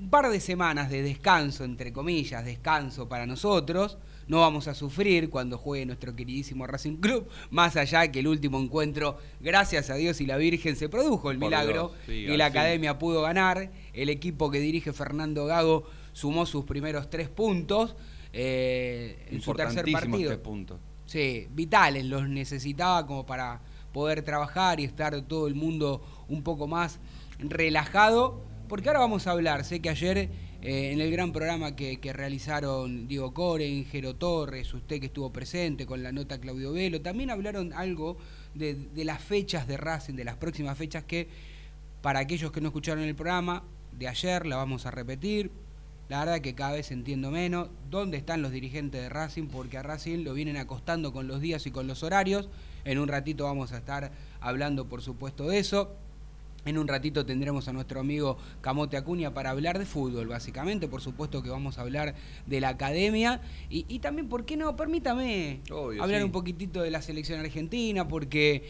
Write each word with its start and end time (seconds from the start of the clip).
un 0.00 0.10
par 0.10 0.30
de 0.30 0.40
semanas 0.40 0.90
de 0.90 1.02
descanso, 1.02 1.64
entre 1.64 1.92
comillas, 1.92 2.44
descanso 2.44 3.08
para 3.08 3.26
nosotros, 3.26 3.98
no 4.28 4.40
vamos 4.40 4.68
a 4.68 4.74
sufrir 4.74 5.30
cuando 5.30 5.58
juegue 5.58 5.86
nuestro 5.86 6.14
queridísimo 6.14 6.66
Racing 6.66 6.96
Club, 6.98 7.26
más 7.50 7.76
allá 7.76 8.12
que 8.12 8.20
el 8.20 8.28
último 8.28 8.60
encuentro, 8.60 9.18
gracias 9.40 9.90
a 9.90 9.94
Dios 9.94 10.20
y 10.20 10.26
la 10.26 10.36
Virgen, 10.36 10.76
se 10.76 10.88
produjo 10.88 11.30
el 11.30 11.38
milagro 11.38 11.92
y 12.06 12.36
la 12.36 12.46
academia 12.46 12.98
pudo 12.98 13.22
ganar. 13.22 13.70
El 13.92 14.10
equipo 14.10 14.50
que 14.50 14.60
dirige 14.60 14.92
Fernando 14.92 15.46
Gago 15.46 15.84
sumó 16.12 16.46
sus 16.46 16.64
primeros 16.64 17.08
tres 17.10 17.28
puntos 17.28 17.96
eh, 18.32 19.26
en 19.30 19.40
su 19.40 19.54
tercer 19.54 19.90
partido. 19.90 20.28
Tres 20.28 20.38
puntos. 20.38 20.78
Sí, 21.06 21.48
vitales, 21.50 22.04
los 22.04 22.28
necesitaba 22.28 23.06
como 23.06 23.24
para 23.24 23.62
poder 23.98 24.22
trabajar 24.22 24.78
y 24.78 24.84
estar 24.84 25.20
todo 25.22 25.48
el 25.48 25.56
mundo 25.56 26.00
un 26.28 26.44
poco 26.44 26.68
más 26.68 27.00
relajado. 27.40 28.40
Porque 28.68 28.88
ahora 28.88 29.00
vamos 29.00 29.26
a 29.26 29.32
hablar, 29.32 29.64
sé 29.64 29.80
que 29.80 29.88
ayer 29.88 30.16
eh, 30.62 30.92
en 30.92 31.00
el 31.00 31.10
gran 31.10 31.32
programa 31.32 31.74
que, 31.74 31.98
realizaron 32.12 33.08
Diego 33.08 33.34
Coren, 33.34 33.84
Jero 33.86 34.14
Torres, 34.14 34.72
usted 34.72 35.00
que 35.00 35.06
estuvo 35.06 35.32
presente 35.32 35.84
con 35.84 36.04
la 36.04 36.12
nota 36.12 36.38
Claudio 36.38 36.72
Velo, 36.72 37.00
también 37.00 37.30
hablaron 37.30 37.72
algo 37.72 38.18
de, 38.54 38.74
de 38.74 39.04
las 39.04 39.20
fechas 39.20 39.66
de 39.66 39.76
Racing, 39.76 40.14
de 40.14 40.24
las 40.24 40.36
próximas 40.36 40.78
fechas 40.78 41.02
que 41.02 41.26
para 42.00 42.20
aquellos 42.20 42.52
que 42.52 42.60
no 42.60 42.68
escucharon 42.68 43.02
el 43.02 43.16
programa 43.16 43.64
de 43.98 44.06
ayer 44.06 44.46
la 44.46 44.54
vamos 44.58 44.86
a 44.86 44.92
repetir. 44.92 45.50
La 46.08 46.20
verdad 46.20 46.40
que 46.40 46.54
cada 46.54 46.72
vez 46.72 46.92
entiendo 46.92 47.32
menos 47.32 47.68
dónde 47.90 48.16
están 48.16 48.42
los 48.42 48.52
dirigentes 48.52 49.02
de 49.02 49.08
Racing, 49.08 49.48
porque 49.48 49.76
a 49.76 49.82
Racing 49.82 50.22
lo 50.22 50.34
vienen 50.34 50.56
acostando 50.56 51.12
con 51.12 51.26
los 51.26 51.40
días 51.40 51.66
y 51.66 51.72
con 51.72 51.88
los 51.88 52.04
horarios. 52.04 52.48
En 52.84 52.98
un 52.98 53.08
ratito 53.08 53.44
vamos 53.44 53.72
a 53.72 53.78
estar 53.78 54.10
hablando, 54.40 54.86
por 54.86 55.02
supuesto, 55.02 55.48
de 55.48 55.58
eso. 55.58 55.94
En 56.64 56.76
un 56.76 56.88
ratito 56.88 57.24
tendremos 57.24 57.68
a 57.68 57.72
nuestro 57.72 58.00
amigo 58.00 58.36
Camote 58.60 58.96
Acuña 58.96 59.32
para 59.32 59.50
hablar 59.50 59.78
de 59.78 59.86
fútbol, 59.86 60.28
básicamente. 60.28 60.88
Por 60.88 61.00
supuesto 61.00 61.42
que 61.42 61.50
vamos 61.50 61.78
a 61.78 61.82
hablar 61.82 62.14
de 62.46 62.60
la 62.60 62.70
academia. 62.70 63.40
Y, 63.70 63.98
también, 64.00 64.28
¿por 64.28 64.44
qué 64.44 64.56
no? 64.56 64.76
Permítame 64.76 65.60
hablar 66.00 66.24
un 66.24 66.32
poquitito 66.32 66.82
de 66.82 66.90
la 66.90 67.00
selección 67.00 67.40
argentina, 67.40 68.06
porque 68.06 68.64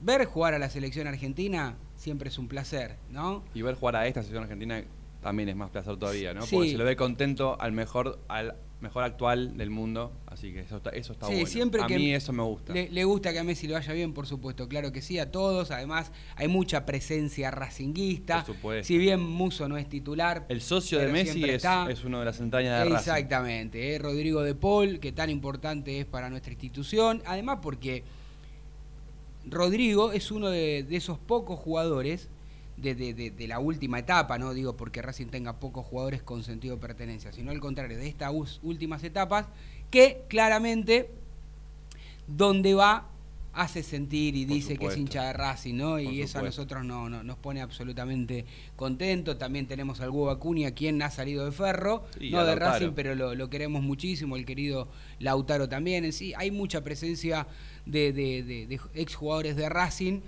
ver 0.00 0.24
jugar 0.24 0.54
a 0.54 0.58
la 0.58 0.70
selección 0.70 1.06
argentina 1.08 1.76
siempre 1.96 2.30
es 2.30 2.38
un 2.38 2.48
placer, 2.48 2.96
¿no? 3.10 3.42
Y 3.54 3.62
ver 3.62 3.74
jugar 3.74 3.96
a 3.96 4.06
esta 4.06 4.22
selección 4.22 4.44
argentina 4.44 4.82
también 5.20 5.50
es 5.50 5.56
más 5.56 5.70
placer 5.70 5.96
todavía, 5.98 6.32
¿no? 6.32 6.40
Porque 6.40 6.70
se 6.70 6.78
lo 6.78 6.84
ve 6.84 6.96
contento 6.96 7.60
al 7.60 7.72
mejor, 7.72 8.18
al 8.28 8.54
mejor 8.80 9.04
actual 9.04 9.56
del 9.56 9.70
mundo, 9.70 10.12
así 10.26 10.52
que 10.52 10.60
eso 10.60 10.78
está, 10.78 10.90
eso 10.90 11.12
está 11.12 11.26
Sí, 11.26 11.32
bueno. 11.34 11.46
siempre 11.46 11.82
a 11.82 11.86
que 11.86 11.96
mí 11.98 12.14
eso 12.14 12.32
me 12.32 12.42
gusta. 12.42 12.72
Le, 12.72 12.88
le 12.88 13.04
gusta 13.04 13.32
que 13.32 13.38
a 13.38 13.44
Messi 13.44 13.66
le 13.66 13.74
vaya 13.74 13.92
bien, 13.92 14.12
por 14.14 14.26
supuesto, 14.26 14.68
claro 14.68 14.90
que 14.90 15.02
sí, 15.02 15.18
a 15.18 15.30
todos. 15.30 15.70
Además, 15.70 16.12
hay 16.36 16.48
mucha 16.48 16.86
presencia 16.86 17.50
racinguista. 17.50 18.44
Por 18.44 18.54
supuesto. 18.54 18.86
Si 18.86 18.96
bien 18.98 19.20
Muso 19.20 19.68
no 19.68 19.76
es 19.76 19.88
titular. 19.88 20.46
El 20.48 20.62
socio 20.62 20.98
de 20.98 21.08
Messi 21.08 21.44
es, 21.44 21.64
es 21.88 22.04
uno 22.04 22.20
de 22.20 22.24
las 22.24 22.40
entrañas 22.40 22.84
de. 22.88 22.94
Exactamente, 22.94 23.94
eh, 23.94 23.98
Rodrigo 23.98 24.42
de 24.42 24.54
Paul, 24.54 24.98
que 25.00 25.12
tan 25.12 25.30
importante 25.30 26.00
es 26.00 26.06
para 26.06 26.30
nuestra 26.30 26.52
institución. 26.52 27.22
Además, 27.26 27.58
porque 27.62 28.02
Rodrigo 29.48 30.12
es 30.12 30.30
uno 30.30 30.48
de, 30.50 30.84
de 30.88 30.96
esos 30.96 31.18
pocos 31.18 31.58
jugadores 31.58 32.28
de, 32.80 32.94
de- 32.94 33.14
de- 33.14 33.30
de 33.30 33.48
la 33.48 33.58
última 33.58 33.98
etapa, 33.98 34.38
no 34.38 34.52
digo 34.54 34.76
porque 34.76 35.02
Racing 35.02 35.26
tenga 35.26 35.60
pocos 35.60 35.84
jugadores 35.86 36.22
con 36.22 36.42
sentido 36.44 36.76
de 36.76 36.80
pertenencia, 36.80 37.32
sino 37.32 37.50
al 37.50 37.60
contrario, 37.60 37.98
de 37.98 38.08
estas 38.08 38.32
últimas 38.62 39.02
etapas, 39.04 39.46
que 39.90 40.22
claramente 40.28 41.10
donde 42.26 42.74
va 42.74 43.06
hace 43.52 43.82
sentir 43.82 44.36
y 44.36 44.46
Por 44.46 44.54
dice 44.54 44.76
que 44.78 44.86
es 44.86 44.96
hincha 44.96 45.24
de 45.24 45.32
Racing, 45.32 45.74
¿no? 45.74 45.98
Y 45.98 46.22
eso 46.22 46.38
a 46.38 46.42
nosotros 46.42 46.84
no, 46.84 47.08
no- 47.10 47.24
nos 47.24 47.36
pone 47.36 47.60
absolutamente 47.60 48.44
contentos. 48.76 49.38
También 49.38 49.66
tenemos 49.66 50.00
al 50.00 50.10
Hugo 50.10 50.30
Acuña, 50.30 50.70
quien 50.70 51.02
ha 51.02 51.10
salido 51.10 51.44
de 51.44 51.50
Ferro, 51.50 52.04
Sí, 52.16 52.30
no 52.30 52.38
de 52.44 52.54
Lautaro. 52.54 52.70
Racing, 52.72 52.92
pero 52.94 53.16
lo, 53.16 53.34
lo 53.34 53.50
queremos 53.50 53.82
muchísimo, 53.82 54.36
el 54.36 54.46
querido 54.46 54.86
Lautaro 55.18 55.68
también. 55.68 56.04
En 56.04 56.12
sí, 56.12 56.32
hay 56.36 56.52
mucha 56.52 56.82
presencia 56.84 57.48
de, 57.86 58.12
de, 58.12 58.44
de- 58.44 58.66
de 58.68 58.80
exjugadores 58.94 59.56
de 59.56 59.68
Racing 59.68 60.20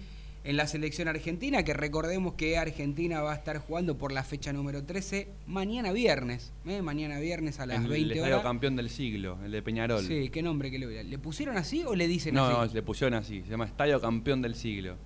en 0.44 0.56
la 0.56 0.66
selección 0.66 1.06
argentina, 1.06 1.62
que 1.64 1.72
recordemos 1.72 2.34
que 2.34 2.58
Argentina 2.58 3.20
va 3.22 3.32
a 3.32 3.36
estar 3.36 3.58
jugando 3.58 3.96
por 3.96 4.10
la 4.10 4.24
fecha 4.24 4.52
número 4.52 4.82
13 4.84 5.28
mañana 5.46 5.92
viernes, 5.92 6.52
¿eh? 6.66 6.82
mañana 6.82 7.20
viernes 7.20 7.60
a 7.60 7.66
las 7.66 7.76
En 7.76 7.84
el 7.84 7.88
20 7.90 8.14
estadio 8.14 8.34
horas. 8.34 8.42
campeón 8.44 8.74
del 8.74 8.90
siglo, 8.90 9.38
el 9.44 9.52
de 9.52 9.62
Peñarol. 9.62 10.04
Sí, 10.04 10.30
¿qué 10.30 10.42
nombre 10.42 10.70
que 10.72 10.80
le, 10.80 11.04
le 11.04 11.18
pusieron 11.18 11.56
así 11.56 11.84
o 11.84 11.94
le 11.94 12.08
dicen 12.08 12.34
no, 12.34 12.44
así? 12.46 12.56
no, 12.70 12.74
le 12.74 12.82
pusieron 12.82 13.14
así, 13.14 13.42
se 13.42 13.50
llama 13.50 13.66
Estadio 13.66 14.00
Campeón 14.00 14.42
del 14.42 14.56
Siglo. 14.56 14.96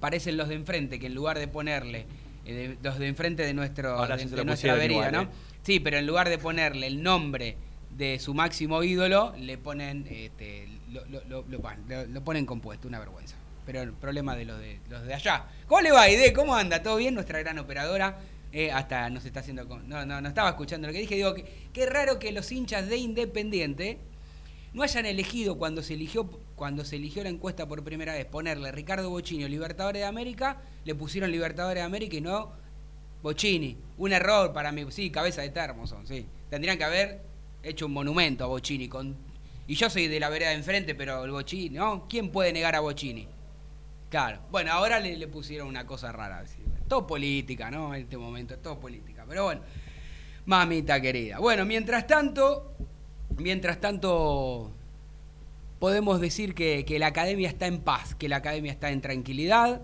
parecen 0.00 0.36
los 0.36 0.48
de 0.48 0.54
enfrente, 0.56 0.98
que 0.98 1.06
en 1.06 1.14
lugar 1.14 1.38
de 1.38 1.48
ponerle 1.48 2.04
eh, 2.44 2.52
de- 2.54 2.78
los 2.82 2.98
de 2.98 3.06
enfrente 3.06 3.42
de, 3.44 3.54
nuestro, 3.54 3.90
Ahora 3.96 4.16
de, 4.18 4.44
nuestra 4.44 4.84
igual, 4.84 5.12
¿no? 5.12 5.22
eh. 5.22 5.28
Sí, 5.62 5.80
pero 5.80 5.96
en 5.96 6.06
lugar 6.06 6.28
de 6.28 6.36
ponerle 6.38 6.86
el 6.86 7.02
nombre 7.02 7.56
de 7.96 8.18
su 8.18 8.34
máximo 8.34 8.82
ídolo, 8.82 9.34
le 9.38 9.56
ponen 9.58 10.06
este, 10.10 10.68
lo 10.90 12.24
ponen 12.24 12.44
compuesto, 12.46 12.86
una 12.88 12.98
vergüenza. 12.98 13.36
Pero 13.70 13.82
el 13.84 13.92
problema 13.92 14.34
de 14.34 14.44
los 14.46 14.58
de 14.58 14.80
los 14.88 15.06
de 15.06 15.14
allá. 15.14 15.44
¿Cómo 15.68 15.80
le 15.80 15.92
va, 15.92 16.08
Ide? 16.10 16.32
¿Cómo 16.32 16.56
anda? 16.56 16.82
¿Todo 16.82 16.96
bien? 16.96 17.14
Nuestra 17.14 17.38
gran 17.38 17.56
operadora. 17.60 18.18
eh, 18.52 18.72
hasta 18.72 19.08
nos 19.10 19.24
está 19.24 19.38
haciendo. 19.38 19.68
con- 19.68 19.88
No, 19.88 20.04
no, 20.04 20.20
no 20.20 20.28
estaba 20.28 20.48
escuchando 20.48 20.88
lo 20.88 20.92
que 20.92 20.98
dije. 20.98 21.14
Digo, 21.14 21.34
que, 21.34 21.44
qué 21.72 21.86
raro 21.86 22.18
que 22.18 22.32
los 22.32 22.50
hinchas 22.50 22.88
de 22.88 22.96
Independiente 22.96 23.98
no 24.72 24.82
hayan 24.82 25.06
elegido 25.06 25.56
cuando 25.56 25.84
se 25.84 25.94
eligió 25.94 26.28
cuando 26.56 26.84
se 26.84 26.96
eligió 26.96 27.22
la 27.22 27.28
encuesta 27.28 27.68
por 27.68 27.84
primera 27.84 28.12
vez 28.14 28.24
ponerle 28.26 28.72
Ricardo 28.72 29.08
Bocini 29.08 29.44
o 29.44 29.48
Libertadores 29.48 30.00
de 30.02 30.06
América, 30.06 30.60
le 30.84 30.96
pusieron 30.96 31.30
Libertadores 31.30 31.80
de 31.80 31.86
América 31.86 32.16
y 32.16 32.20
no 32.22 32.50
Bocini. 33.22 33.76
Un 33.98 34.12
error 34.12 34.52
para 34.52 34.72
mí, 34.72 34.84
sí, 34.90 35.10
cabeza 35.10 35.42
de 35.42 35.50
termo 35.50 35.86
son, 35.86 36.06
sí. 36.08 36.26
Tendrían 36.50 36.76
que 36.76 36.84
haber 36.84 37.20
hecho 37.62 37.86
un 37.86 37.92
monumento 37.92 38.42
a 38.42 38.48
Bocini 38.48 38.88
con 38.88 39.16
y 39.68 39.76
yo 39.76 39.88
soy 39.88 40.08
de 40.08 40.18
la 40.18 40.28
vereda 40.28 40.48
de 40.50 40.56
enfrente, 40.56 40.96
pero 40.96 41.24
el 41.24 41.30
Bocini, 41.30 41.76
¿no? 41.76 42.08
¿Quién 42.08 42.30
puede 42.30 42.52
negar 42.52 42.74
a 42.74 42.80
Bocini? 42.80 43.28
Claro. 44.10 44.40
Bueno, 44.50 44.72
ahora 44.72 45.00
le, 45.00 45.26
pusieron 45.28 45.68
una 45.68 45.86
cosa 45.86 46.12
rara. 46.12 46.44
Todo 46.88 47.06
política, 47.06 47.70
¿no? 47.70 47.94
En 47.94 48.02
este 48.02 48.18
momento, 48.18 48.58
todo 48.58 48.78
política. 48.78 49.24
Pero 49.26 49.44
bueno, 49.44 49.62
mamita 50.46 51.00
querida. 51.00 51.38
Bueno, 51.38 51.64
mientras 51.64 52.06
tanto, 52.08 52.74
mientras 53.38 53.80
tanto, 53.80 54.72
podemos 55.78 56.20
decir 56.20 56.54
que 56.54 56.96
la 56.98 57.06
academia 57.06 57.48
está 57.48 57.66
en 57.66 57.80
paz, 57.80 58.16
que 58.16 58.28
la 58.28 58.36
academia 58.36 58.72
está 58.72 58.90
en 58.90 59.00
tranquilidad, 59.00 59.80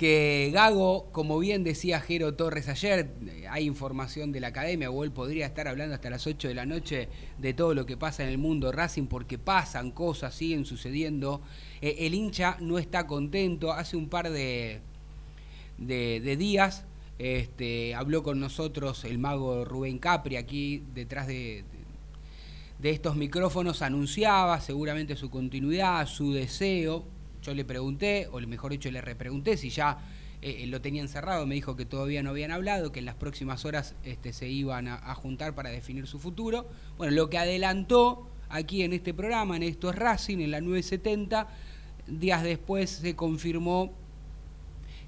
que 0.00 0.48
Gago, 0.54 1.10
como 1.12 1.38
bien 1.38 1.62
decía 1.62 2.00
Jero 2.00 2.32
Torres 2.32 2.70
ayer, 2.70 3.12
eh, 3.26 3.44
hay 3.50 3.66
información 3.66 4.32
de 4.32 4.40
la 4.40 4.46
academia, 4.46 4.90
o 4.90 5.04
él 5.04 5.12
podría 5.12 5.44
estar 5.44 5.68
hablando 5.68 5.94
hasta 5.94 6.08
las 6.08 6.26
8 6.26 6.48
de 6.48 6.54
la 6.54 6.64
noche 6.64 7.10
de 7.36 7.52
todo 7.52 7.74
lo 7.74 7.84
que 7.84 7.98
pasa 7.98 8.22
en 8.22 8.30
el 8.30 8.38
mundo 8.38 8.72
Racing, 8.72 9.08
porque 9.08 9.36
pasan 9.36 9.90
cosas, 9.90 10.34
siguen 10.34 10.64
sucediendo. 10.64 11.42
Eh, 11.82 11.96
el 11.98 12.14
hincha 12.14 12.56
no 12.60 12.78
está 12.78 13.06
contento. 13.06 13.74
Hace 13.74 13.98
un 13.98 14.08
par 14.08 14.30
de, 14.30 14.80
días 15.76 16.86
este, 17.18 17.94
habló 17.94 18.22
con 18.22 18.40
nosotros 18.40 19.04
el 19.04 19.18
mago 19.18 19.66
Rubén 19.66 19.98
Capri, 19.98 20.36
aquí 20.36 20.82
detrás 20.94 21.26
de, 21.26 21.34
de 21.34 21.80
de 22.78 22.88
estos 22.88 23.16
micrófonos 23.16 23.82
anunciaba 23.82 24.58
seguramente 24.62 25.14
su 25.14 25.28
continuidad, 25.28 26.06
su 26.06 26.32
deseo. 26.32 27.04
Yo 27.42 27.54
le 27.54 27.64
pregunté, 27.64 28.28
o 28.32 28.40
mejor 28.40 28.72
dicho, 28.72 28.90
le 28.90 29.00
repregunté 29.00 29.56
si 29.56 29.70
ya 29.70 29.98
eh, 30.42 30.66
lo 30.66 30.80
tenían 30.80 31.08
cerrado. 31.08 31.46
Me 31.46 31.54
dijo 31.54 31.76
que 31.76 31.86
todavía 31.86 32.22
no 32.22 32.30
habían 32.30 32.50
hablado, 32.50 32.92
que 32.92 33.00
en 33.00 33.06
las 33.06 33.14
próximas 33.14 33.64
horas 33.64 33.94
este, 34.04 34.32
se 34.32 34.48
iban 34.48 34.88
a, 34.88 34.96
a 34.96 35.14
juntar 35.14 35.54
para 35.54 35.70
definir 35.70 36.06
su 36.06 36.18
futuro. 36.18 36.68
Bueno, 36.98 37.14
lo 37.14 37.30
que 37.30 37.38
adelantó 37.38 38.28
aquí 38.50 38.82
en 38.82 38.92
este 38.92 39.14
programa, 39.14 39.56
en 39.56 39.62
Esto 39.62 39.90
es 39.90 39.96
Racing, 39.96 40.38
en 40.38 40.50
la 40.50 40.60
970, 40.60 41.48
días 42.06 42.42
después 42.42 42.90
se 42.90 43.16
confirmó 43.16 43.92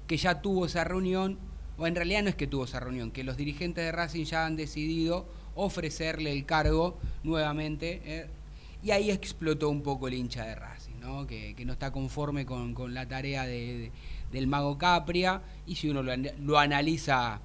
que 0.07 0.17
ya 0.17 0.41
tuvo 0.41 0.65
esa 0.65 0.83
reunión, 0.83 1.37
o 1.77 1.87
en 1.87 1.95
realidad 1.95 2.23
no 2.23 2.29
es 2.29 2.35
que 2.35 2.47
tuvo 2.47 2.65
esa 2.65 2.79
reunión, 2.79 3.11
que 3.11 3.23
los 3.23 3.37
dirigentes 3.37 3.83
de 3.83 3.91
Racing 3.91 4.25
ya 4.25 4.45
han 4.45 4.55
decidido 4.55 5.27
ofrecerle 5.55 6.31
el 6.31 6.45
cargo 6.45 6.97
nuevamente, 7.23 8.01
eh, 8.05 8.27
y 8.83 8.91
ahí 8.91 9.11
explotó 9.11 9.69
un 9.69 9.81
poco 9.81 10.07
el 10.07 10.13
hincha 10.15 10.45
de 10.45 10.55
Racing, 10.55 10.82
¿no? 11.03 11.27
Que, 11.27 11.55
no 11.65 11.73
está 11.73 11.91
conforme 11.91 12.45
con, 12.45 12.73
la 12.93 13.07
tarea 13.07 13.45
de- 13.45 13.77
de- 13.77 13.91
del 14.31 14.47
mago 14.47 14.77
Capria, 14.77 15.41
y 15.67 15.75
si 15.75 15.89
uno 15.89 16.01
lo, 16.01 16.11
an- 16.11 16.31
lo 16.41 16.57
analiza 16.57 17.41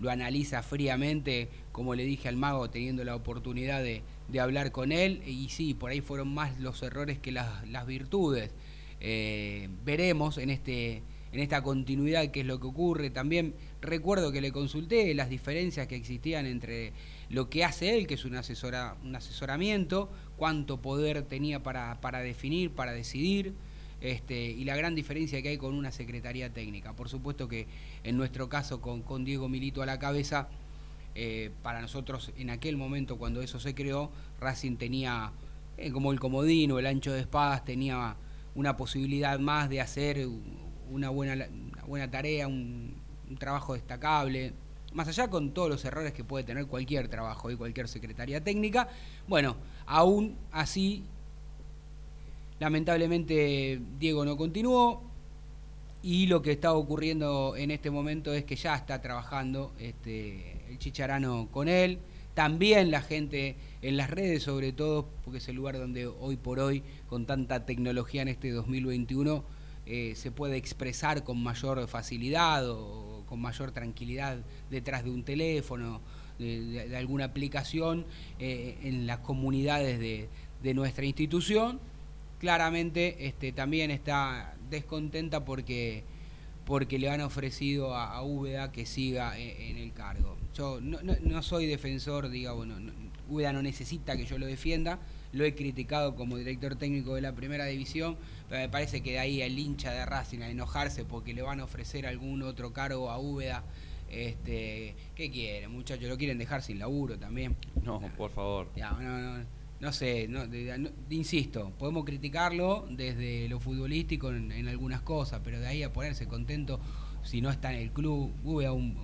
lo 0.00 0.10
analiza 0.10 0.62
fríamente, 0.62 1.48
como 1.72 1.94
le 1.94 2.04
dije 2.04 2.28
al 2.28 2.36
mago, 2.36 2.70
teniendo 2.70 3.04
la 3.04 3.14
oportunidad 3.14 3.82
de, 3.82 4.02
hablar 4.40 4.72
con 4.72 4.92
él, 4.92 5.22
y 5.26 5.50
sí, 5.50 5.74
por 5.74 5.90
ahí 5.90 6.00
fueron 6.00 6.32
más 6.32 6.58
los 6.58 6.82
errores 6.82 7.18
que 7.18 7.32
las, 7.32 7.66
virtudes. 7.86 8.50
Eh, 9.00 9.68
veremos 9.84 10.38
en, 10.38 10.48
este, 10.50 11.02
en 11.32 11.40
esta 11.40 11.62
continuidad 11.62 12.30
qué 12.30 12.40
es 12.40 12.46
lo 12.46 12.58
que 12.60 12.66
ocurre. 12.66 13.10
También 13.10 13.54
recuerdo 13.82 14.32
que 14.32 14.40
le 14.40 14.52
consulté 14.52 15.12
las 15.14 15.28
diferencias 15.28 15.86
que 15.86 15.96
existían 15.96 16.46
entre 16.46 16.92
lo 17.28 17.50
que 17.50 17.64
hace 17.64 17.94
él, 17.98 18.06
que 18.06 18.14
es 18.14 18.24
un 18.24 18.36
asesoramiento, 18.36 20.08
cuánto 20.40 20.80
poder 20.80 21.22
tenía 21.24 21.62
para, 21.62 22.00
para 22.00 22.20
definir, 22.20 22.70
para 22.70 22.92
decidir, 22.92 23.52
este, 24.00 24.42
y 24.42 24.64
la 24.64 24.74
gran 24.74 24.94
diferencia 24.94 25.42
que 25.42 25.50
hay 25.50 25.58
con 25.58 25.74
una 25.74 25.92
secretaría 25.92 26.50
técnica. 26.50 26.94
Por 26.94 27.10
supuesto 27.10 27.46
que 27.46 27.66
en 28.04 28.16
nuestro 28.16 28.48
caso, 28.48 28.80
con, 28.80 29.02
con 29.02 29.22
Diego 29.22 29.50
Milito 29.50 29.82
a 29.82 29.86
la 29.86 29.98
cabeza, 29.98 30.48
eh, 31.14 31.50
para 31.62 31.82
nosotros 31.82 32.32
en 32.38 32.48
aquel 32.48 32.78
momento 32.78 33.18
cuando 33.18 33.42
eso 33.42 33.60
se 33.60 33.74
creó, 33.74 34.10
Racing 34.40 34.76
tenía 34.76 35.32
eh, 35.76 35.92
como 35.92 36.10
el 36.10 36.18
comodín 36.18 36.72
o 36.72 36.78
el 36.78 36.86
ancho 36.86 37.12
de 37.12 37.20
espadas, 37.20 37.62
tenía 37.66 38.16
una 38.54 38.78
posibilidad 38.78 39.38
más 39.38 39.68
de 39.68 39.82
hacer 39.82 40.26
una 40.88 41.10
buena, 41.10 41.34
una 41.34 41.84
buena 41.84 42.10
tarea, 42.10 42.48
un 42.48 42.94
trabajo 43.38 43.74
destacable, 43.74 44.54
más 44.92 45.08
allá 45.08 45.28
con 45.28 45.52
todos 45.52 45.68
los 45.68 45.84
errores 45.84 46.12
que 46.12 46.24
puede 46.24 46.44
tener 46.44 46.66
cualquier 46.66 47.08
trabajo 47.08 47.50
y 47.50 47.56
cualquier 47.56 47.88
secretaría 47.88 48.42
técnica, 48.42 48.88
bueno, 49.28 49.56
aún 49.90 50.36
así, 50.52 51.02
lamentablemente 52.60 53.80
Diego 53.98 54.24
no 54.24 54.36
continuó, 54.36 55.02
y 56.02 56.28
lo 56.28 56.40
que 56.42 56.52
está 56.52 56.72
ocurriendo 56.72 57.56
en 57.56 57.70
este 57.70 57.90
momento 57.90 58.32
es 58.32 58.44
que 58.44 58.56
ya 58.56 58.74
está 58.76 59.02
trabajando 59.02 59.72
este, 59.78 60.64
el 60.70 60.78
chicharano 60.78 61.48
con 61.50 61.68
él. 61.68 61.98
También 62.34 62.90
la 62.90 63.02
gente 63.02 63.56
en 63.82 63.96
las 63.96 64.08
redes, 64.08 64.44
sobre 64.44 64.72
todo, 64.72 65.08
porque 65.24 65.38
es 65.38 65.48
el 65.48 65.56
lugar 65.56 65.76
donde 65.76 66.06
hoy 66.06 66.36
por 66.36 66.60
hoy, 66.60 66.82
con 67.08 67.26
tanta 67.26 67.66
tecnología 67.66 68.22
en 68.22 68.28
este 68.28 68.50
2021, 68.50 69.44
eh, 69.86 70.14
se 70.14 70.30
puede 70.30 70.56
expresar 70.56 71.24
con 71.24 71.42
mayor 71.42 71.86
facilidad 71.88 72.70
o 72.70 73.24
con 73.28 73.40
mayor 73.40 73.72
tranquilidad 73.72 74.38
detrás 74.70 75.04
de 75.04 75.10
un 75.10 75.24
teléfono, 75.24 76.00
de, 76.40 76.96
alguna 76.96 77.26
aplicación 77.26 78.04
eh, 78.38 78.78
en 78.82 79.06
las 79.06 79.18
comunidades 79.18 79.98
de, 80.00 80.28
de 80.62 80.74
nuestra 80.74 81.04
institución 81.04 81.78
claramente 82.38 83.26
este, 83.26 83.52
también 83.52 83.90
está 83.90 84.54
descontenta 84.70 85.44
porque, 85.44 86.04
porque 86.64 86.98
le 86.98 87.10
han 87.10 87.20
ofrecido 87.20 87.94
a, 87.94 88.14
a 88.14 88.22
Úbeda 88.22 88.72
que 88.72 88.86
siga 88.86 89.38
en, 89.38 89.76
en 89.76 89.82
el 89.82 89.92
cargo. 89.92 90.36
Yo 90.54 90.80
no, 90.80 91.02
no- 91.02 91.16
no 91.20 91.42
soy 91.42 91.66
defensor, 91.66 92.28
diga, 92.30 92.52
bueno, 92.52 92.80
no- 92.80 92.92
Úbeda 93.28 93.52
no 93.52 93.62
necesita 93.62 94.16
que 94.16 94.24
yo 94.24 94.38
lo 94.38 94.46
defienda, 94.46 94.98
lo 95.32 95.44
he 95.44 95.54
criticado 95.54 96.16
como 96.16 96.36
director 96.36 96.74
técnico 96.76 97.14
de 97.14 97.20
la 97.20 97.32
primera 97.32 97.64
división, 97.66 98.16
pero 98.48 98.62
me 98.62 98.68
parece 98.68 99.02
que 99.02 99.12
de 99.12 99.18
ahí 99.20 99.42
el 99.42 99.56
hincha 99.58 99.92
de 99.92 100.04
Racing 100.04 100.40
a 100.40 100.48
enojarse 100.50 101.04
porque 101.04 101.32
le 101.34 101.42
van 101.42 101.60
a 101.60 101.64
ofrecer 101.64 102.06
algún 102.06 102.42
otro 102.42 102.72
cargo 102.72 103.10
a 103.10 103.18
Úbeda, 103.18 103.62
Este, 104.10 104.96
¿Qué 105.14 105.30
quieren, 105.30 105.70
muchachos? 105.72 106.08
¿Lo 106.08 106.18
quieren 106.18 106.38
dejar 106.38 106.62
sin 106.62 106.78
laburo 106.78 107.18
también? 107.18 107.56
No, 107.82 108.00
por 108.16 108.30
favor. 108.30 108.68
Ya, 108.76 108.90
no, 108.92 109.18
no, 109.38 109.44
no 109.80 109.92
sé, 109.92 110.26
no, 110.28 110.46
de- 110.46 110.76
no- 110.78 110.90
insisto, 111.10 111.72
podemos 111.78 112.04
criticarlo 112.04 112.86
desde 112.90 113.48
lo 113.48 113.60
futbolístico 113.60 114.30
en, 114.30 114.50
en 114.52 114.68
algunas 114.68 115.00
cosas, 115.02 115.40
pero 115.44 115.60
de 115.60 115.66
ahí 115.66 115.82
a 115.82 115.92
ponerse 115.92 116.26
contento 116.26 116.80
si 117.22 117.40
no 117.40 117.50
está 117.50 117.72
en 117.72 117.80
el 117.82 117.90
club, 117.92 118.32
hubo 118.44 118.60
a 118.66 118.72
un- 118.72 118.96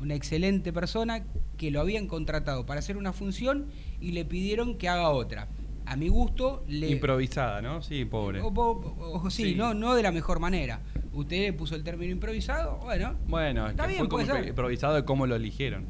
una 0.00 0.14
excelente 0.14 0.72
persona 0.72 1.24
que 1.58 1.70
lo 1.70 1.80
habían 1.80 2.06
contratado 2.06 2.64
para 2.66 2.80
hacer 2.80 2.96
una 2.96 3.12
función 3.12 3.66
y 4.00 4.12
le 4.12 4.24
pidieron 4.24 4.76
que 4.78 4.88
haga 4.88 5.10
otra. 5.10 5.48
A 5.86 5.96
mi 5.96 6.08
gusto, 6.08 6.64
le, 6.66 6.88
Improvisada, 6.88 7.60
¿no? 7.60 7.82
Sí, 7.82 8.06
pobre. 8.06 8.40
o- 8.40 8.46
o- 8.48 9.20
o- 9.24 9.30
sí, 9.30 9.44
Sí. 9.50 9.54
No, 9.54 9.74
no 9.74 9.94
de 9.94 10.02
la 10.02 10.10
mejor 10.12 10.40
manera. 10.40 10.80
Usted 11.14 11.38
le 11.38 11.52
puso 11.52 11.74
el 11.76 11.84
término 11.84 12.12
improvisado, 12.12 12.78
bueno, 12.78 13.14
Bueno, 13.26 13.66
es 13.66 13.70
Está 13.72 13.86
bien, 13.86 14.00
fue 14.00 14.08
como 14.08 14.24
puede 14.24 14.38
ser. 14.40 14.48
improvisado 14.48 14.94
de 14.94 15.04
cómo 15.04 15.26
lo 15.26 15.36
eligieron. 15.36 15.86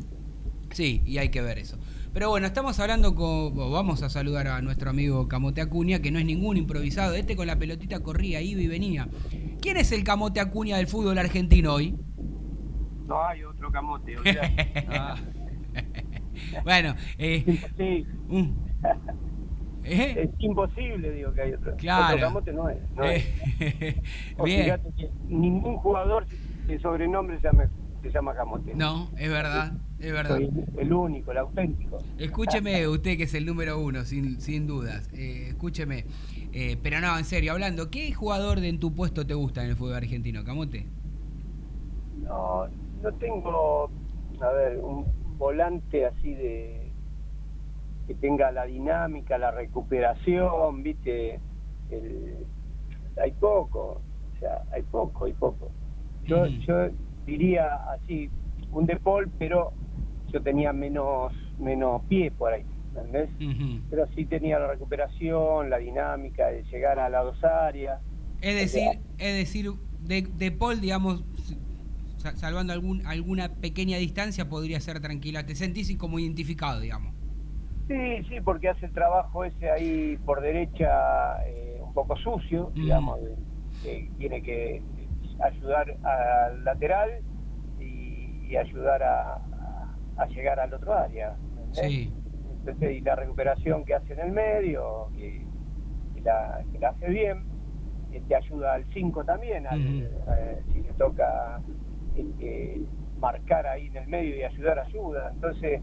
Sí, 0.71 1.03
y 1.07 1.19
hay 1.19 1.29
que 1.31 1.41
ver 1.41 1.59
eso. 1.59 1.79
Pero 2.13 2.29
bueno, 2.31 2.47
estamos 2.47 2.79
hablando 2.79 3.15
con. 3.15 3.59
o 3.59 3.71
Vamos 3.71 4.03
a 4.03 4.11
saludar 4.11 4.47
a 4.49 4.61
nuestro 4.63 4.91
amigo 4.91 5.27
Camote 5.29 5.61
Acuña, 5.61 6.01
que 6.01 6.11
no 6.11 6.19
es 6.19 6.25
ningún 6.25 6.57
improvisado. 6.57 7.15
Este 7.15 7.37
con 7.37 7.47
la 7.47 7.59
pelotita 7.59 8.01
corría, 8.01 8.41
iba 8.41 8.61
y 8.61 8.67
venía. 8.69 9.09
¿Quién 9.61 9.77
es 9.77 9.91
el 9.93 10.05
Camote 10.05 10.41
Acuña 10.41 10.77
del 10.77 10.87
fútbol 10.87 11.19
argentino 11.19 11.75
hoy? 11.75 11.97
No 13.07 13.25
hay 13.27 13.45
otro 13.45 13.71
camote. 13.71 14.17
Ah, 14.89 15.17
bueno, 16.65 16.95
eh, 17.19 17.45
Sí, 17.77 18.07
¿eh? 19.85 20.23
es 20.23 20.31
imposible, 20.41 21.11
digo, 21.13 21.33
que 21.33 21.43
hay 21.43 21.53
otro. 21.53 21.77
Claro. 21.77 22.17
Otro 22.17 22.27
camote 22.27 22.53
no 22.53 22.69
es. 22.69 22.79
No 22.95 23.05
es. 23.05 23.25
O 24.39 24.45
Bien. 24.45 24.65
fíjate 24.65 24.93
que 24.97 25.11
ningún 25.29 25.77
jugador 25.77 26.27
de 26.67 26.79
sobrenombre 26.81 27.37
se 27.41 27.45
llama, 27.45 27.69
se 28.03 28.11
llama 28.11 28.35
camote. 28.35 28.75
No, 28.75 29.11
es 29.17 29.31
verdad, 29.31 29.73
es 29.99 30.13
verdad. 30.13 30.37
Soy 30.37 30.51
el 30.79 30.93
único, 30.93 31.33
el 31.33 31.39
auténtico. 31.39 31.99
Escúcheme, 32.19 32.87
usted 32.89 33.17
que 33.17 33.25
es 33.25 33.35
el 33.35 33.47
número 33.47 33.79
uno, 33.79 34.05
sin, 34.05 34.41
sin 34.41 34.67
dudas. 34.67 35.09
Eh, 35.13 35.49
escúcheme. 35.49 36.07
Eh, 36.53 36.79
pero 36.83 37.01
no, 37.01 37.17
en 37.19 37.25
serio, 37.25 37.53
hablando, 37.53 37.91
¿qué 37.91 38.13
jugador 38.13 38.61
de 38.61 38.69
en 38.69 38.79
tu 38.79 38.95
puesto 38.95 39.27
te 39.27 39.35
gusta 39.35 39.63
en 39.65 39.71
el 39.71 39.77
fútbol 39.77 39.95
argentino, 39.95 40.45
Camote? 40.45 40.87
No, 42.23 42.67
no 43.03 43.13
tengo, 43.15 43.91
a 44.41 44.49
ver, 44.51 44.79
un 44.79 45.05
volante 45.37 46.07
así 46.07 46.33
de 46.35 46.84
que 48.07 48.15
tenga 48.15 48.53
la 48.53 48.65
dinámica, 48.67 49.39
la 49.39 49.51
recuperación, 49.51 50.83
viste, 50.83 51.41
el, 51.89 52.47
hay 53.17 53.33
poco, 53.33 54.05
o 54.23 54.39
sea, 54.39 54.65
hay 54.73 54.83
poco, 54.83 55.25
hay 55.27 55.35
poco. 55.35 55.73
Yo, 56.27 56.47
yo 56.67 56.89
diría 57.27 57.67
así, 57.95 58.31
un 58.71 58.87
De 58.87 58.97
Paul, 58.99 59.33
pero 59.39 59.73
yo 60.33 60.43
tenía 60.43 60.73
menos, 60.73 61.33
menos 61.59 62.03
pie 62.09 62.31
por 62.31 62.53
ahí, 62.53 62.65
¿entendés? 62.95 63.31
Pero 63.91 64.07
sí 64.15 64.27
tenía 64.27 64.59
la 64.59 64.69
recuperación, 64.69 65.71
la 65.71 65.79
dinámica 65.79 66.49
de 66.49 66.65
llegar 66.65 66.99
a 66.99 67.09
las 67.09 67.25
dos 67.25 67.45
áreas. 67.45 68.01
Es 68.41 68.57
decir, 68.57 69.05
es 69.19 69.35
decir, 69.37 69.71
de, 69.99 70.23
de 70.23 70.51
Paul, 70.53 70.81
digamos, 70.81 71.25
sa- 72.17 72.37
salvando 72.37 72.73
algún, 72.73 73.07
alguna 73.07 73.61
pequeña 73.61 73.99
distancia, 73.99 74.49
podría 74.49 74.81
ser 74.81 75.01
tranquila. 75.01 75.47
Te 75.47 75.55
sentís 75.55 75.97
como 75.97 76.19
identificado, 76.19 76.81
digamos. 76.81 77.14
Sí, 77.87 78.23
sí, 78.29 78.41
porque 78.41 78.71
hace 78.71 78.87
el 78.87 78.93
trabajo 78.93 79.45
ese 79.45 79.71
ahí 79.71 80.17
por 80.25 80.41
derecha 80.41 81.37
eh, 81.47 81.79
un 81.83 81.93
poco 81.93 82.17
sucio, 82.17 82.71
Mm. 82.75 82.81
digamos, 82.81 83.21
que 83.83 84.11
tiene 84.17 84.43
que 84.43 84.83
ayudar 85.41 85.95
al 86.03 86.65
lateral 86.65 87.11
y, 87.79 88.47
y 88.49 88.57
ayudar 88.57 89.03
a, 89.03 89.35
a- 90.17 90.27
llegar 90.29 90.61
al 90.61 90.73
otro 90.73 90.95
área. 90.95 91.37
Sí. 91.73 92.15
Entonces, 92.51 92.93
y 92.93 93.01
la 93.03 93.17
recuperación 93.17 93.85
que 93.85 93.95
hace 93.95 94.15
en 94.15 94.21
el 94.21 94.33
medio, 94.33 95.11
que, 95.15 95.47
que 96.15 96.21
la, 96.23 96.61
que 96.73 96.79
la 96.79 96.89
hace 96.91 97.09
bien, 97.09 97.45
eh, 98.13 98.23
te 98.27 98.35
ayuda 98.37 98.75
al 98.75 98.87
5 98.95 99.25
también, 99.25 99.67
al, 99.67 99.81
eh, 100.39 100.63
si 100.73 100.81
le 100.83 100.93
toca 100.95 101.61
este, 102.15 102.81
marcar 103.19 103.67
ahí 103.67 103.89
en 103.89 103.97
el 103.97 104.09
medio 104.09 104.37
y 104.37 104.45
ayudar, 104.45 104.79
ayuda. 104.79 105.33
Entonces, 105.35 105.83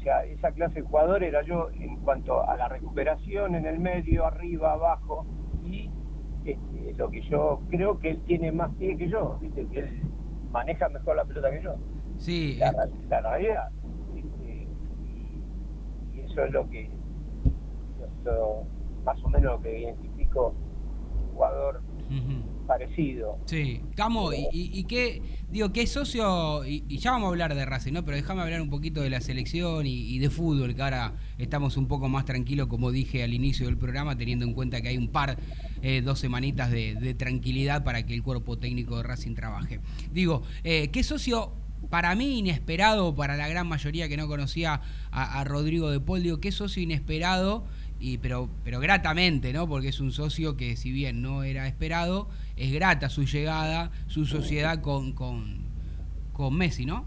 o 0.00 0.02
sea, 0.02 0.24
esa 0.24 0.50
clase 0.52 0.76
de 0.76 0.86
jugador 0.86 1.22
era 1.22 1.42
yo 1.42 1.68
en 1.74 1.96
cuanto 1.98 2.48
a 2.48 2.56
la 2.56 2.68
recuperación 2.68 3.54
en 3.54 3.66
el 3.66 3.78
medio, 3.78 4.24
arriba, 4.24 4.72
abajo, 4.72 5.26
y 5.62 5.90
este, 6.42 6.94
lo 6.96 7.10
que 7.10 7.20
yo 7.20 7.60
creo 7.68 7.98
que 7.98 8.08
él 8.12 8.22
tiene 8.24 8.50
más 8.50 8.74
pie 8.76 8.96
que 8.96 9.08
yo, 9.10 9.36
¿viste? 9.42 9.66
que 9.68 9.80
él 9.80 10.02
maneja 10.50 10.88
mejor 10.88 11.16
la 11.16 11.24
pelota 11.26 11.50
que 11.50 11.62
yo 11.62 11.74
Sí, 12.16 12.56
la, 12.56 12.68
eh, 12.70 12.72
la 13.10 13.20
realidad. 13.20 13.68
Este, 14.16 14.68
y, 15.06 15.42
y 16.14 16.20
eso 16.20 16.44
es 16.44 16.52
lo 16.52 16.66
que, 16.70 16.90
lo- 18.24 18.64
más 19.04 19.22
o 19.22 19.28
menos 19.28 19.52
lo 19.52 19.60
que 19.60 19.80
identifico 19.80 20.54
un 21.18 21.32
jugador. 21.34 21.82
Parecido. 22.70 23.36
Sí, 23.46 23.80
Camo, 23.96 24.30
¿y, 24.32 24.84
qué, 24.84 25.20
digo, 25.50 25.72
qué 25.72 25.88
socio, 25.88 26.64
y, 26.64 26.84
y 26.88 26.98
ya 26.98 27.10
vamos 27.10 27.26
a 27.26 27.30
hablar 27.30 27.56
de 27.56 27.66
Racing, 27.66 27.92
¿no? 27.92 28.04
Pero 28.04 28.16
déjame 28.16 28.42
hablar 28.42 28.62
un 28.62 28.70
poquito 28.70 29.00
de 29.00 29.10
la 29.10 29.20
selección 29.20 29.88
y, 29.88 30.14
y 30.14 30.20
de 30.20 30.30
fútbol, 30.30 30.76
que 30.76 30.80
ahora 30.80 31.14
estamos 31.36 31.76
un 31.76 31.88
poco 31.88 32.08
más 32.08 32.26
tranquilos, 32.26 32.68
como 32.68 32.92
dije 32.92 33.24
al 33.24 33.34
inicio 33.34 33.66
del 33.66 33.76
programa, 33.76 34.16
teniendo 34.16 34.44
en 34.44 34.54
cuenta 34.54 34.80
que 34.80 34.86
hay 34.86 34.98
un 34.98 35.08
par, 35.08 35.36
eh, 35.82 36.00
dos 36.00 36.20
semanitas 36.20 36.70
de, 36.70 36.94
de 36.94 37.12
tranquilidad 37.14 37.82
para 37.82 38.06
que 38.06 38.14
el 38.14 38.22
cuerpo 38.22 38.56
técnico 38.56 38.98
de 38.98 39.02
Racing 39.02 39.34
trabaje. 39.34 39.80
Digo, 40.12 40.42
eh, 40.62 40.90
¿qué 40.92 41.02
socio, 41.02 41.52
para 41.88 42.14
mí 42.14 42.38
inesperado, 42.38 43.16
para 43.16 43.36
la 43.36 43.48
gran 43.48 43.66
mayoría 43.66 44.08
que 44.08 44.16
no 44.16 44.28
conocía 44.28 44.80
a, 45.10 45.40
a 45.40 45.42
Rodrigo 45.42 45.90
de 45.90 45.98
Paul, 45.98 46.22
digo, 46.22 46.38
qué 46.38 46.52
socio 46.52 46.80
inesperado 46.80 47.64
y 48.00 48.16
pero 48.16 48.48
pero 48.64 48.80
gratamente, 48.80 49.52
¿no? 49.52 49.68
Porque 49.68 49.88
es 49.88 50.00
un 50.00 50.10
socio 50.10 50.56
que 50.56 50.76
si 50.76 50.90
bien 50.90 51.20
no 51.20 51.42
era 51.42 51.68
esperado, 51.68 52.28
es 52.60 52.72
grata 52.72 53.08
su 53.08 53.24
llegada, 53.24 53.90
su 54.06 54.26
sociedad 54.26 54.80
con 54.80 55.12
con, 55.12 55.70
con 56.32 56.56
Messi, 56.56 56.84
¿no? 56.84 57.04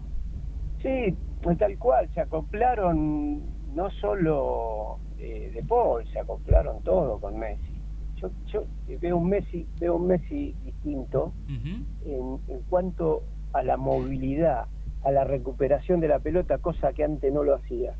Sí, 0.82 1.14
pues 1.42 1.56
tal 1.58 1.78
cual, 1.78 2.08
se 2.12 2.20
acoplaron 2.20 3.42
no 3.74 3.90
solo 4.00 4.98
eh, 5.18 5.50
de 5.54 5.62
Paul, 5.62 6.04
se 6.12 6.18
acoplaron 6.18 6.82
todo 6.82 7.18
con 7.20 7.38
Messi. 7.38 7.80
Yo, 8.16 8.30
yo 8.46 8.64
veo 9.00 9.16
un 9.16 9.28
Messi, 9.28 9.66
veo 9.78 9.96
un 9.96 10.06
Messi 10.06 10.54
distinto 10.64 11.32
en, 11.48 12.38
en 12.48 12.60
cuanto 12.68 13.22
a 13.52 13.62
la 13.62 13.76
movilidad, 13.76 14.66
a 15.04 15.10
la 15.10 15.24
recuperación 15.24 16.00
de 16.00 16.08
la 16.08 16.18
pelota, 16.18 16.58
cosa 16.58 16.92
que 16.92 17.04
antes 17.04 17.32
no 17.32 17.42
lo 17.44 17.54
hacía. 17.54 17.94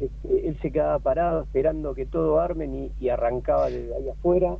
Este, 0.00 0.48
él 0.48 0.58
se 0.60 0.70
quedaba 0.70 0.98
parado 0.98 1.42
esperando 1.42 1.94
que 1.94 2.06
todo 2.06 2.40
armen 2.40 2.74
y, 2.74 2.92
y 3.00 3.08
arrancaba 3.08 3.70
desde 3.70 3.94
ahí 3.94 4.08
afuera 4.08 4.56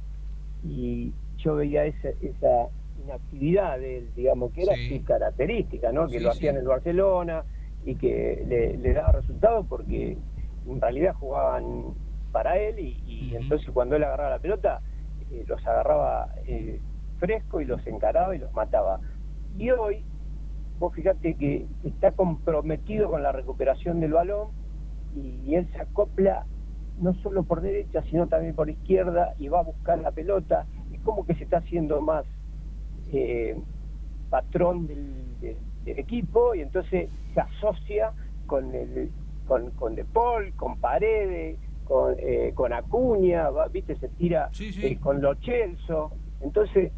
y 0.64 1.12
yo 1.38 1.57
veía 1.57 1.85
esa, 1.85 2.09
esa 2.21 2.68
inactividad 3.02 3.78
de 3.78 3.99
él, 3.99 4.11
digamos, 4.14 4.52
que 4.52 4.62
era 4.62 4.75
Sí. 4.75 4.99
su 4.99 5.04
característica, 5.04 5.92
¿no? 5.92 6.09
Que 6.09 6.18
Sí, 6.18 6.25
lo 6.25 6.33
sí. 6.33 6.38
hacía 6.38 6.50
en 6.50 6.57
el 6.59 6.66
Barcelona 6.66 7.45
y 7.85 7.95
que 7.97 8.45
le, 8.47 8.76
le 8.76 8.92
daba 8.92 9.12
resultados 9.12 9.66
porque 9.68 10.18
en 10.66 10.80
realidad 10.80 11.14
jugaban 11.14 11.95
para 12.33 12.59
él 12.59 12.78
y, 12.78 13.35
entonces 13.35 13.71
cuando 13.73 13.97
él 13.97 14.04
agarraba 14.04 14.30
la 14.30 14.38
pelota 14.38 14.80
eh, 15.30 15.45
los 15.47 15.64
agarraba 15.66 16.28
eh, 16.47 16.80
fresco 17.18 17.61
y 17.61 17.64
los 17.64 17.87
encaraba 17.87 18.35
y 18.35 18.38
los 18.38 18.52
mataba. 18.54 19.00
Y 19.57 19.71
hoy 19.71 20.04
vos 20.78 20.95
fíjate 20.95 21.35
que 21.35 21.66
está 21.85 22.12
comprometido 22.12 23.11
con 23.11 23.23
la 23.23 23.33
recuperación 23.33 24.00
del 24.00 24.12
balón 24.12 24.49
y, 25.14 25.54
él 25.54 25.68
se 25.73 25.80
acopla 25.80 26.47
no 26.99 27.14
solo 27.14 27.42
por 27.42 27.61
derecha, 27.61 28.02
sino 28.11 28.28
también 28.28 28.54
por 28.54 28.71
izquierda 28.71 29.35
y 29.38 29.49
va 29.49 29.61
a 29.61 29.64
buscar 29.64 29.99
la 29.99 30.11
pelota. 30.11 30.66
Como 31.08 31.24
que 31.24 31.34
se 31.36 31.44
está 31.44 31.56
haciendo 31.56 32.02
más 32.02 32.26
eh, 33.10 33.58
patrón 34.28 34.86
del, 34.86 35.40
del- 35.40 35.56
del 35.86 35.98
equipo 36.00 36.54
y 36.54 36.60
entonces 36.60 37.08
se 37.32 37.40
asocia 37.40 38.12
con 38.44 38.74
el 38.74 39.10
con, 39.46 39.70
con 39.70 39.94
De 39.94 40.04
Paul, 40.04 40.52
con 40.52 40.76
Paredes, 40.76 41.58
con, 41.84 42.14
eh, 42.18 42.52
con 42.54 42.74
Acuña, 42.74 43.48
viste, 43.72 43.96
se 43.96 44.10
tira 44.10 44.50
Sí, 44.52 44.70
sí. 44.70 44.84
eh, 44.84 44.98
con 45.00 45.22
Lo 45.22 45.34
Celso. 45.36 46.12
Entonces, 46.42 46.92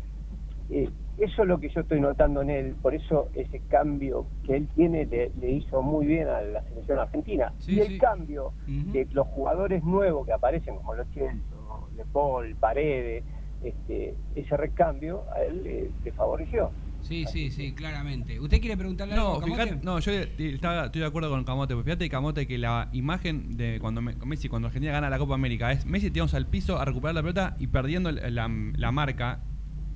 eh, 0.70 0.90
eso 1.16 1.42
es 1.42 1.48
lo 1.48 1.60
que 1.60 1.68
yo 1.68 1.82
estoy 1.82 2.00
notando 2.00 2.42
en 2.42 2.50
él, 2.50 2.74
por 2.82 2.96
eso 2.96 3.28
ese 3.32 3.60
cambio 3.60 4.26
que 4.42 4.56
él 4.56 4.68
tiene 4.74 5.06
le, 5.06 5.30
le 5.40 5.50
hizo 5.52 5.82
muy 5.82 6.06
bien 6.06 6.26
a 6.26 6.40
la 6.42 6.62
selección 6.64 6.98
argentina. 6.98 7.52
Sí, 7.58 7.76
y 7.76 7.80
el 7.80 7.88
sí. 7.90 7.98
cambio 8.00 8.54
de 8.66 9.06
los 9.12 9.28
jugadores 9.28 9.84
nuevos 9.84 10.26
que 10.26 10.32
aparecen, 10.32 10.74
como 10.78 10.94
Lo 10.96 11.04
Celso, 11.04 11.88
De 11.96 12.04
Paul, 12.06 12.56
Paredes, 12.56 13.24
este, 13.62 14.14
ese 14.34 14.56
recambio 14.56 15.24
a 15.34 15.42
él 15.42 15.62
le, 15.62 15.90
le 16.04 16.12
favoreció. 16.12 16.70
Sí, 17.02 17.24
sí, 17.26 17.50
sí, 17.50 17.72
claramente. 17.72 18.38
¿Usted 18.38 18.60
quiere 18.60 18.76
preguntarle 18.76 19.14
algo, 19.14 19.34
No, 19.34 19.40
Camote? 19.40 19.62
fíjate, 19.62 19.84
no, 19.84 19.98
yo 20.00 20.12
estaba- 20.12 20.84
estoy 20.86 21.00
de 21.00 21.06
acuerdo 21.06 21.30
con 21.30 21.44
Camote. 21.44 21.74
Fíjate, 21.82 22.08
Camote, 22.10 22.46
que 22.46 22.58
la 22.58 22.90
imagen 22.92 23.56
de 23.56 23.78
cuando 23.80 24.02
Me- 24.02 24.14
Messi, 24.26 24.48
cuando 24.50 24.68
Argentina 24.68 24.92
gana 24.92 25.08
la 25.08 25.18
Copa 25.18 25.34
América, 25.34 25.72
es 25.72 25.86
Messi 25.86 26.10
tirándose 26.10 26.36
al 26.36 26.46
piso 26.46 26.78
a 26.78 26.84
recuperar 26.84 27.14
la 27.14 27.22
pelota 27.22 27.56
y 27.58 27.68
perdiendo 27.68 28.12
la, 28.12 28.48
la 28.48 28.92
marca. 28.92 29.40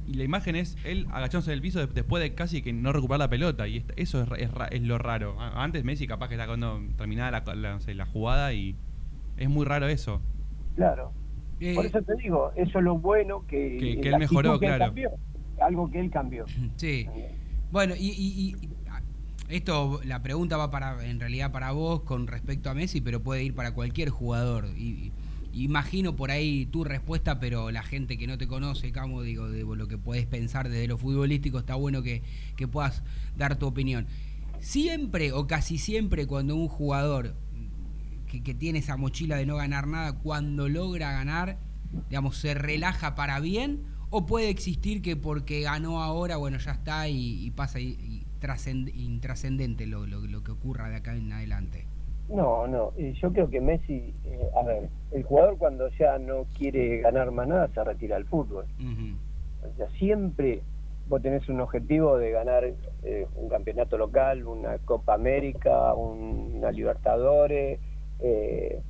y 0.06 0.14
la 0.14 0.24
imagen 0.24 0.54
es 0.56 0.76
él 0.84 1.06
agachándose 1.12 1.50
en 1.50 1.54
el 1.54 1.62
piso 1.62 1.86
después 1.86 2.22
de 2.22 2.34
casi 2.34 2.60
que 2.62 2.72
no 2.72 2.90
recuperar 2.92 3.18
la 3.20 3.28
pelota. 3.30 3.68
Y 3.68 3.84
eso 3.96 4.22
es, 4.36 4.50
es, 4.70 4.82
lo 4.82 4.96
raro. 4.98 5.38
Antes 5.38 5.84
Messi 5.84 6.06
capaz 6.06 6.28
que 6.28 6.34
está 6.34 6.46
cuando 6.46 6.80
terminaba 6.96 7.42
la, 7.54 7.78
la, 7.94 8.06
jugada 8.06 8.52
y 8.54 8.76
es 9.36 9.48
muy 9.50 9.66
raro 9.66 9.88
eso. 9.88 10.22
Claro. 10.74 11.12
Eh, 11.64 11.74
Por 11.74 11.86
eso 11.86 12.02
te 12.02 12.14
digo, 12.16 12.52
eso 12.56 12.78
es 12.78 12.84
lo 12.84 12.98
bueno 12.98 13.46
que, 13.46 13.98
que, 14.02 14.10
él 14.10 14.18
mejoró, 14.18 14.58
claro. 14.58 14.92
algo 15.62 15.90
que 15.90 15.98
él 15.98 16.10
cambió. 16.10 16.44
Sí. 16.76 17.06
Bueno, 17.72 17.94
y, 17.98 18.54
esto, 19.48 20.00
la 20.04 20.22
pregunta 20.22 20.58
va 20.58 20.70
para, 20.70 21.06
en 21.08 21.18
realidad 21.18 21.52
para 21.52 21.72
vos 21.72 22.02
con 22.02 22.26
respecto 22.26 22.68
a 22.68 22.74
Messi, 22.74 23.00
pero 23.00 23.22
puede 23.22 23.44
ir 23.44 23.54
para 23.54 23.72
cualquier 23.72 24.10
jugador. 24.10 24.66
Y, 24.76 25.12
imagino 25.54 26.16
por 26.16 26.30
ahí 26.30 26.66
tu 26.66 26.84
respuesta, 26.84 27.40
pero 27.40 27.70
la 27.70 27.82
gente 27.82 28.18
que 28.18 28.26
no 28.26 28.36
te 28.36 28.46
conoce, 28.46 28.92
Camo, 28.92 29.22
digo, 29.22 29.48
de 29.48 29.62
lo 29.62 29.88
que 29.88 29.96
puedes 29.96 30.26
pensar 30.26 30.68
desde 30.68 30.86
lo 30.86 30.98
futbolístico, 30.98 31.58
está 31.58 31.76
bueno 31.76 32.02
que, 32.02 32.22
puedas 32.70 33.02
dar 33.38 33.56
tu 33.56 33.66
opinión. 33.66 34.06
Siempre 34.60 35.32
o 35.32 35.46
casi 35.46 35.78
siempre 35.78 36.26
cuando 36.26 36.56
un 36.56 36.68
jugador 36.68 37.34
que, 38.34 38.42
que, 38.42 38.54
tiene 38.54 38.80
esa 38.80 38.96
mochila 38.96 39.36
de 39.36 39.46
no 39.46 39.56
ganar 39.56 39.86
nada, 39.86 40.18
cuando 40.18 40.68
logra 40.68 41.12
ganar, 41.12 41.58
digamos, 42.08 42.36
se 42.36 42.54
relaja 42.54 43.14
para 43.14 43.40
bien, 43.40 43.82
o 44.10 44.26
puede 44.26 44.48
existir 44.48 45.02
que 45.02 45.16
porque 45.16 45.62
ganó 45.62 46.02
ahora, 46.02 46.36
bueno, 46.36 46.58
ya 46.58 46.72
está 46.72 47.08
y, 47.08 47.50
pasa 47.52 47.80
y, 47.80 48.26
intrascendente 48.94 49.86
lo, 49.86 50.06
lo 50.06 50.42
que 50.42 50.52
ocurra 50.52 50.88
de 50.88 50.96
acá 50.96 51.16
en 51.16 51.32
adelante. 51.32 51.86
No, 52.28 52.66
no, 52.66 52.92
yo 52.96 53.32
creo 53.32 53.50
que 53.50 53.60
Messi, 53.60 54.14
eh, 54.24 54.50
a 54.56 54.62
ver, 54.62 54.88
el 55.12 55.22
jugador 55.24 55.58
cuando 55.58 55.88
ya 55.90 56.18
no 56.18 56.46
quiere 56.56 57.00
ganar 57.00 57.30
más 57.30 57.46
nada 57.46 57.68
se 57.74 57.84
retira 57.84 58.16
del 58.16 58.24
fútbol. 58.24 58.64
O 59.62 59.76
sea, 59.76 59.88
siempre 59.98 60.62
vos 61.08 61.20
tenés 61.20 61.48
un 61.48 61.60
objetivo 61.60 62.16
de 62.16 62.30
ganar 62.30 62.64
eh, 63.02 63.26
un 63.36 63.48
campeonato 63.48 63.98
local, 63.98 64.46
una 64.46 64.78
Copa 64.78 65.14
América, 65.14 65.92
una 65.94 66.70
Libertadores 66.70 67.78
eh, 68.24 68.80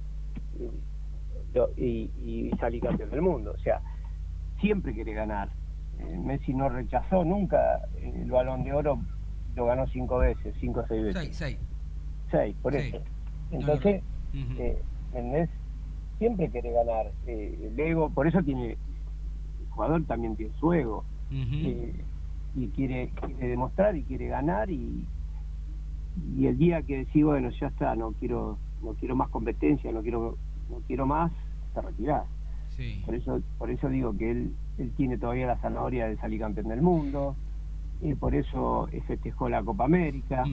y, 1.76 2.10
y, 2.24 2.50
salir 2.60 2.82
campeón 2.82 3.10
del 3.10 3.22
mundo. 3.22 3.52
O 3.52 3.58
sea, 3.58 3.80
siempre 4.60 4.92
quiere 4.92 5.12
ganar. 5.12 5.50
Messi 6.24 6.52
no 6.54 6.68
rechazó 6.68 7.24
nunca 7.24 7.80
el 8.00 8.30
balón 8.30 8.64
de 8.64 8.72
oro, 8.72 9.00
lo 9.54 9.66
ganó 9.66 9.86
cinco 9.88 10.18
veces, 10.18 10.54
cinco 10.60 10.80
o 10.80 10.86
seis 10.86 11.04
veces. 11.04 11.22
Seis, 11.22 11.36
seis. 11.36 11.58
Seis, 12.30 12.56
por 12.62 12.74
eso. 12.74 12.98
Entonces, 13.50 14.02
eh, 14.58 14.82
siempre 16.18 16.48
quiere 16.50 16.72
ganar. 16.72 17.12
Eh, 17.26 17.70
el 17.72 17.78
ego, 17.78 18.10
por 18.10 18.26
eso 18.26 18.42
tiene, 18.42 18.72
el 18.72 19.70
jugador 19.70 20.04
también 20.04 20.36
tiene 20.36 20.52
su 20.58 20.72
ego. 20.72 21.04
Eh, 21.30 22.04
y 22.54 22.68
quiere, 22.68 23.10
demostrar 23.40 23.96
y 23.96 24.04
quiere 24.04 24.28
ganar 24.28 24.70
y, 24.70 25.04
y 26.36 26.46
el 26.46 26.56
día 26.56 26.82
que 26.82 26.98
decís, 26.98 27.24
bueno, 27.24 27.50
ya 27.50 27.66
está, 27.66 27.96
no 27.96 28.12
quiero 28.12 28.58
no 28.84 28.94
quiero 28.94 29.16
más 29.16 29.28
competencia, 29.30 29.90
no 29.92 30.02
quiero 30.02 30.36
no 30.70 30.76
quiero 30.86 31.06
más, 31.06 31.32
se 31.72 31.80
retira. 31.80 32.24
Por 33.06 33.14
eso 33.14 33.40
por 33.58 33.70
eso 33.70 33.88
digo 33.88 34.16
que 34.16 34.30
él 34.30 34.54
él 34.78 34.92
tiene 34.96 35.18
todavía 35.18 35.46
la 35.46 35.58
zanahoria 35.58 36.08
de 36.08 36.16
salir 36.16 36.40
campeón 36.40 36.68
del 36.68 36.82
mundo, 36.82 37.36
y 38.02 38.14
por 38.14 38.34
eso 38.34 38.88
festejó 39.06 39.48
la 39.48 39.62
Copa 39.62 39.84
América 39.84 40.44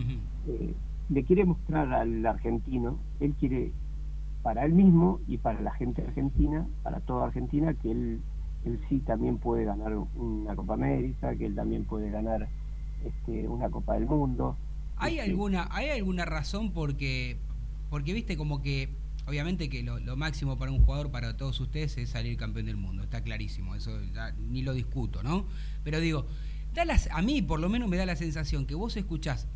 le 1.12 1.24
quiere 1.26 1.46
mostrar 1.46 1.92
al 1.94 2.26
argentino, 2.26 2.98
él 3.20 3.36
quiere 3.38 3.74
para 4.44 4.66
él 4.66 4.74
mismo 4.74 5.20
y 5.28 5.38
para 5.38 5.60
la 5.62 5.72
gente 5.72 6.02
argentina, 6.02 6.66
para 6.84 7.02
toda 7.02 7.28
Argentina, 7.28 7.74
que 7.74 7.92
él, 7.92 8.22
él 8.66 8.80
sí 8.88 9.00
también 9.00 9.38
puede 9.38 9.66
ganar 9.66 9.94
una 10.16 10.56
Copa 10.56 10.74
América, 10.76 11.36
que 11.36 11.46
él 11.46 11.56
también 11.56 11.84
puede 11.84 12.10
ganar 12.10 12.48
este, 13.06 13.48
una 13.48 13.70
Copa 13.70 13.96
del 13.96 14.06
Mundo. 14.06 14.56
¿Hay 14.96 15.20
este, 15.20 15.30
alguna, 15.30 15.68
hay 15.72 15.90
alguna 15.90 16.24
razón 16.26 16.72
porque, 16.72 17.38
porque 17.92 18.14
viste 18.14 18.38
como 18.38 18.62
que 18.62 18.96
obviamente 19.28 19.70
que 19.70 19.84
lo, 19.84 20.00
máximo 20.16 20.58
para 20.58 20.72
un 20.72 20.82
jugador, 20.82 21.12
para 21.12 21.36
todos 21.36 21.60
ustedes, 21.60 21.98
es 21.98 22.10
salir 22.10 22.38
campeón 22.38 22.66
del 22.66 22.78
mundo, 22.78 23.04
está 23.04 23.22
clarísimo, 23.22 23.76
eso 23.76 24.00
ni 24.40 24.64
lo 24.64 24.74
discuto, 24.74 25.22
¿no? 25.22 25.46
Pero 25.84 26.00
digo, 26.00 26.26
da 26.74 26.86
a 27.12 27.22
mí 27.22 27.42
por 27.42 27.60
lo 27.60 27.68
menos 27.70 27.90
me 27.90 27.98
da 27.98 28.06
la 28.06 28.16
sensación 28.16 28.66
que 28.66 28.76
vos 28.76 28.96
escuchás 28.96 29.48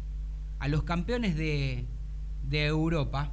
a 0.59 0.67
los 0.67 0.83
campeones 0.83 1.37
de, 1.37 1.85
de 2.43 2.65
Europa, 2.65 3.31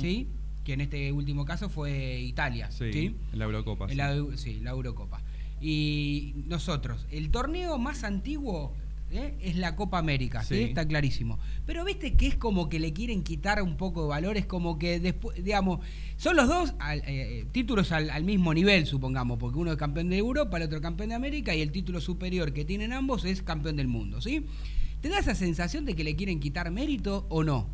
¿sí? 0.00 0.28
que 0.64 0.74
en 0.74 0.82
este 0.82 1.10
último 1.12 1.46
caso 1.46 1.70
fue 1.70 2.20
Italia. 2.20 2.70
Sí, 2.70 3.16
la 3.32 3.46
Eurocopa. 3.46 3.88
sí. 4.36 4.60
la 4.60 4.70
Eurocopa. 4.70 5.22
Y 5.62 6.34
nosotros, 6.46 7.06
el 7.10 7.30
torneo 7.30 7.78
más 7.78 8.04
antiguo 8.04 8.74
¿eh? 9.12 9.36
es 9.40 9.56
la 9.56 9.76
Copa 9.76 9.98
América, 9.98 10.42
sí. 10.42 10.62
está 10.62 10.86
clarísimo. 10.86 11.38
Pero 11.66 11.84
viste 11.84 12.16
que 12.16 12.26
es 12.26 12.36
como 12.36 12.68
que 12.68 12.80
le 12.80 12.92
quieren 12.92 13.22
quitar 13.22 13.62
un 13.62 13.76
poco 13.76 14.02
de 14.02 14.08
valor, 14.08 14.36
es 14.36 14.46
como 14.46 14.78
que 14.78 15.00
después, 15.00 15.42
digamos, 15.42 15.80
son 16.16 16.36
los 16.36 16.48
dos 16.48 16.70
eh, 16.90 17.02
eh, 17.06 17.46
títulos 17.52 17.92
al, 17.92 18.10
al, 18.10 18.24
mismo 18.24 18.54
nivel, 18.54 18.86
supongamos, 18.86 19.38
porque 19.38 19.58
uno 19.58 19.72
es 19.72 19.76
campeón 19.76 20.08
de 20.08 20.18
Europa, 20.18 20.56
el 20.56 20.64
otro 20.64 20.80
campeón 20.80 21.10
de 21.10 21.14
América, 21.14 21.54
y 21.54 21.60
el 21.60 21.72
título 21.72 22.00
superior 22.00 22.52
que 22.52 22.64
tienen 22.64 22.92
ambos 22.92 23.24
es 23.24 23.42
campeón 23.42 23.76
del 23.76 23.88
mundo, 23.88 24.20
¿sí? 24.20 24.46
¿Te 25.00 25.08
da 25.08 25.18
esa 25.18 25.34
sensación 25.34 25.84
de 25.84 25.96
que 25.96 26.04
le 26.04 26.14
quieren 26.14 26.38
quitar 26.38 26.70
mérito 26.70 27.26
o 27.28 27.42
no? 27.42 27.66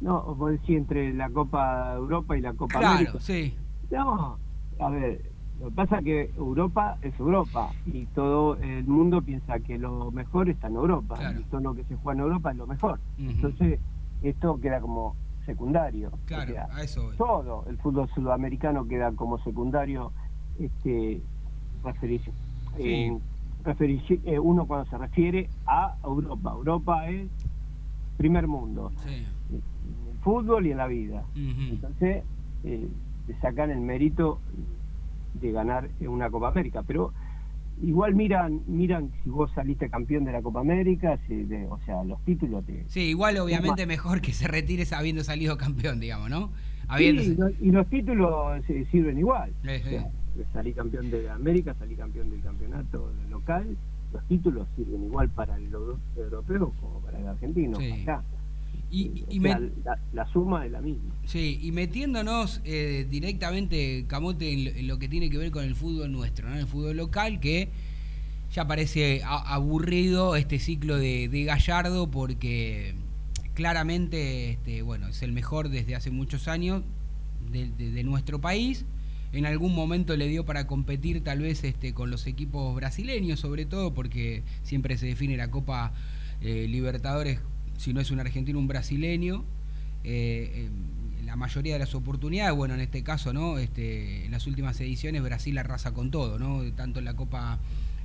No, 0.00 0.34
vos 0.34 0.52
decís 0.52 0.76
entre 0.76 1.12
la 1.12 1.28
Copa 1.28 1.94
Europa 1.94 2.36
y 2.38 2.40
la 2.40 2.54
Copa 2.54 2.78
claro, 2.78 2.96
América. 2.96 3.18
sí. 3.20 3.54
No, 3.90 4.38
a 4.78 4.90
ver, 4.90 5.30
lo 5.60 5.70
que 5.70 5.74
pasa 5.74 5.98
es 5.98 6.04
que 6.04 6.30
Europa 6.36 6.98
es 7.02 7.18
Europa 7.18 7.72
y 7.86 8.06
todo 8.06 8.56
el 8.56 8.84
mundo 8.86 9.22
piensa 9.22 9.58
que 9.58 9.76
lo 9.76 10.12
mejor 10.12 10.48
está 10.48 10.68
en 10.68 10.76
Europa 10.76 11.18
y 11.36 11.42
todo 11.44 11.60
lo 11.60 11.74
que 11.74 11.84
se 11.84 11.96
juega 11.96 12.20
en 12.20 12.24
Europa 12.26 12.52
es 12.52 12.56
lo 12.56 12.66
mejor. 12.66 13.00
Entonces, 13.18 13.80
esto 14.22 14.60
queda 14.60 14.80
como 14.80 15.16
secundario. 15.46 16.12
Claro, 16.26 16.54
a 16.70 16.82
eso 16.82 17.10
Todo 17.16 17.64
el 17.68 17.76
fútbol 17.78 18.08
sudamericano 18.14 18.86
queda 18.86 19.10
como 19.12 19.38
secundario 19.38 20.12
este 20.60 21.20
referirse. 21.82 22.32
Sí. 22.76 23.18
Eh, 24.24 24.38
uno 24.38 24.66
cuando 24.66 24.88
se 24.88 24.96
refiere 24.96 25.50
a 25.66 25.96
Europa. 26.04 26.52
Europa 26.52 27.08
es 27.08 27.28
primer 28.16 28.46
mundo. 28.46 28.92
En 29.06 29.24
el 29.54 30.18
fútbol 30.22 30.66
y 30.66 30.70
en 30.70 30.78
la 30.78 30.86
vida. 30.86 31.24
Entonces, 31.34 32.22
eh, 32.64 32.88
sacan 33.40 33.70
el 33.70 33.80
mérito 33.80 34.38
de 35.40 35.52
ganar 35.52 35.88
una 36.00 36.30
Copa 36.30 36.48
América. 36.48 36.82
Pero 36.86 37.12
igual 37.82 38.14
miran 38.14 38.62
miran 38.66 39.10
si 39.22 39.30
vos 39.30 39.50
saliste 39.54 39.88
campeón 39.88 40.24
de 40.24 40.32
la 40.32 40.42
Copa 40.42 40.60
América, 40.60 41.18
o 41.70 41.78
sea, 41.84 42.04
los 42.04 42.24
títulos 42.24 42.64
te... 42.66 42.84
Sí, 42.88 43.00
igual 43.00 43.38
obviamente 43.38 43.86
mejor 43.86 44.20
que 44.20 44.32
se 44.32 44.48
retire 44.48 44.84
habiendo 44.92 45.24
salido 45.24 45.56
campeón, 45.56 46.00
digamos, 46.00 46.30
¿no? 46.30 46.50
y 46.98 47.70
los 47.70 47.86
títulos 47.88 48.64
sirven 48.90 49.18
igual 49.18 49.52
salí 50.52 50.72
campeón 50.72 51.10
de 51.10 51.30
América, 51.30 51.74
salí 51.78 51.94
campeón 51.96 52.30
del 52.30 52.40
campeonato 52.42 53.10
local, 53.30 53.76
los 54.12 54.24
títulos 54.28 54.66
sirven 54.76 55.04
igual 55.04 55.28
para 55.30 55.56
el 55.56 55.72
europeo 56.16 56.72
como 56.80 57.00
para 57.00 57.18
el 57.18 57.26
argentino. 57.26 57.78
Y, 58.90 59.24
la, 60.12 60.26
suma 60.32 60.64
es 60.64 60.72
la 60.72 60.80
misma. 60.80 61.14
Sí, 61.26 61.58
y 61.62 61.72
metiéndonos 61.72 62.62
eh, 62.64 63.06
directamente, 63.10 64.06
Camote, 64.08 64.52
en 64.52 64.88
lo, 64.88 64.98
que 64.98 65.08
tiene 65.08 65.28
que 65.28 65.36
ver 65.36 65.50
con 65.50 65.64
el 65.64 65.74
fútbol 65.74 66.10
nuestro, 66.10 66.48
¿no? 66.48 66.56
el 66.56 66.66
fútbol 66.66 66.96
local, 66.96 67.38
que 67.38 67.68
ya 68.52 68.66
parece 68.66 69.22
aburrido 69.24 70.36
este 70.36 70.58
ciclo 70.58 70.96
de, 70.96 71.44
Gallardo 71.44 72.10
porque 72.10 72.94
claramente 73.52 74.52
este, 74.52 74.80
bueno, 74.80 75.08
es 75.08 75.22
el 75.22 75.32
mejor 75.32 75.68
desde 75.68 75.94
hace 75.94 76.10
muchos 76.10 76.48
años 76.48 76.82
de 77.50 78.04
nuestro 78.04 78.40
país 78.40 78.86
en 79.32 79.46
algún 79.46 79.74
momento 79.74 80.16
le 80.16 80.26
dio 80.28 80.44
para 80.44 80.66
competir 80.66 81.22
tal 81.22 81.40
vez 81.40 81.62
este, 81.64 81.92
con 81.92 82.10
los 82.10 82.26
equipos 82.26 82.74
brasileños, 82.74 83.40
sobre 83.40 83.66
todo 83.66 83.92
porque 83.92 84.42
siempre 84.62 84.96
se 84.96 85.06
define 85.06 85.36
la 85.36 85.50
Copa 85.50 85.92
eh, 86.40 86.66
Libertadores, 86.68 87.40
si 87.78 87.94
no 87.94 88.00
es 88.02 88.10
un 88.10 88.20
argentino, 88.20 88.58
un 88.58 88.68
brasileño. 88.68 89.44
Eh, 90.04 90.68
la 91.24 91.36
mayoría 91.36 91.74
de 91.74 91.78
las 91.78 91.94
oportunidades, 91.94 92.54
bueno, 92.56 92.74
en 92.74 92.80
este 92.80 93.02
caso, 93.02 93.32
¿no? 93.32 93.58
Este, 93.58 94.24
en 94.24 94.32
las 94.32 94.46
últimas 94.46 94.80
ediciones 94.80 95.22
Brasil 95.22 95.56
arrasa 95.58 95.92
con 95.92 96.10
todo, 96.10 96.38
¿no? 96.38 96.62
Tanto 96.72 96.98
en 96.98 97.04
la 97.04 97.16
Copa 97.16 97.58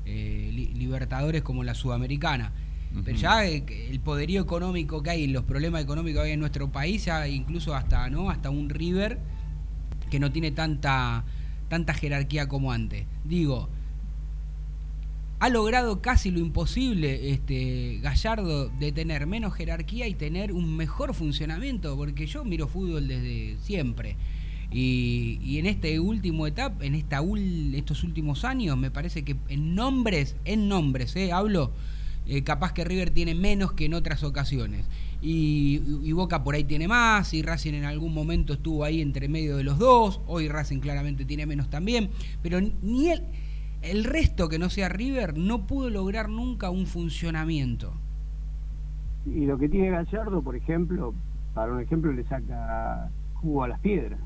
eh, 0.06 0.52
Libertadores 0.76 1.42
como 1.42 1.62
en 1.62 1.68
la 1.68 1.76
Sudamericana. 1.76 2.52
Pero 3.04 3.18
ya 3.18 3.44
el 3.44 4.00
poderío 4.04 4.44
económico 4.44 5.02
que 5.02 5.10
hay, 5.10 5.28
los 5.28 5.46
problemas 5.46 5.82
económicos 5.82 6.22
que 6.22 6.28
hay 6.28 6.34
en 6.34 6.40
nuestro 6.40 6.72
país, 6.72 7.06
ya 7.06 7.28
incluso 7.28 7.74
hasta, 7.74 8.08
¿no? 8.10 8.30
Hasta 8.30 8.52
un 8.52 8.70
River 8.70 9.18
que 10.12 10.20
no 10.20 10.32
tiene 10.32 10.52
tanta, 10.52 11.24
tanta 11.70 11.96
jerarquía 11.96 12.48
como 12.48 12.72
antes. 12.72 13.06
Digo, 13.24 13.70
ha 15.44 15.50
logrado 15.50 16.02
casi 16.02 16.32
lo 16.32 16.40
imposible 16.40 17.32
este 17.32 18.00
Gallardo 18.02 18.70
de 18.70 18.94
tener 18.94 19.28
menos 19.28 19.54
jerarquía 19.54 20.08
y 20.08 20.14
tener 20.14 20.54
un 20.54 20.78
mejor 20.78 21.14
funcionamiento, 21.14 21.98
porque 21.98 22.28
yo 22.28 22.46
miro 22.46 22.70
fútbol 22.70 23.10
desde 23.10 23.58
siempre. 23.62 24.16
Y, 24.72 25.58
en 25.60 25.66
este 25.66 26.00
último 26.00 26.48
etapa, 26.48 26.86
en 26.86 26.96
esta 26.96 27.20
estos 27.74 28.06
últimos 28.06 28.46
años, 28.46 28.78
me 28.78 28.90
parece 28.90 29.24
que 29.26 29.36
en 29.50 29.76
nombres, 29.76 30.38
en 30.46 30.70
nombres, 30.70 31.14
eh, 31.18 31.34
hablo, 31.34 31.74
eh, 32.26 32.44
capaz 32.44 32.72
que 32.72 32.86
River 32.86 33.10
tiene 33.10 33.36
menos 33.36 33.74
que 33.74 33.84
en 33.84 33.96
otras 33.96 34.24
ocasiones. 34.24 34.86
Y, 35.22 35.80
Boca 36.14 36.46
por 36.46 36.56
ahí 36.56 36.64
tiene 36.64 36.88
más, 36.88 37.34
y 37.34 37.42
Racing 37.42 37.74
en 37.74 37.84
algún 37.84 38.14
momento 38.14 38.54
estuvo 38.54 38.86
ahí 38.86 39.02
entre 39.02 39.28
medio 39.28 39.58
de 39.58 39.66
los 39.66 39.78
dos, 39.78 40.22
hoy 40.26 40.48
Racing 40.48 40.80
claramente 40.80 41.26
tiene 41.26 41.46
menos 41.46 41.70
también, 41.70 42.12
pero 42.42 42.62
ni 42.62 43.10
el, 43.10 43.24
el 43.84 44.04
resto 44.04 44.50
que 44.50 44.60
no 44.60 44.70
sea 44.70 44.90
River 44.90 45.38
no 45.38 45.68
pudo 45.68 45.90
lograr 45.90 46.30
nunca 46.30 46.70
un 46.70 46.86
funcionamiento. 46.86 47.94
Y 49.26 49.46
lo 49.46 49.58
que 49.58 49.70
tiene 49.70 49.90
Gallardo, 49.92 50.42
por 50.42 50.56
ejemplo, 50.56 51.14
para 51.54 51.72
un 51.74 51.80
ejemplo, 51.82 52.12
le 52.12 52.24
saca 52.26 53.10
jugo 53.36 53.64
a 53.64 53.68
las 53.70 53.80
piedras. 53.80 54.20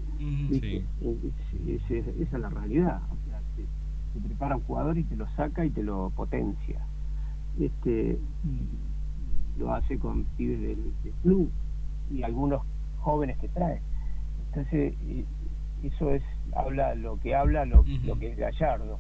¿viste? 0.50 0.78
Es- 1.02 1.24
es- 1.68 1.92
es- 1.92 2.08
esa 2.22 2.36
es 2.38 2.42
la 2.42 2.50
realidad. 2.50 3.02
O 3.12 3.30
sea, 3.30 3.40
te, 3.56 3.64
te 4.20 4.28
prepara 4.28 4.56
un 4.58 4.64
jugador 4.64 4.98
y 4.98 5.04
te 5.04 5.16
lo 5.16 5.28
saca 5.36 5.64
y 5.66 5.70
te 5.70 5.84
lo 5.84 6.12
potencia. 6.16 6.82
Este, 7.60 8.18
y 8.46 9.60
lo 9.60 9.74
hace 9.74 9.98
con 10.00 10.24
pibes 10.38 10.62
del, 10.62 10.94
del 11.04 11.14
club 11.24 11.52
y 12.12 12.24
algunos 12.24 12.62
jóvenes 13.00 13.38
que 13.40 13.48
trae. 13.50 13.82
Entonces, 14.50 14.94
eh, 15.08 15.26
eso 15.84 16.12
es 16.12 16.24
habla 16.56 16.96
lo 16.96 17.20
que 17.20 17.36
habla 17.36 17.66
lo, 17.66 17.84
lo 18.06 18.18
que 18.18 18.32
es 18.32 18.38
Gallardo. 18.38 19.00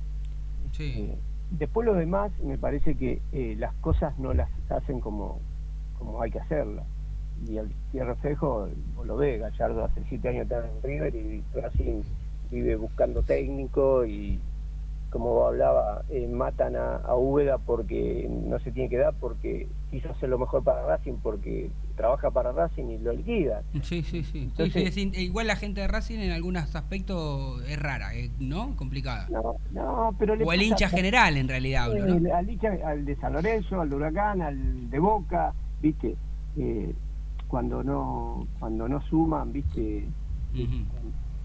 Eh, 0.79 1.17
después 1.51 1.85
lo 1.85 1.93
demás, 1.93 2.31
me 2.39 2.57
parece 2.57 2.95
que 2.95 3.21
eh, 3.31 3.55
las 3.57 3.73
cosas 3.75 4.17
no 4.19 4.33
las 4.33 4.49
hacen 4.69 4.99
como, 4.99 5.39
como 5.97 6.21
hay 6.21 6.31
que 6.31 6.39
hacerlas. 6.39 6.85
Y 7.47 7.57
el 7.57 7.71
Tierra 7.91 8.15
Fejo 8.15 8.67
vos 8.95 9.05
lo 9.05 9.15
ve, 9.15 9.37
Gallardo 9.37 9.85
hace 9.85 10.03
siete 10.09 10.29
años 10.29 10.43
está 10.43 10.65
en 10.65 10.81
River 10.81 11.15
y 11.15 11.43
Racing 11.53 12.01
vive 12.49 12.75
buscando 12.75 13.21
técnico 13.21 14.05
y 14.05 14.39
como 15.09 15.45
hablaba, 15.45 16.03
eh, 16.09 16.27
matan 16.27 16.75
a, 16.75 16.97
a 16.97 17.15
Úbeda 17.15 17.57
porque 17.59 18.27
no 18.29 18.59
se 18.59 18.71
tiene 18.71 18.89
que 18.89 18.97
dar, 18.97 19.13
porque 19.19 19.67
quiso 19.89 20.11
hacer 20.11 20.29
lo 20.29 20.37
mejor 20.37 20.63
para 20.63 20.85
Racing, 20.85 21.15
porque 21.23 21.69
trabaja 21.97 22.31
para 22.31 22.51
Racing 22.53 22.85
y 22.85 22.97
lo 22.99 23.11
liquidan. 23.11 23.63
Sí, 23.81 24.01
sí, 24.03 24.23
sí. 24.23 24.23
Sí, 24.23 24.39
Entonces- 24.43 24.73
sí, 24.73 24.87
es 24.87 24.97
in- 24.97 25.15
igual 25.15 25.47
la 25.47 25.55
gente 25.57 25.81
de 25.81 25.87
Racing 25.87 26.19
en 26.19 26.31
algunos 26.31 26.73
aspectos 26.75 27.61
es 27.67 27.77
rara, 27.81 28.15
eh, 28.15 28.29
¿no? 28.39 28.75
Complicada. 28.77 29.27
No, 29.29 29.55
no, 29.71 30.15
pero 30.17 30.35
O 30.45 30.53
el 30.53 30.61
hincha 30.61 30.87
general 30.87 31.35
en 31.35 31.47
realidad 31.49 31.85
hablo, 31.85 32.05
¿no? 32.19 32.27
Eh, 32.27 32.31
al, 32.31 32.47
hincha- 32.49 32.79
al 32.85 33.03
de 33.03 33.15
San 33.17 33.33
Lorenzo, 33.33 33.81
al 33.81 33.89
de 33.89 33.95
Huracán, 33.97 34.41
al 34.41 34.89
de 34.89 34.99
Boca, 34.99 35.53
viste, 35.81 36.15
Eh, 36.59 36.93
cuando 37.47 37.83
no 37.83 38.47
cuando 38.59 38.87
no 38.87 38.99
suman, 39.09 39.51
viste, 39.53 40.05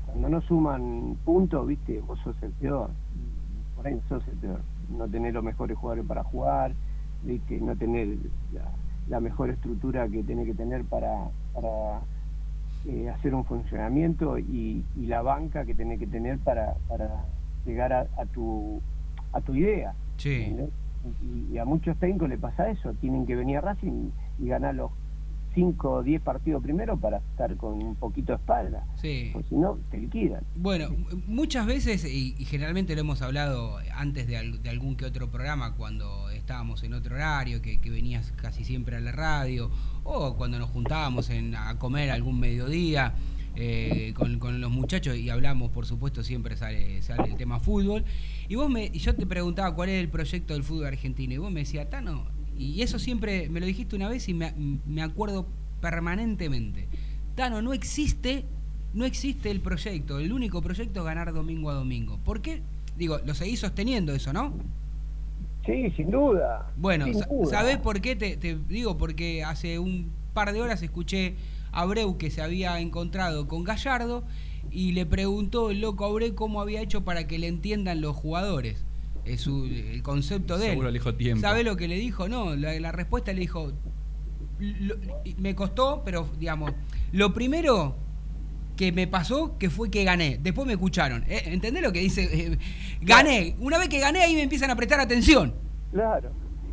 cuando 0.07 0.29
no 0.29 0.41
suman 0.43 1.17
puntos, 1.25 1.67
viste, 1.67 2.01
vos 2.01 2.19
sos 2.25 2.35
el 2.43 2.51
peor, 2.53 2.91
por 3.77 3.87
ahí 3.87 3.99
sos 4.09 4.27
el 4.29 4.37
peor, 4.39 4.61
no 4.91 5.07
tener 5.09 5.35
los 5.35 5.45
mejores 5.45 5.77
jugadores 5.79 6.07
para 6.07 6.25
jugar, 6.25 6.73
viste, 7.23 7.59
no 7.61 7.77
tener 7.77 8.09
la, 8.53 8.63
la 9.13 9.21
mejor 9.21 9.51
estructura 9.51 10.09
que 10.09 10.23
tenés 10.23 10.47
que 10.47 10.55
tener 10.55 10.85
para, 10.85 11.29
para 11.53 12.01
eh, 12.87 13.11
hacer 13.11 13.35
un 13.35 13.45
funcionamiento 13.45 14.39
y, 14.39 14.87
y 14.97 15.07
la 15.07 15.21
banca 15.21 15.67
que 15.67 15.75
tenés 15.75 15.99
que 15.99 16.07
tener 16.07 16.39
para, 16.39 16.77
para 16.89 17.27
llegar 17.67 17.93
a, 17.93 18.07
a 18.17 18.25
tu 18.25 18.81
a 19.35 19.41
tu 19.43 19.55
idea. 19.55 19.93
Sí. 20.17 20.57
Y, 21.23 21.53
y 21.53 21.59
a 21.59 21.67
muchos 21.67 21.95
técnicos 21.99 22.29
le 22.31 22.39
pasa 22.39 22.71
eso, 22.71 22.95
tienen 22.95 23.27
que 23.27 23.37
venir 23.37 23.59
a 23.59 23.61
Racing 23.61 24.11
y 24.39 24.49
ganar 24.49 24.75
los 24.77 24.91
5 25.55 25.91
o 25.91 26.03
10 26.03 26.23
partidos 26.23 26.63
primero 26.63 26.97
para 26.99 27.19
estar 27.19 27.57
con 27.57 27.75
un 27.83 27.95
poquito 27.97 28.33
de 28.33 28.37
espalda, 28.37 28.87
Sí. 29.01 29.31
porque 29.33 29.49
si 29.49 29.55
no, 29.57 29.79
te 29.91 29.99
liquidan. 29.99 30.43
Bueno, 30.57 30.89
muchas 31.27 31.67
veces, 31.67 32.05
y, 32.05 32.35
y 32.39 32.45
generalmente 32.45 32.95
lo 32.95 33.01
hemos 33.03 33.21
hablado 33.23 33.79
antes 33.95 34.27
de, 34.27 34.37
al- 34.39 34.63
de 34.63 34.71
algún 34.71 34.97
que 34.97 35.05
otro 35.05 35.31
programa, 35.31 35.75
cuando 35.75 36.31
estábamos 36.31 36.83
en 36.83 36.95
otro 36.95 37.15
horario, 37.17 37.61
que, 37.63 37.81
que 37.81 37.91
venías 37.91 38.33
casi 38.33 38.65
siempre 38.65 38.97
a 38.97 39.01
la 39.01 39.13
radio, 39.13 39.71
o 40.05 40.37
cuando 40.37 40.59
nos 40.59 40.71
juntábamos 40.71 41.31
en, 41.31 41.55
a 41.55 41.79
comer 41.79 42.11
algún 42.11 42.41
mediodía 42.41 43.15
eh, 43.55 44.15
con, 44.17 44.39
con 44.39 44.61
los 44.63 44.71
muchachos 44.71 45.15
y 45.17 45.29
hablamos, 45.29 45.71
por 45.71 45.85
supuesto, 45.85 46.23
siempre 46.23 46.57
sale, 46.57 47.03
sale 47.03 47.25
el 47.31 47.37
tema 47.37 47.61
fútbol. 47.61 48.05
Y 48.49 48.55
vos 48.55 48.71
me, 48.71 48.87
y 48.87 48.99
yo 48.99 49.15
te 49.15 49.27
preguntaba 49.27 49.75
cuál 49.75 49.91
es 49.91 50.01
el 50.03 50.09
proyecto 50.09 50.55
del 50.55 50.63
fútbol 50.63 50.87
argentino, 50.87 51.35
y 51.35 51.37
vos 51.39 51.53
me 51.53 51.61
decías, 51.61 51.91
Tano, 51.91 52.25
y 52.57 52.83
eso 52.83 52.99
siempre 52.99 53.49
me 53.49 53.61
lo 53.61 53.67
dijiste 53.67 53.97
una 53.97 54.09
vez 54.09 54.29
y 54.29 54.35
me, 54.35 54.53
me 54.87 55.03
acuerdo 55.03 55.47
permanentemente. 55.81 56.89
Tano, 57.35 57.63
no 57.63 57.73
existe, 57.73 58.45
no 58.95 59.05
existe 59.05 59.51
el 59.51 59.61
proyecto. 59.61 60.19
El 60.19 60.33
único 60.33 60.63
proyecto 60.63 61.01
es 61.01 61.07
ganar 61.07 61.33
domingo 61.33 61.71
a 61.71 61.75
domingo. 61.75 62.19
¿Por 62.25 62.41
qué? 62.41 62.63
Digo, 62.97 63.19
lo 63.25 63.35
seguís 63.35 63.61
sosteniendo 63.61 64.15
eso, 64.15 64.33
¿no? 64.33 64.55
Sí, 65.67 65.91
sin 65.97 66.11
duda. 66.11 66.71
Bueno, 66.77 67.05
sin 67.07 67.21
duda. 67.21 67.51
¿sabés 67.51 67.79
por 67.79 68.01
qué? 68.01 68.17
Te, 68.17 68.37
te 68.37 68.57
digo, 68.69 68.99
porque 68.99 69.45
hace 69.45 69.79
un 69.79 70.11
par 70.35 70.53
de 70.53 70.61
horas 70.61 70.83
escuché 70.83 71.35
a 71.73 71.83
Abreu 71.83 72.19
que 72.19 72.31
se 72.31 72.43
había 72.43 72.79
encontrado 72.81 73.49
con 73.49 73.65
Gallardo 73.65 74.25
y 74.71 74.93
le 74.93 75.07
preguntó 75.07 75.71
el 75.71 75.81
loco 75.81 76.05
Abreu 76.05 76.35
cómo 76.35 76.61
había 76.61 76.83
hecho 76.83 77.05
para 77.05 77.27
que 77.27 77.39
le 77.39 77.49
entiendan 77.49 78.01
los 78.01 78.17
jugadores. 78.17 78.85
Es 79.25 79.43
su- 79.43 79.65
el 79.67 80.03
concepto 80.03 80.59
de 80.59 80.71
Seguro 80.71 80.89
él. 80.89 80.95
le 80.95 80.99
dijo 80.99 81.15
tiempo. 81.15 81.41
¿Sabe 81.41 81.63
lo 81.65 81.77
que 81.77 81.87
le 81.89 81.97
dijo? 81.97 82.29
No, 82.29 82.57
la, 82.57 82.79
la 82.81 82.93
respuesta 82.93 83.33
le 83.33 83.41
dijo, 83.41 83.73
lo- 84.59 84.97
me 85.39 85.55
costó, 85.55 86.03
pero 86.05 86.29
digamos, 86.39 86.73
lo 87.13 87.33
primero 87.33 87.95
que 88.77 88.91
me 88.91 89.07
pasó 89.07 89.59
que 89.59 89.71
fue 89.71 89.91
que 89.91 90.03
gané. 90.05 90.39
Después 90.43 90.67
me 90.67 90.73
escucharon. 90.73 91.25
¿eh? 91.29 91.43
¿Entendés 91.47 91.83
lo 91.83 91.93
que 91.93 92.01
dice? 92.01 92.23
Eh, 92.33 92.59
gané. 93.01 93.55
Una 93.61 93.79
vez 93.79 93.89
que 93.89 94.01
gané 94.01 94.21
ahí 94.21 94.35
me 94.35 94.43
empiezan 94.43 94.71
a 94.71 94.77
prestar 94.77 94.99
atención. 94.99 95.55
Claro, 95.93 96.31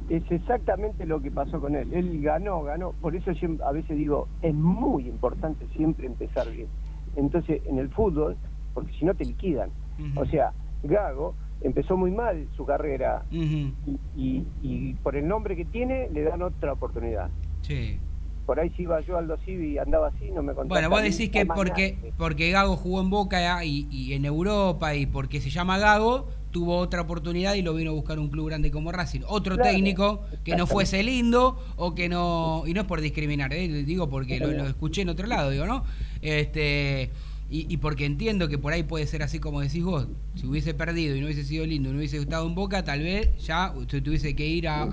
es 0.10 0.24
exactamente 0.32 1.06
lo 1.06 1.22
que 1.22 1.30
pasó 1.30 1.60
con 1.60 1.76
él. 1.76 1.94
Él 1.94 2.22
ganó, 2.22 2.64
ganó. 2.64 2.94
Por 2.94 3.16
eso 3.16 3.34
siempre, 3.36 3.66
a 3.66 3.72
veces 3.72 3.98
digo, 3.98 4.28
es 4.42 4.54
muy 4.56 5.08
importante 5.08 5.68
siempre 5.76 6.08
empezar 6.08 6.50
bien. 6.50 6.68
Entonces, 7.16 7.62
en 7.68 7.78
el 7.80 7.90
fútbol, 7.90 8.38
porque 8.74 8.92
si 8.98 9.06
no 9.06 9.14
te 9.14 9.26
liquidan. 9.26 9.70
O 10.16 10.26
sea, 10.26 10.54
Gago 10.84 11.36
empezó 11.62 11.98
muy 11.98 12.12
mal 12.12 12.48
su 12.56 12.66
carrera 12.66 13.24
y, 13.32 13.74
y- 14.16 14.46
y 14.64 14.94
por 14.96 15.16
el 15.16 15.28
nombre 15.28 15.56
que 15.56 15.66
tiene 15.66 16.10
le 16.14 16.24
dan 16.24 16.42
otra 16.42 16.74
oportunidad. 16.74 17.30
Sí. 17.62 18.00
Por 18.46 18.60
ahí 18.60 18.72
si 18.72 18.84
iba 18.84 19.00
yo 19.02 19.18
Aldo 19.18 19.38
Civi 19.46 19.74
y 19.74 19.78
andaba 19.78 20.08
así, 20.08 20.26
no 20.32 20.42
me 20.42 20.54
contaba. 20.54 20.68
Bueno, 20.70 20.90
vos 20.90 21.04
decís 21.04 21.30
que 21.30 21.46
porque, 21.46 22.14
porque 22.18 22.50
Gago 22.50 22.76
jugó 22.78 23.02
en 23.02 23.10
Boca 23.12 23.64
y, 23.64 23.88
y 23.92 24.14
en 24.14 24.26
Europa 24.26 24.96
y 24.96 25.06
porque 25.06 25.40
se 25.40 25.52
llama 25.52 25.78
Gago, 25.78 26.28
tuvo 26.50 26.78
otra 26.78 27.02
oportunidad 27.02 27.54
y 27.54 27.62
lo 27.62 27.76
vino 27.76 27.92
a 27.92 27.94
buscar 27.94 28.18
un 28.18 28.30
club 28.30 28.48
grande 28.48 28.72
como 28.72 28.92
Racing. 28.92 29.22
Otro 29.28 29.54
Claro. 29.56 29.70
técnico 29.72 30.22
que 30.44 30.56
no 30.56 30.66
fuese 30.66 31.04
lindo 31.04 31.60
o 31.76 31.94
que 31.94 32.10
no... 32.10 32.64
Y 32.66 32.74
no 32.74 32.82
es 32.82 32.88
por 32.88 33.02
discriminar, 33.02 33.54
¿eh? 33.54 33.68
digo 33.68 34.10
porque 34.10 34.40
lo, 34.40 34.48
lo 34.52 34.64
escuché 34.66 35.04
en 35.04 35.10
otro 35.10 35.28
lado, 35.28 35.52
digo, 35.52 35.68
¿no? 35.68 35.84
Este... 36.24 37.12
Y, 37.52 37.66
y 37.74 37.78
porque 37.78 38.06
entiendo 38.06 38.48
que 38.48 38.58
por 38.60 38.74
ahí 38.74 38.84
puede 38.84 39.08
ser 39.08 39.24
así 39.24 39.40
como 39.40 39.62
decís 39.62 39.84
vos, 39.84 40.08
si 40.36 40.46
hubiese 40.46 40.74
perdido 40.76 41.16
y 41.16 41.20
no 41.20 41.26
hubiese 41.26 41.44
sido 41.44 41.66
lindo 41.66 41.90
y 41.90 41.94
no 41.94 41.98
hubiese 41.98 42.18
estado 42.18 42.46
en 42.48 42.54
Boca, 42.54 42.84
tal 42.84 43.02
vez 43.02 43.36
ya 43.40 43.72
usted 43.72 44.04
tuviese 44.04 44.36
que 44.36 44.46
ir 44.46 44.68
a, 44.68 44.84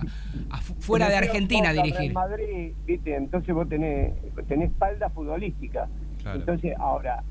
a 0.51 0.61
fu- 0.63 0.75
fuera 0.81 1.09
de 1.11 1.17
Argentina 1.17 1.69
a 1.69 1.73
dirigir. 1.75 2.01
En 2.01 2.13
Madrid, 2.15 2.73
¿viste? 2.87 3.15
entonces 3.15 3.55
vos 3.55 3.69
tenés, 3.69 4.15
tenés 4.49 4.71
espalda 4.71 5.11
futbolística. 5.11 5.87
Claro. 6.23 6.41
Entonces, 6.41 6.73
ahora, 6.79 7.23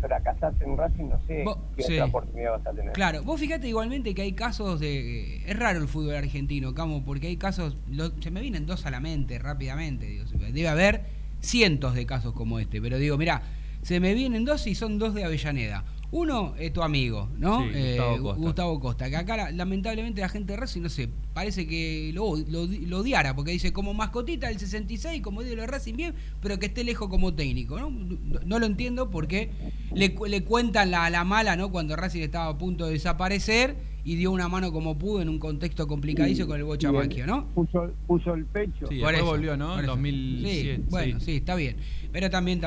fracasás 0.00 0.54
en 0.60 0.76
Racing, 0.76 1.04
no 1.08 1.20
sé 1.26 1.42
Vos- 1.44 1.58
qué 1.76 1.82
sí. 1.82 1.92
otra 1.94 2.04
oportunidad 2.06 2.50
vas 2.52 2.66
a 2.66 2.72
tener. 2.72 2.92
Claro, 2.92 3.22
vos 3.22 3.40
fíjate 3.40 3.68
igualmente 3.68 4.14
que 4.14 4.22
hay 4.22 4.32
casos 4.32 4.78
de... 4.80 5.38
Es 5.50 5.58
raro 5.58 5.80
el 5.80 5.88
fútbol 5.88 6.14
argentino, 6.14 6.74
Camo, 6.74 7.04
porque 7.04 7.26
hay 7.28 7.36
casos... 7.36 7.76
lo- 7.90 8.12
se 8.20 8.30
me 8.30 8.40
vienen 8.40 8.66
dos 8.66 8.86
a 8.86 8.90
la 8.90 9.00
mente 9.00 9.38
rápidamente, 9.38 10.06
digo, 10.06 10.24
debe 10.52 10.68
haber 10.68 11.02
cientos 11.40 11.94
de 11.94 12.06
casos 12.06 12.32
como 12.34 12.58
este, 12.58 12.80
pero 12.80 12.98
digo, 12.98 13.16
mirá, 13.18 13.42
se 13.82 14.00
me 14.00 14.14
vienen 14.14 14.44
dos 14.44 14.66
y 14.66 14.74
son 14.74 14.98
dos 14.98 15.14
de 15.14 15.24
Avellaneda. 15.24 15.84
Uno 16.10 16.54
es 16.58 16.72
tu 16.72 16.82
amigo, 16.82 17.28
¿no? 17.38 17.60
Sí, 17.64 17.68
Eh, 17.74 17.96
Gustavo 17.98 18.22
Costa. 18.22 18.40
Gustavo 18.40 18.80
Costa, 18.80 19.10
que 19.10 19.16
acá 19.16 19.36
la- 19.36 19.50
lamentablemente 19.50 20.22
la 20.22 20.30
gente 20.30 20.54
de 20.54 20.56
Racing, 20.58 20.80
no 20.80 20.88
sé, 20.88 21.10
parece 21.34 21.66
que 21.66 22.12
lo, 22.14 22.34
lo, 22.48 22.64
lo 22.66 22.98
odiara, 23.00 23.36
porque 23.36 23.50
dice 23.50 23.74
como 23.74 23.92
mascotita 23.92 24.48
del 24.48 24.58
66, 24.58 25.20
como 25.20 25.42
ídolo 25.42 25.60
de 25.60 25.66
Racing 25.66 25.96
bien, 25.96 26.14
pero 26.40 26.58
que 26.58 26.64
esté 26.66 26.82
lejos 26.82 27.08
como 27.10 27.34
técnico, 27.34 27.78
¿no? 27.78 27.90
No, 27.90 28.40
no 28.46 28.58
lo 28.58 28.64
entiendo 28.64 29.10
porque 29.10 29.50
le, 29.94 30.14
le 30.28 30.44
cuentan 30.44 30.90
la, 30.90 31.10
la 31.10 31.24
mala, 31.24 31.56
¿no? 31.56 31.70
Cuando 31.70 31.94
Racing 31.94 32.22
estaba 32.22 32.48
a 32.52 32.56
punto 32.56 32.86
de 32.86 32.92
desaparecer 32.92 33.76
y 34.02 34.14
dio 34.16 34.30
una 34.32 34.48
mano 34.48 34.72
como 34.72 34.96
pudo 34.96 35.20
en 35.20 35.28
un 35.28 35.38
contexto 35.38 35.86
complicadísimo 35.86 36.48
con 36.48 36.56
el 36.56 36.64
Bocha 36.64 36.86
Y 36.88 36.90
él 36.90 36.96
Macchio, 36.96 37.26
¿no? 37.26 37.48
Puso, 37.48 37.92
puso 38.06 38.32
el 38.32 38.46
pecho. 38.46 38.86
Sí, 38.88 39.00
Por 39.00 39.14
eso, 39.14 39.26
volvió, 39.26 39.58
¿no? 39.58 39.78
eso. 39.78 39.88
2007, 39.88 40.76
Sí, 40.76 40.84
bueno, 40.88 41.20
sí. 41.20 41.26
sí, 41.26 41.36
está 41.36 41.54
bien. 41.54 41.76
Pero 42.12 42.30
también 42.30 42.62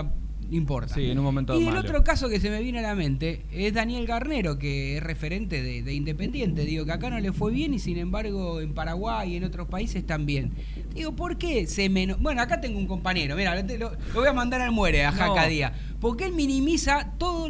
importa. 0.52 0.94
Sí, 0.94 1.10
en 1.10 1.18
un 1.18 1.26
momento 1.26 1.60
Y 1.60 1.68
el 1.68 1.78
otro 1.78 2.04
caso 2.04 2.30
que 2.30 2.40
se 2.40 2.50
me 2.50 2.62
viene 2.62 2.80
a 2.80 2.82
la 2.82 2.96
mente 2.96 3.46
es 3.52 3.74
Daniel 3.74 4.06
Garnero, 4.06 4.60
que 4.60 4.98
es 4.98 5.04
referente 5.04 5.62
de, 5.64 5.82
de 5.82 5.94
Independiente. 5.94 6.66
Digo 6.66 6.86
que 6.86 6.92
acá 6.92 7.10
no 7.10 7.20
le 7.20 7.32
fue 7.32 7.52
bien 7.52 7.74
y 7.74 7.80
sin 7.80 7.98
embargo 7.98 8.62
en 8.62 8.74
Paraguay 8.74 9.34
y 9.34 9.38
en 9.38 9.44
otros 9.44 9.68
países 9.68 10.06
también. 10.06 10.52
Digo, 10.94 11.16
¿por 11.16 11.38
qué 11.38 11.68
se 11.68 11.90
menos.? 11.90 12.20
Bueno, 12.20 12.42
acá 12.42 12.62
tengo 12.62 12.78
un 12.78 12.88
compañero, 12.88 13.36
mira, 13.36 13.56
lo, 13.62 13.78
lo 13.92 13.98
voy 14.14 14.28
a 14.28 14.34
mandar 14.34 14.62
al 14.62 14.72
muere 14.72 15.06
a 15.06 15.12
No. 15.12 15.18
Jaca 15.18 15.48
Díaz. 15.48 15.74
Porque 16.00 16.26
él 16.26 16.34
minimiza 16.34 17.14
todo, 17.18 17.50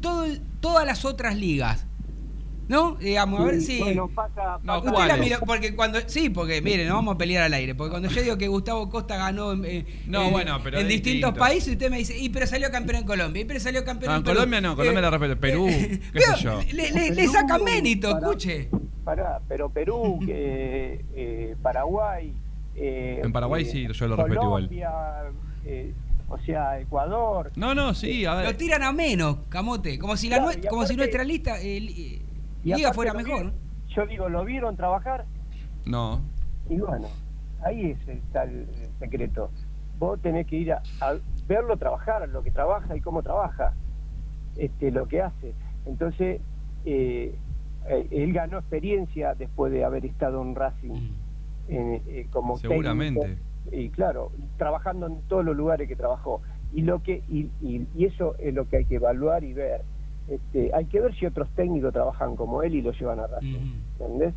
todo, 0.00 0.26
todas 0.60 0.86
las 0.86 1.04
otras 1.04 1.36
ligas. 1.36 1.86
¿No? 2.66 2.94
Digamos, 2.96 3.40
a 3.40 3.44
ver 3.44 3.60
si. 3.60 3.78
Bueno, 3.80 4.08
pasa, 4.08 4.58
No, 4.62 4.82
pasa- 4.82 5.40
porque 5.44 5.74
cuando. 5.76 5.98
Sí, 6.06 6.30
porque 6.30 6.62
mire, 6.62 6.86
no 6.86 6.94
vamos 6.94 7.14
a 7.14 7.18
pelear 7.18 7.42
al 7.44 7.52
aire. 7.54 7.74
Porque 7.74 7.90
cuando 7.90 8.08
yo 8.08 8.22
digo 8.22 8.38
que 8.38 8.48
Gustavo 8.48 8.88
Costa 8.88 9.16
ganó 9.16 9.52
en, 9.52 9.64
eh, 9.66 9.86
No, 10.06 10.22
en- 10.24 10.32
bueno, 10.32 10.58
pero 10.64 10.78
en 10.78 10.88
distintos 10.88 11.30
distinto. 11.32 11.38
países, 11.40 11.72
usted 11.74 11.90
me 11.90 11.98
dice, 11.98 12.16
y 12.18 12.30
pero 12.30 12.46
salió 12.46 12.70
campeón 12.70 12.98
en 13.00 13.04
Colombia, 13.04 13.42
y 13.42 13.44
pero 13.44 13.60
salió 13.60 13.84
campeón 13.84 14.08
No, 14.10 14.14
en 14.16 14.18
en 14.20 14.24
Perú". 14.24 14.34
Colombia 14.36 14.60
no, 14.62 14.76
Colombia 14.76 15.00
la 15.02 15.10
respeto. 15.10 15.40
Perú, 15.40 15.66
qué 15.68 16.00
pero 16.12 16.36
sé 16.36 16.42
yo. 16.42 16.60
Le, 16.72 16.90
le- 16.90 17.60
mérito, 17.64 18.12
para- 18.12 18.26
escuche. 18.26 18.68
Pará, 19.04 19.40
pero 19.46 19.68
Perú, 19.68 20.18
que, 20.24 21.04
eh, 21.14 21.56
Paraguay. 21.62 22.32
eh, 22.76 23.20
En 23.22 23.30
Paraguay 23.32 23.64
eh, 23.64 23.70
sí, 23.70 23.86
yo 23.92 24.08
lo 24.08 24.16
respeto 24.16 24.42
igual. 24.42 24.62
Colombia, 24.68 24.90
eh, 25.66 25.92
o 26.30 26.38
sea, 26.38 26.80
Ecuador. 26.80 27.52
No, 27.56 27.74
no, 27.74 27.94
sí, 27.94 28.24
a 28.24 28.32
Lo 28.36 28.40
ver. 28.40 28.56
tiran 28.56 28.82
a 28.82 28.92
menos, 28.92 29.36
camote. 29.50 29.98
Como 29.98 30.16
si, 30.16 30.30
la 30.30 30.38
Claro, 30.42 30.58
como 30.70 30.86
si 30.86 30.96
nuestra 30.96 31.22
lista, 31.24 31.60
eh, 31.60 31.80
li- 31.80 32.22
y 32.64 32.74
liga 32.74 32.92
fuera 32.92 33.12
mejor. 33.14 33.52
Yo 33.88 34.06
digo, 34.06 34.28
¿lo 34.28 34.44
vieron 34.44 34.76
trabajar? 34.76 35.24
No. 35.84 36.20
Y 36.68 36.78
bueno, 36.78 37.08
ahí 37.62 37.90
es, 37.92 38.08
está 38.08 38.44
el, 38.44 38.60
el 38.82 38.90
secreto. 38.98 39.50
Vos 39.98 40.20
tenés 40.20 40.46
que 40.46 40.56
ir 40.56 40.72
a, 40.72 40.82
a 41.00 41.14
verlo 41.46 41.76
trabajar, 41.76 42.28
lo 42.28 42.42
que 42.42 42.50
trabaja 42.50 42.96
y 42.96 43.00
cómo 43.00 43.22
trabaja, 43.22 43.74
este, 44.56 44.90
lo 44.90 45.06
que 45.06 45.22
hace. 45.22 45.52
Entonces, 45.86 46.40
eh, 46.84 47.34
eh, 47.88 48.08
él 48.10 48.32
ganó 48.32 48.58
experiencia 48.58 49.34
después 49.34 49.72
de 49.72 49.84
haber 49.84 50.04
estado 50.06 50.42
en 50.42 50.54
Racing 50.54 50.90
Mm. 50.90 51.14
en- 51.68 52.02
eh, 52.08 52.26
como 52.30 52.56
Seguramente. 52.58 53.20
técnico. 53.20 53.42
y 53.72 53.88
claro, 53.90 54.30
trabajando 54.58 55.06
en 55.06 55.22
todos 55.22 55.42
los 55.44 55.56
lugares 55.56 55.88
que 55.88 55.96
trabajó. 55.96 56.42
Y 56.74 56.82
lo 56.82 57.02
que 57.02 57.22
y, 57.28 57.50
y- 57.62 57.86
y 57.94 58.04
eso 58.06 58.34
es 58.38 58.52
lo 58.52 58.68
que 58.68 58.78
hay 58.78 58.84
que 58.84 58.96
evaluar 58.96 59.42
y 59.44 59.52
ver. 59.54 59.82
Este, 60.28 60.70
hay 60.74 60.86
que 60.86 61.00
ver 61.00 61.14
si 61.18 61.26
otros 61.26 61.48
técnicos 61.54 61.92
trabajan 61.92 62.34
como 62.36 62.62
él 62.62 62.74
y 62.74 62.82
lo 62.82 62.92
llevan 62.92 63.20
a 63.20 63.26
Racing. 63.26 63.54
Ujú. 63.56 64.04
¿Entendés? 64.04 64.34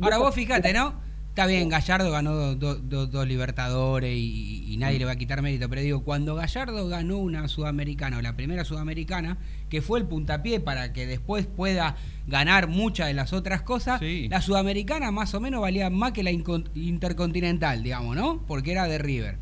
Y 0.00 0.04
Ahora 0.04 0.18
vos 0.18 0.34
fíjate, 0.34 0.72
¿no? 0.72 0.94
Está 1.28 1.46
bien, 1.46 1.68
Gallardo 1.68 2.12
ganó 2.12 2.54
dos 2.54 2.88
do- 2.88 3.24
Libertadores 3.24 4.14
y, 4.16 4.72
y 4.72 4.76
nadie 4.76 5.00
le 5.00 5.04
va 5.04 5.12
a 5.12 5.16
quitar 5.16 5.42
mérito, 5.42 5.68
pero 5.68 5.80
digo, 5.80 6.04
cuando 6.04 6.36
Gallardo 6.36 6.86
ganó 6.88 7.18
una 7.18 7.48
Sudamericana, 7.48 8.18
o 8.18 8.22
la 8.22 8.36
primera 8.36 8.64
Sudamericana, 8.64 9.38
que 9.68 9.82
fue 9.82 9.98
el 9.98 10.06
puntapié 10.06 10.60
para 10.60 10.92
que 10.92 11.06
después 11.08 11.46
pueda 11.46 11.96
ganar 12.28 12.68
muchas 12.68 13.08
de 13.08 13.14
las 13.14 13.32
otras 13.32 13.62
cosas, 13.62 13.98
Sí. 13.98 14.28
la 14.28 14.40
Sudamericana 14.42 15.10
más 15.10 15.34
o 15.34 15.40
menos 15.40 15.60
valía 15.60 15.90
más 15.90 16.12
que 16.12 16.22
la 16.22 16.30
Intercontinental, 16.30 17.82
digamos, 17.82 18.14
¿no? 18.16 18.40
Porque 18.46 18.70
era 18.72 18.86
de 18.86 18.98
River. 18.98 19.36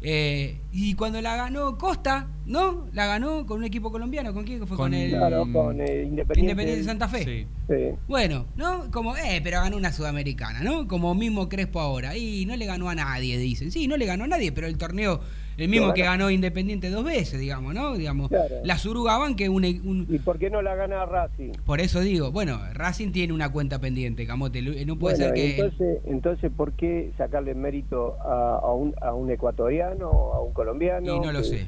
Eh, 0.00 0.60
y 0.70 0.94
cuando 0.94 1.20
la 1.20 1.34
ganó 1.34 1.76
Costa, 1.76 2.28
¿no? 2.46 2.86
La 2.92 3.06
ganó 3.06 3.44
con 3.46 3.58
un 3.58 3.64
equipo 3.64 3.90
colombiano, 3.90 4.32
¿con 4.32 4.44
quién 4.44 4.58
fue? 4.60 4.68
Con, 4.76 4.76
Con- 4.76 4.94
el 4.94 5.10
Claro, 5.10 5.40
con 5.52 5.80
eh, 5.80 6.04
Independiente. 6.04 6.40
Independiente 6.40 6.76
de 6.82 6.84
Santa 6.84 7.08
Fe. 7.08 7.24
Sí. 7.24 7.46
Sí. 7.68 7.96
Bueno, 8.06 8.46
¿no? 8.56 8.90
Como, 8.92 9.16
eh, 9.16 9.40
pero 9.42 9.60
ganó 9.60 9.76
una 9.76 9.92
sudamericana, 9.92 10.60
¿no? 10.62 10.86
Como 10.86 11.14
mismo 11.14 11.48
Crespo 11.48 11.80
ahora. 11.80 12.16
Y 12.16 12.46
no 12.46 12.54
le 12.56 12.64
ganó 12.66 12.88
a 12.88 12.94
nadie, 12.94 13.38
dicen. 13.38 13.72
Sí, 13.72 13.88
no 13.88 13.96
le 13.96 14.06
ganó 14.06 14.24
a 14.24 14.28
nadie, 14.28 14.52
pero 14.52 14.68
el 14.68 14.78
torneo, 14.78 15.20
el 15.58 15.68
mismo 15.68 15.92
que 15.92 16.02
ganó. 16.02 16.30
Independiente 16.30 16.88
dos 16.90 17.04
veces, 17.04 17.40
digamos, 17.40 17.74
¿no? 17.74 17.96
Digamos, 17.96 18.28
Claro. 18.28 18.54
la 18.64 18.78
Surugaban 18.78 19.34
que 19.36 19.48
un, 19.48 19.64
un- 19.64 20.06
¿Y 20.08 20.18
por 20.20 20.38
qué 20.38 20.50
no 20.50 20.62
la 20.62 20.74
gana 20.74 21.04
Racing? 21.04 21.52
Por 21.66 21.80
eso 21.80 22.00
digo, 22.00 22.30
bueno, 22.32 22.58
Racing 22.74 23.12
tiene 23.12 23.32
una 23.32 23.50
cuenta 23.50 23.78
pendiente, 23.80 24.26
Camote. 24.26 24.62
No 24.62 24.96
puede 24.98 25.16
Bueno, 25.16 25.24
ser 25.26 25.34
que... 25.34 25.50
entonces, 25.56 25.98
entonces, 26.06 26.52
¿por 26.56 26.72
qué 26.72 27.10
sacarle 27.18 27.54
mérito 27.54 28.16
a, 28.24 28.60
a 28.62 28.72
un, 28.72 28.94
a 29.00 29.12
un 29.14 29.30
ecuatoriano 29.30 30.08
o 30.08 30.34
a 30.34 30.42
un 30.42 30.52
colombiano? 30.52 31.16
y 31.16 31.20
no 31.20 31.32
lo 31.32 31.40
que- 31.40 31.44
sé. 31.44 31.66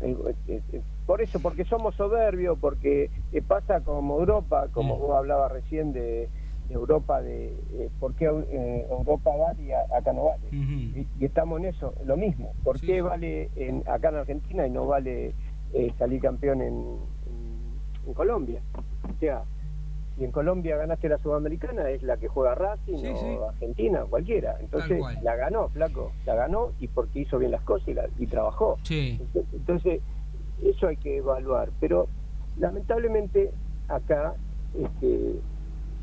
eh, 0.00 0.16
eh, 0.48 0.60
eh, 0.72 0.80
Por 1.06 1.20
eso, 1.22 1.38
porque 1.40 1.64
somos 1.64 1.94
soberbios, 1.94 2.58
porque 2.60 3.10
eh, 3.32 3.42
pasa 3.46 3.80
como 3.80 4.18
Europa, 4.18 4.68
como 4.72 4.96
Mm. 4.96 5.00
vos 5.00 5.16
hablabas 5.16 5.52
recién 5.52 5.92
de, 5.92 6.28
de 6.68 6.74
Europa, 6.74 7.20
de 7.22 7.46
eh, 7.72 7.90
por 8.00 8.14
qué 8.14 8.26
eh, 8.26 8.86
Europa 8.90 9.30
vale 9.36 9.62
y 9.62 9.72
a- 9.72 9.86
acá 9.96 10.12
no 10.12 10.24
vale. 10.24 10.42
Y, 10.50 11.06
y 11.20 11.24
estamos 11.24 11.58
en 11.60 11.66
eso, 11.66 11.94
lo 12.04 12.16
mismo. 12.16 12.52
¿Por 12.64 12.78
Sí, 12.78 12.86
qué 12.86 13.02
vale 13.02 13.50
en, 13.56 13.82
acá 13.86 14.08
en 14.08 14.16
Argentina 14.16 14.66
y 14.66 14.70
no 14.70 14.86
vale 14.86 15.34
eh, 15.72 15.92
salir 15.98 16.20
campeón 16.22 16.62
en, 16.62 16.74
en- 17.26 18.08
en 18.08 18.14
Colombia? 18.14 18.60
O 19.08 19.18
sea, 19.20 19.42
si 20.16 20.24
en 20.24 20.32
Colombia 20.32 20.76
ganaste 20.78 21.08
la 21.10 21.18
Sudamericana, 21.18 21.90
es 21.90 22.02
la 22.02 22.16
que 22.16 22.28
juega 22.28 22.54
Racing 22.54 22.96
Sí, 22.96 23.06
o 23.06 23.16
sí. 23.16 23.38
Argentina, 23.48 24.04
cualquiera. 24.08 24.56
Entonces 24.60 25.02
la 25.22 25.36
ganó, 25.36 25.68
flaco, 25.68 26.12
la 26.24 26.34
ganó 26.34 26.72
y 26.80 26.88
porque 26.88 27.20
hizo 27.20 27.38
bien 27.38 27.50
las 27.50 27.62
cosas 27.62 27.86
y, 27.88 27.94
la- 27.94 28.08
y 28.18 28.26
trabajó. 28.26 28.78
Sí. 28.84 29.18
Entonces, 29.20 29.44
entonces, 29.52 30.00
eso 30.64 30.88
hay 30.88 30.96
que 30.96 31.18
evaluar. 31.18 31.68
Pero 31.80 32.08
lamentablemente 32.58 33.52
acá 33.88 34.34
este, 34.74 35.34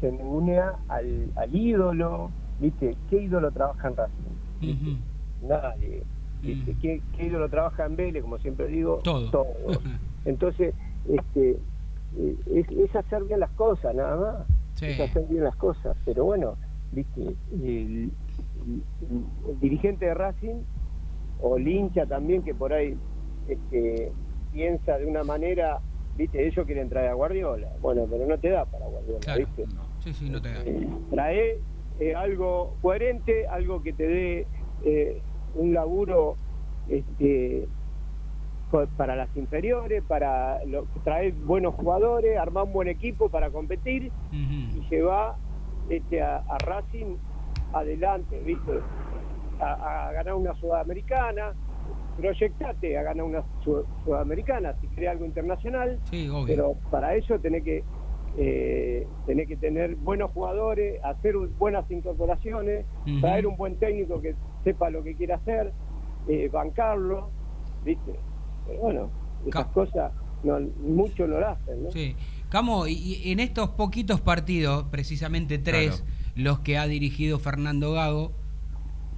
se 0.04 0.12
ningunea 0.12 0.76
al, 0.90 1.32
al 1.38 1.56
ídolo, 1.56 2.30
¿viste? 2.60 2.98
¿Qué 3.10 3.24
ídolo 3.24 3.52
trabaja 3.52 3.88
en 3.88 3.96
Racing? 3.96 4.98
Nadie. 5.42 6.04
¿Viste? 6.42 6.74
Mm. 6.74 6.80
¿Qué, 6.80 7.02
qué 7.16 7.26
ídolo 7.28 7.48
trabaja 7.50 7.86
en 7.86 7.96
Vélez? 7.96 8.22
Como 8.22 8.38
siempre 8.40 8.68
digo, 8.68 9.00
Todo. 9.04 9.46
Entonces, 10.26 10.74
este, 11.08 11.52
eh, 12.18 12.36
es, 12.54 12.70
es 12.70 12.94
hacer 12.96 13.24
bien 13.24 13.40
las 13.40 13.52
cosas, 13.52 13.96
nada 13.96 14.16
más. 14.18 14.48
Sí. 14.76 14.88
Es 14.88 15.00
hacer 15.00 15.26
bien 15.30 15.44
las 15.46 15.56
cosas. 15.56 15.96
Pero 16.04 16.26
bueno, 16.26 16.56
¿viste? 16.92 17.22
El, 17.54 17.64
el- 17.64 18.12
el 19.50 19.60
dirigente 19.62 20.06
de 20.06 20.14
Racing, 20.14 20.62
o 21.42 21.56
el 21.58 21.68
hincha 21.68 22.06
también, 22.06 22.42
que 22.44 22.54
por 22.54 22.74
ahí 22.74 22.98
este, 23.48 24.12
piensa 24.52 24.98
de 24.98 25.06
una 25.06 25.24
manera, 25.24 25.80
¿viste? 26.18 26.46
Ellos 26.46 26.66
quieren 26.66 26.90
traer 26.90 27.10
a 27.10 27.14
Guardiola. 27.14 27.70
Bueno, 27.82 28.06
pero 28.10 28.26
no 28.26 28.38
te 28.38 28.50
da 28.50 28.66
para 28.66 28.86
Guardiola, 28.86 29.20
Claro. 29.20 29.40
¿viste? 29.40 29.66
Sí, 30.04 30.14
sí, 30.14 30.30
no 30.30 30.42
te 30.42 30.50
da. 30.52 30.64
Eh, 30.66 30.88
trae 31.10 31.62
eh, 31.98 32.14
algo 32.14 32.76
coherente, 32.82 33.48
algo 33.48 33.82
que 33.82 33.94
te 33.94 34.06
dé 34.06 34.48
eh, 34.84 35.24
un 35.54 35.74
laburo 35.74 36.38
este, 36.90 37.70
para 38.98 39.16
las 39.16 39.34
inferiores, 39.36 40.04
para 40.04 40.60
lo, 40.66 40.88
traer 41.06 41.34
buenos 41.36 41.74
jugadores, 41.76 42.38
armar 42.38 42.66
un 42.66 42.74
buen 42.74 42.88
equipo 42.90 43.30
para 43.30 43.50
competir 43.50 44.12
y 44.32 44.86
llevar 44.90 45.36
este, 45.88 46.22
a, 46.22 46.38
a 46.38 46.60
Racing 46.60 47.16
adelante, 47.72 48.42
¿viste? 48.44 48.84
A, 49.60 50.08
a 50.10 50.12
ganar 50.12 50.34
una 50.34 50.54
sudamericana, 50.56 51.56
proyectate 52.18 52.98
a 52.98 53.04
ganar 53.04 53.24
una 53.24 53.46
su- 53.60 53.86
sudamericana, 54.04 54.76
si 54.82 54.90
querés 54.90 55.12
algo 55.12 55.26
internacional, 55.26 55.98
Sí, 56.10 56.28
obvio. 56.28 56.46
pero 56.48 56.74
para 56.90 57.16
eso 57.16 57.40
tenés 57.40 57.64
que 57.64 57.86
eh, 58.38 59.08
tenés 59.26 59.48
que 59.48 59.56
tener 59.58 59.96
buenos 59.96 60.32
jugadores, 60.32 61.00
hacer 61.04 61.38
un- 61.38 61.56
buenas 61.58 61.90
incorporaciones, 61.92 62.86
traer 63.22 63.46
un 63.48 63.56
buen 63.58 63.76
técnico 63.76 64.22
que 64.22 64.36
sepa 64.64 64.90
lo 64.90 65.04
que 65.04 65.16
quiere 65.16 65.34
hacer, 65.34 65.72
eh, 66.28 66.50
bancarlo, 66.52 67.30
¿viste? 67.86 68.14
Pero 68.68 68.80
bueno, 68.82 69.10
esas 69.46 69.68
cosas 69.68 70.12
no, 70.44 70.60
mucho 70.82 71.28
no 71.28 71.40
lo 71.40 71.48
hacen, 71.48 71.84
¿no? 71.84 71.92
Sí. 71.92 72.16
Camo, 72.50 72.88
y, 72.88 72.94
y 72.94 73.32
en 73.32 73.40
estos 73.40 73.70
poquitos 73.70 74.22
partidos, 74.22 74.86
precisamente 74.92 75.58
tres, 75.58 76.02
Claro. 76.02 76.12
los 76.36 76.60
que 76.60 76.78
ha 76.78 76.88
dirigido 76.88 77.40
Fernando 77.40 77.92
Gago, 77.94 78.32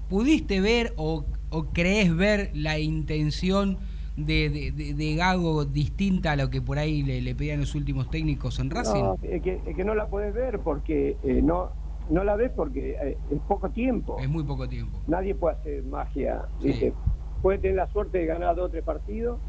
¿pudiste 0.09 0.61
ver 0.61 0.93
o, 0.97 1.25
o 1.49 1.65
crees 1.73 2.15
ver 2.15 2.51
la 2.53 2.79
intención 2.79 3.77
de, 4.17 4.49
de- 4.49 4.71
de- 4.71 4.93
de 4.93 5.15
Gago 5.15 5.65
distinta 5.65 6.31
a 6.31 6.35
lo 6.35 6.49
que 6.49 6.61
por 6.61 6.77
ahí 6.79 7.03
le, 7.03 7.21
le 7.21 7.35
pedían 7.35 7.59
los 7.59 7.75
últimos 7.75 8.09
técnicos 8.09 8.59
en 8.59 8.69
Racing? 8.69 9.03
No, 9.03 9.17
es 9.21 9.41
que, 9.41 9.61
es 9.65 9.75
que 9.75 9.83
no 9.83 9.93
la 9.95 10.07
puedes 10.07 10.33
ver 10.33 10.59
porque 10.59 11.17
eh, 11.23 11.41
no 11.43 11.69
no 12.09 12.23
la 12.23 12.35
ves 12.35 12.51
porque 12.55 12.91
eh, 13.01 13.17
es 13.31 13.39
poco 13.47 13.69
tiempo. 13.71 14.17
Es 14.19 14.29
muy 14.29 14.43
poco 14.43 14.69
tiempo. 14.69 14.99
Nadie 15.07 15.33
puede 15.33 15.55
hacer 15.55 15.83
magia. 15.85 16.43
Sí. 16.61 16.67
¿viste? 16.67 16.93
Puede 17.41 17.57
tener 17.57 17.77
la 17.77 17.87
suerte 17.87 18.19
de 18.19 18.25
ganar 18.27 18.55
dos 18.55 18.67
o 18.67 18.69
tres 18.69 18.83
partidos 18.83 19.39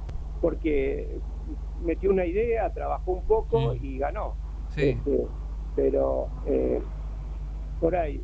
porque 0.40 1.18
metió 1.84 2.10
una 2.10 2.24
idea, 2.24 2.72
trabajó 2.72 3.12
un 3.12 3.24
poco 3.24 3.74
y 3.74 3.98
ganó. 3.98 4.34
Sí. 4.74 4.88
Este, 4.90 5.26
pero 5.76 6.28
eh, 6.46 6.80
por 7.78 7.94
ahí, 7.94 8.22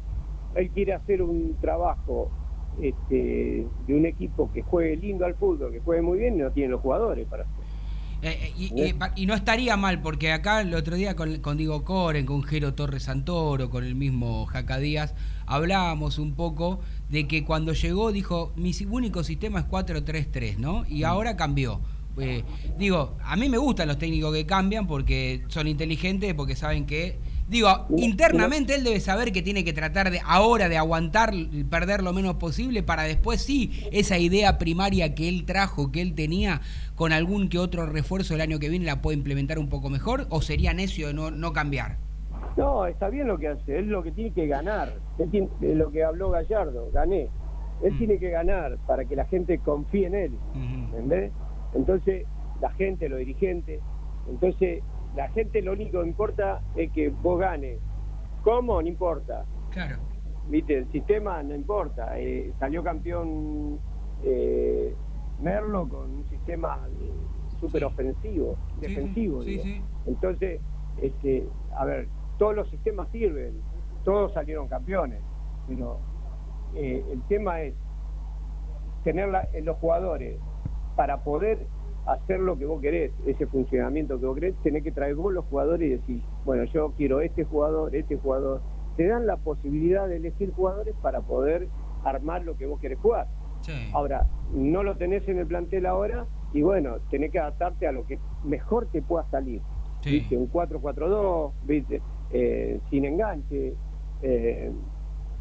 él 0.55 0.71
quiere 0.71 0.95
hacer 0.95 1.23
un 1.23 1.55
trabajo 1.61 2.31
este, 2.77 3.73
de 3.87 3.95
un 3.95 4.07
equipo 4.07 4.51
que 4.53 4.63
juegue 4.63 4.97
lindo 4.97 5.25
al 5.27 5.37
fútbol, 5.37 5.73
que 5.73 5.81
juegue 5.81 6.03
muy 6.03 6.19
bien 6.19 6.37
y 6.37 6.39
no 6.43 6.53
tiene 6.53 6.71
los 6.71 6.81
jugadores 6.81 7.27
para 7.29 7.45
hacer. 7.45 7.65
Eh, 8.25 8.39
eh, 8.41 8.53
y, 8.57 8.73
y- 8.91 8.95
y 9.17 9.27
no 9.27 9.35
estaría 9.35 9.77
mal, 9.77 10.01
porque 10.01 10.31
acá 10.33 10.61
el 10.61 10.75
otro 10.75 10.95
día 10.97 11.17
con, 11.17 11.41
con 11.41 11.57
Diego 11.57 11.85
Coren, 11.85 12.25
con 12.25 12.43
Jero 12.45 12.75
Torres 12.75 13.05
Santoro, 13.05 13.69
con 13.69 13.85
el 13.85 13.97
mismo 13.97 14.47
Jaca 14.47 14.79
Díaz, 14.79 15.15
hablábamos 15.47 16.19
un 16.19 16.37
poco 16.37 16.81
de 17.09 17.27
que 17.27 17.45
cuando 17.45 17.73
llegó 17.73 18.13
dijo, 18.13 18.53
mi 18.57 18.73
único 18.89 19.25
sistema 19.25 19.59
es 19.61 19.67
4-3-3, 19.67 20.59
¿no? 20.59 20.85
Y 20.89 21.03
ahora 21.03 21.37
cambió. 21.37 21.81
eh, 22.19 22.45
digo, 22.79 23.17
a 23.25 23.37
mí 23.37 23.49
me 23.49 23.59
gustan 23.59 23.89
los 23.89 23.99
técnicos 23.99 24.33
que 24.35 24.47
cambian 24.47 24.87
porque 24.87 25.45
son 25.49 25.67
inteligentes, 25.67 26.35
porque 26.35 26.55
saben 26.55 26.87
que 26.87 27.19
Digo, 27.49 27.69
internamente 27.97 28.75
él 28.75 28.85
debe 28.85 29.01
saber 29.01 29.33
que 29.33 29.43
tiene 29.43 29.65
que 29.65 29.73
tratar 29.73 30.11
de 30.11 30.21
ahora 30.25 30.69
de 30.69 30.79
aguantar, 30.79 31.33
perder 31.69 32.03
lo 32.03 32.13
menos 32.13 32.37
posible 32.37 32.83
para 32.83 33.03
después 33.03 33.43
sí 33.43 33.89
esa 33.93 34.19
idea 34.19 34.59
primaria 34.59 35.15
que 35.15 35.29
él 35.29 35.45
trajo, 35.45 35.93
que 35.93 36.01
él 36.01 36.15
tenía, 36.15 36.61
con 36.95 37.13
algún 37.13 37.49
que 37.49 37.59
otro 37.59 37.87
refuerzo 37.87 38.35
el 38.35 38.41
año 38.41 38.59
que 38.59 38.69
viene 38.69 38.87
la 38.87 39.03
puede 39.03 39.19
implementar 39.19 39.59
un 39.59 39.69
poco 39.69 39.91
mejor 39.91 40.27
o 40.31 40.41
sería 40.41 40.73
necio 40.73 41.09
de 41.09 41.15
no, 41.15 41.31
no 41.31 41.53
cambiar. 41.53 41.99
No, 42.57 42.87
está 42.87 43.09
bien 43.09 43.29
lo 43.29 43.39
que 43.39 43.49
hace, 43.49 43.79
es 43.79 43.87
lo 43.87 44.03
que 44.03 44.13
tiene 44.13 44.33
que 44.33 44.47
ganar, 44.47 44.93
es 45.19 45.77
lo 45.77 45.91
que 45.91 46.05
habló 46.05 46.31
Gallardo, 46.31 46.91
gané. 46.93 47.29
Él 47.83 47.95
mm. 47.95 47.99
tiene 47.99 48.19
que 48.19 48.31
ganar 48.31 48.79
para 48.87 49.05
que 49.05 49.17
la 49.17 49.25
gente 49.25 49.59
confíe 49.59 50.07
en 50.07 50.15
él, 50.15 50.33
¿entendés? 50.55 51.33
Entonces, 51.75 52.27
la 52.61 52.71
gente, 52.73 53.09
los 53.09 53.19
dirigentes, 53.19 53.81
entonces 54.29 54.83
la 55.15 55.29
gente 55.29 55.61
lo 55.63 55.73
único 55.73 56.01
que 56.01 56.09
importa 56.09 56.63
es 56.77 56.91
que 56.93 57.11
vos 57.11 57.39
ganes. 57.39 57.79
¿Cómo? 58.43 58.81
No 58.81 58.89
importa. 58.89 59.45
Claro. 59.71 59.97
Viste, 60.49 60.79
el 60.79 60.91
sistema 60.91 61.43
no 61.43 61.55
importa. 61.55 62.19
Eh, 62.19 62.53
salió 62.59 62.83
campeón 62.83 63.79
eh, 64.25 64.95
Merlo 65.41 65.89
con 65.89 66.11
un 66.11 66.29
sistema 66.31 66.79
súper 67.61 67.85
ofensivo, 67.85 68.57
defensivo. 68.81 69.41
Entonces, 70.07 70.61
este, 71.01 71.47
a 71.77 71.85
ver, 71.85 72.09
todos 72.39 72.55
los 72.55 72.69
sistemas 72.71 73.09
sirven, 73.11 73.61
todos 74.05 74.33
salieron 74.33 74.69
campeones, 74.69 75.21
pero 75.69 75.99
eh, 76.75 77.05
el 77.11 77.23
tema 77.23 77.63
es 77.63 77.75
tener 79.05 79.31
en 79.53 79.65
los 79.65 79.77
jugadores 79.79 80.39
para 80.97 81.23
poder 81.25 81.67
hacer 82.07 82.41
lo 82.41 82.59
que 82.59 82.67
vos 82.67 82.81
querés, 82.81 83.13
ese 83.27 83.47
funcionamiento 83.47 84.19
que 84.19 84.27
vos 84.27 84.35
querés, 84.35 84.55
tenés 84.63 84.83
que 84.83 84.93
traer 84.93 85.15
vos 85.15 85.33
los 85.33 85.45
jugadores 85.47 85.87
y 85.87 85.91
decir, 85.91 86.23
bueno, 86.45 86.65
yo 86.65 86.93
quiero 86.97 87.21
este 87.21 87.45
jugador, 87.45 87.95
este 87.95 88.17
jugador. 88.17 88.61
Te 88.97 89.07
dan 89.07 89.27
la 89.27 89.37
posibilidad 89.37 90.07
de 90.09 90.17
elegir 90.17 90.53
jugadores 90.53 90.95
para 91.01 91.21
poder 91.21 91.69
armar 92.05 92.45
lo 92.45 92.57
que 92.57 92.67
vos 92.67 92.81
querés 92.81 92.99
jugar. 92.99 93.29
Ahora, 93.93 94.27
no 94.53 94.83
lo 94.83 94.97
tenés 94.97 95.27
en 95.29 95.39
el 95.39 95.47
plantel 95.47 95.87
ahora 95.87 96.27
y 96.53 96.63
bueno, 96.63 96.97
tenés 97.11 97.31
que 97.31 97.39
adaptarte 97.39 97.87
a 97.87 97.93
lo 97.93 98.05
que 98.07 98.19
mejor 98.45 98.89
te 98.91 99.03
pueda 99.03 99.25
salir. 99.31 99.63
¿Viste? 100.05 100.37
Un 100.37 100.51
4-4-2, 100.51 101.53
¿viste? 101.65 102.03
Eh, 102.31 102.81
sin 102.91 103.05
enganche. 103.05 103.75
Eh, 104.23 104.73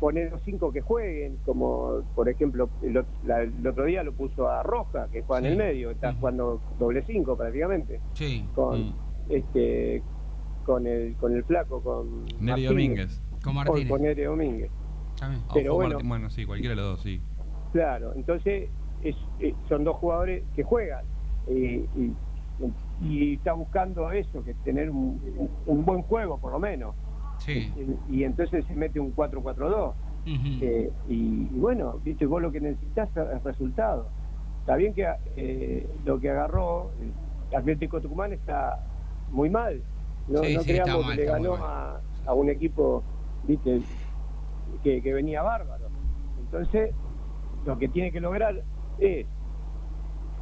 poner 0.01 0.31
los 0.31 0.41
cinco 0.41 0.71
que 0.73 0.81
jueguen, 0.81 1.37
como 1.45 2.01
por 2.15 2.27
ejemplo 2.27 2.69
el, 2.81 2.97
otro 3.67 3.85
día 3.85 4.01
lo 4.01 4.13
puso 4.13 4.49
a 4.49 4.63
Roja, 4.63 5.07
que 5.11 5.21
juega 5.21 5.45
en 5.45 5.53
el 5.53 5.57
medio, 5.57 5.91
está 5.91 6.11
jugando 6.15 6.59
doble 6.79 7.03
cinco 7.05 7.37
prácticamente. 7.37 8.01
Sí. 8.13 8.43
Con 8.55 8.89
mm. 8.89 8.93
este 9.29 10.01
con 10.65 10.87
el 10.87 11.15
con 11.17 11.33
el 11.33 11.43
flaco, 11.43 11.81
con 11.83 12.25
Neri 12.39 12.65
Domínguez. 12.65 13.21
Con 13.43 13.53
Martínez. 13.53 13.89
Con 13.89 14.01
Neri 14.01 14.23
Domínguez. 14.23 14.71
Pero 15.53 15.75
bueno, 15.75 15.99
bueno, 16.03 16.31
sí, 16.31 16.45
cualquiera 16.45 16.73
de 16.73 16.81
los 16.81 16.91
dos, 16.93 17.01
sí. 17.01 17.21
Claro, 17.71 18.13
entonces 18.15 18.69
es, 19.03 19.15
son 19.69 19.83
dos 19.83 19.97
jugadores 19.97 20.43
que 20.55 20.63
juegan 20.63 21.05
y, 21.47 21.85
y, 23.03 23.33
está 23.35 23.53
buscando 23.53 24.11
eso, 24.11 24.43
que 24.43 24.55
tener 24.65 24.89
un, 24.89 25.49
un 25.67 25.85
buen 25.85 26.01
juego 26.01 26.39
por 26.39 26.51
lo 26.51 26.59
menos. 26.59 26.95
Y, 28.09 28.23
entonces 28.23 28.65
se 28.65 28.75
mete 28.75 28.99
un 28.99 29.15
4-4-2. 29.15 29.93
Eh, 30.25 30.91
y, 31.09 31.45
bueno, 31.51 31.99
viste, 32.03 32.25
vos 32.25 32.41
lo 32.41 32.51
que 32.51 32.61
necesitas 32.61 33.09
es 33.15 33.43
resultado. 33.43 34.07
Está 34.59 34.75
bien 34.75 34.93
que 34.93 35.07
eh, 35.35 35.87
lo 36.05 36.19
que 36.19 36.29
agarró 36.29 36.91
el 37.01 37.57
Atlético 37.57 37.99
Tucumán 37.99 38.33
está 38.33 38.79
muy 39.31 39.49
mal. 39.49 39.81
No, 40.27 40.41
creamos 40.63 41.09
que 41.09 41.15
le 41.15 41.25
ganó 41.25 41.55
a, 41.55 41.99
un 42.33 42.49
equipo, 42.49 43.03
viste, 43.43 43.81
que, 44.83 45.01
que 45.01 45.13
venía 45.13 45.41
bárbaro. 45.41 45.87
Entonces, 46.39 46.93
lo 47.65 47.77
que 47.77 47.87
tiene 47.87 48.11
que 48.11 48.21
lograr 48.21 48.61
es 48.99 49.25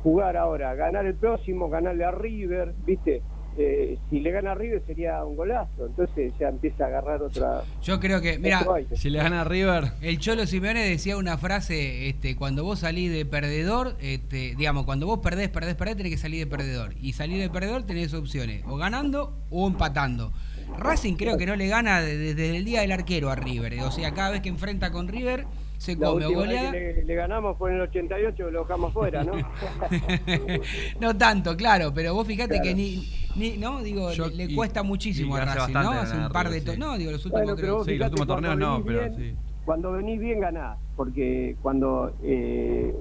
jugar 0.04 0.38
ahora, 0.38 0.76
ganar 0.76 1.06
el 1.06 1.16
próximo, 1.16 1.70
ganarle 1.70 2.06
a 2.06 2.12
River, 2.12 2.74
viste, 2.86 3.22
eh, 3.58 3.98
si 4.10 4.20
le 4.20 4.32
gana 4.32 4.52
a 4.52 4.56
River 4.56 4.82
sería 4.86 5.24
un 5.26 5.36
golazo, 5.36 5.88
entonces 5.88 6.34
ya 6.40 6.50
empieza 6.50 6.86
a 6.86 6.88
agarrar 6.88 7.22
otra. 7.22 7.64
Yo 7.82 8.00
creo 8.00 8.22
que, 8.22 8.40
mira, 8.40 8.66
si 8.94 9.10
le 9.10 9.20
gana 9.20 9.42
a 9.42 9.44
River. 9.44 9.92
El 10.02 10.20
Cholo 10.20 10.46
Simeone 10.46 10.88
decía 10.88 11.18
una 11.18 11.38
frase: 11.38 12.08
este, 12.10 12.36
cuando 12.36 12.64
vos 12.64 12.80
salís 12.80 13.12
de 13.12 13.26
perdedor, 13.26 13.96
este, 14.02 14.56
digamos, 14.56 14.86
cuando 14.86 15.08
vos 15.08 15.20
perdés, 15.20 15.50
perdés, 15.50 15.76
perdés, 15.76 15.98
tenés 15.98 16.12
que 16.14 16.18
salir 16.18 16.40
de 16.40 16.48
perdedor. 16.48 16.94
Y 17.02 17.14
salir 17.14 17.42
de 17.42 17.50
perdedor 17.50 17.84
tenés 17.84 18.14
opciones: 18.14 18.64
o 18.68 18.78
ganando 18.78 19.38
o 19.50 19.68
empatando. 19.68 20.32
Racing 20.78 21.16
creo 21.16 21.38
que 21.38 21.46
no 21.46 21.56
le 21.56 21.68
gana 21.68 22.02
desde 22.02 22.56
el 22.56 22.64
día 22.64 22.82
del 22.82 22.92
arquero 22.92 23.30
a 23.30 23.36
River. 23.36 23.82
O 23.82 23.92
sea, 23.92 24.14
cada 24.14 24.30
vez 24.32 24.42
que 24.42 24.50
enfrenta 24.50 24.92
con 24.92 25.08
River 25.08 25.46
se 25.80 25.98
come 25.98 26.26
le, 26.26 27.16
ganamos 27.16 27.56
por 27.56 27.72
el 27.72 27.80
88 27.80 28.52
lo 28.52 28.64
dejamos 28.64 28.92
fuera, 28.92 29.24
¿no? 29.24 29.32
no 31.00 31.18
tanto, 31.18 31.56
claro, 31.56 31.94
pero 31.94 32.14
vos 32.14 32.28
fíjate 32.28 32.60
que 32.62 32.76
ni, 32.76 33.10
ni, 33.38 33.58
no, 33.58 33.82
digo, 33.82 34.10
le, 34.36 34.54
cuesta 34.54 34.84
muchísimo 34.84 35.38
a 35.38 35.46
Racing, 35.46 35.74
¿no? 35.74 35.92
Hace 35.92 36.18
un 36.18 36.30
par 36.30 36.50
de 36.50 36.78
no, 36.78 36.98
digo, 36.98 37.12
los 37.12 37.26
últimos 37.26 37.56
creo. 37.56 37.86
Sí, 37.86 37.96
los 37.96 38.10
últimos 38.10 38.28
torneos 38.28 38.58
no, 38.58 38.84
pero 38.84 39.16
sí. 39.16 39.34
Cuando 39.64 39.94
venís 39.94 40.20
bien 40.20 40.42
ganás, 40.42 40.78
porque 40.98 41.56
cuando 41.62 42.14
eh, 42.24 42.94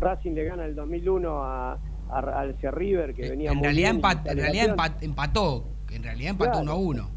Racing 0.00 0.32
le 0.32 0.44
gana 0.44 0.64
el 0.64 0.74
2001 0.74 1.44
a, 1.44 1.78
al 2.08 2.56
River 2.58 3.12
que 3.12 3.28
venía 3.28 3.52
en 3.52 3.62
realidad, 3.62 3.90
en 4.24 4.38
realidad 4.38 4.76
empató, 5.02 5.68
en 5.90 6.02
realidad 6.02 6.30
empató 6.30 6.60
1 6.60 6.72
a 6.72 6.74
1. 6.74 7.10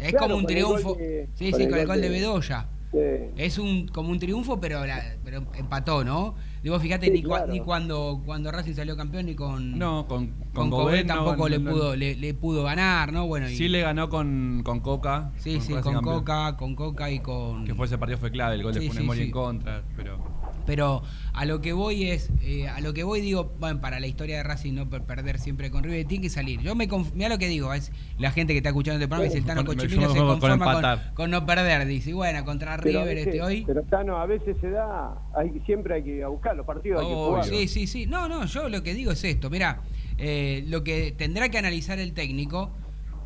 Es 0.00 0.14
como 0.14 0.34
un 0.34 0.46
triunfo. 0.46 0.96
sí, 1.34 1.52
sí, 1.52 1.68
con 1.68 1.78
el 1.78 1.86
gol 1.86 2.00
de 2.00 2.08
Bedoya. 2.08 2.66
Es 2.92 3.58
un 3.58 3.86
como 3.88 4.10
un 4.10 4.18
triunfo, 4.18 4.60
pero, 4.60 4.82
pero 5.24 5.44
empató, 5.54 6.02
¿no? 6.02 6.34
Digo, 6.62 6.78
fíjate, 6.78 7.10
ni, 7.10 7.22
ni, 7.48 7.60
cuando, 7.60 8.20
cuando 8.24 8.50
Racing 8.50 8.74
salió 8.74 8.96
campeón, 8.96 9.26
ni 9.26 9.34
con. 9.34 9.78
No, 9.78 10.06
con, 10.08 10.28
con, 10.52 10.70
tampoco 11.06 11.48
le, 11.48 11.60
pudo, 11.60 11.96
le, 11.96 12.34
pudo 12.34 12.64
ganar, 12.64 13.12
¿no? 13.12 13.26
Bueno, 13.26 13.46
sí 13.48 13.68
le 13.68 13.80
ganó 13.80 14.10
con, 14.10 14.62
con 14.64 14.80
Coca. 14.80 15.32
Sí, 15.36 15.60
sí, 15.60 15.72
con 15.74 16.02
Coca, 16.02 16.56
con 16.56 16.74
Coca 16.74 17.10
y 17.10 17.20
con. 17.20 17.64
Que 17.64 17.74
fue 17.74 17.86
ese 17.86 17.96
partido 17.96 18.18
fue 18.18 18.30
clave, 18.30 18.56
el 18.56 18.62
gol 18.62 18.74
de 18.74 18.90
Funes 18.90 19.18
en 19.18 19.30
contra, 19.30 19.82
pero. 19.96 20.18
Pero 20.66 21.02
a 21.32 21.44
lo 21.44 21.60
que 21.60 21.72
voy 21.72 22.10
es, 22.10 22.30
eh, 22.42 22.68
a 22.68 22.80
lo 22.80 22.92
que 22.92 23.04
voy 23.04 23.20
digo, 23.20 23.52
bueno, 23.58 23.80
para 23.80 24.00
la 24.00 24.06
historia 24.06 24.36
de 24.38 24.42
Racing 24.42 24.74
no 24.74 24.88
perder 24.88 25.38
siempre 25.38 25.70
con 25.70 25.82
River, 25.84 26.06
tiene 26.06 26.22
que 26.22 26.30
salir. 26.30 26.60
Yo 26.60 26.74
me 26.74 26.88
mira 27.14 27.28
lo 27.28 27.38
que 27.38 27.48
digo, 27.48 27.72
es 27.72 27.92
la 28.18 28.30
gente 28.30 28.52
que 28.52 28.58
está 28.58 28.70
escuchando 28.70 28.98
este 28.98 29.08
programa, 29.08 29.24
dice 29.24 29.38
el 29.38 29.44
Tano 29.44 29.64
Cochimino 29.64 30.12
se 30.12 30.18
conforma 30.18 31.12
con, 31.14 31.30
no 31.30 31.46
perder, 31.46 31.86
dice, 31.86 32.12
bueno, 32.12 32.44
contra 32.44 32.76
River 32.76 33.18
este 33.18 33.42
hoy. 33.42 33.64
Pero 33.66 33.82
Tano, 33.84 34.18
a 34.18 34.26
veces 34.26 34.56
se 34.60 34.70
da, 34.70 35.14
hay, 35.34 35.60
siempre 35.66 35.94
hay 35.94 36.02
que 36.02 36.24
buscar 36.26 36.56
los 36.56 36.66
partidos, 36.66 37.02
hay 37.02 37.50
que. 37.50 37.56
Sí, 37.56 37.68
sí, 37.68 37.86
sí. 37.86 38.06
No, 38.06 38.28
no, 38.28 38.44
yo 38.46 38.68
lo 38.68 38.82
que 38.82 38.94
digo 38.94 39.12
es 39.12 39.24
esto, 39.24 39.50
mira, 39.50 39.80
eh, 40.18 40.64
lo 40.68 40.84
que 40.84 41.12
tendrá 41.12 41.48
que 41.48 41.58
analizar 41.58 41.98
el 41.98 42.12
técnico 42.12 42.70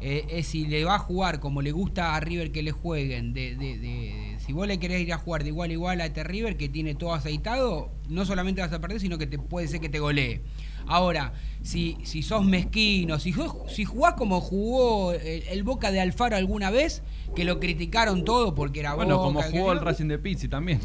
eh, 0.01 0.27
es 0.29 0.49
si 0.49 0.67
le 0.67 0.85
va 0.85 0.97
a 0.97 0.99
jugar 0.99 1.41
como 1.41 1.63
le 1.63 1.73
gusta 1.73 2.15
a 2.15 2.21
River 2.21 2.53
que 2.53 2.63
le 2.63 2.73
jueguen, 2.73 3.33
de, 3.33 3.57
de, 3.57 4.34
si 4.45 4.53
vos 4.53 4.67
le 4.67 4.79
querés 4.79 5.01
ir 5.01 5.13
a 5.13 5.19
jugar 5.19 5.43
de 5.43 5.49
igual 5.49 5.71
a 5.71 5.73
igual 5.73 6.01
a 6.03 6.07
este 6.07 6.23
River 6.23 6.57
que 6.59 6.69
tiene 6.69 6.95
todo 6.95 7.15
aceitado, 7.15 7.91
no 8.09 8.27
solamente 8.27 8.61
vas 8.61 8.73
a 8.73 8.81
perder, 8.81 9.01
sino 9.01 9.17
que 9.17 9.27
te 9.27 9.39
puede 9.39 9.69
ser 9.69 9.81
que 9.81 9.89
te 9.89 10.01
golee. 10.01 10.43
Ahora, 10.87 11.33
si, 11.63 11.97
si 12.03 12.23
sos 12.23 12.45
mezquino, 12.45 13.19
si, 13.19 13.35
si 13.69 13.85
jugás 13.87 14.15
como 14.15 14.43
jugó 14.43 15.13
el, 15.13 15.63
Boca 15.63 15.91
de 15.91 16.01
Alfaro 16.01 16.37
alguna 16.37 16.71
vez, 16.71 17.03
que 17.35 17.45
lo 17.45 17.59
criticaron 17.59 18.27
todo 18.27 18.55
porque 18.55 18.81
era 18.81 18.95
bueno, 18.95 19.17
como 19.19 19.41
jugó 19.43 19.73
el 19.73 19.81
Racing 19.81 20.09
de 20.09 20.19
Pizzi 20.19 20.49
también, 20.49 20.81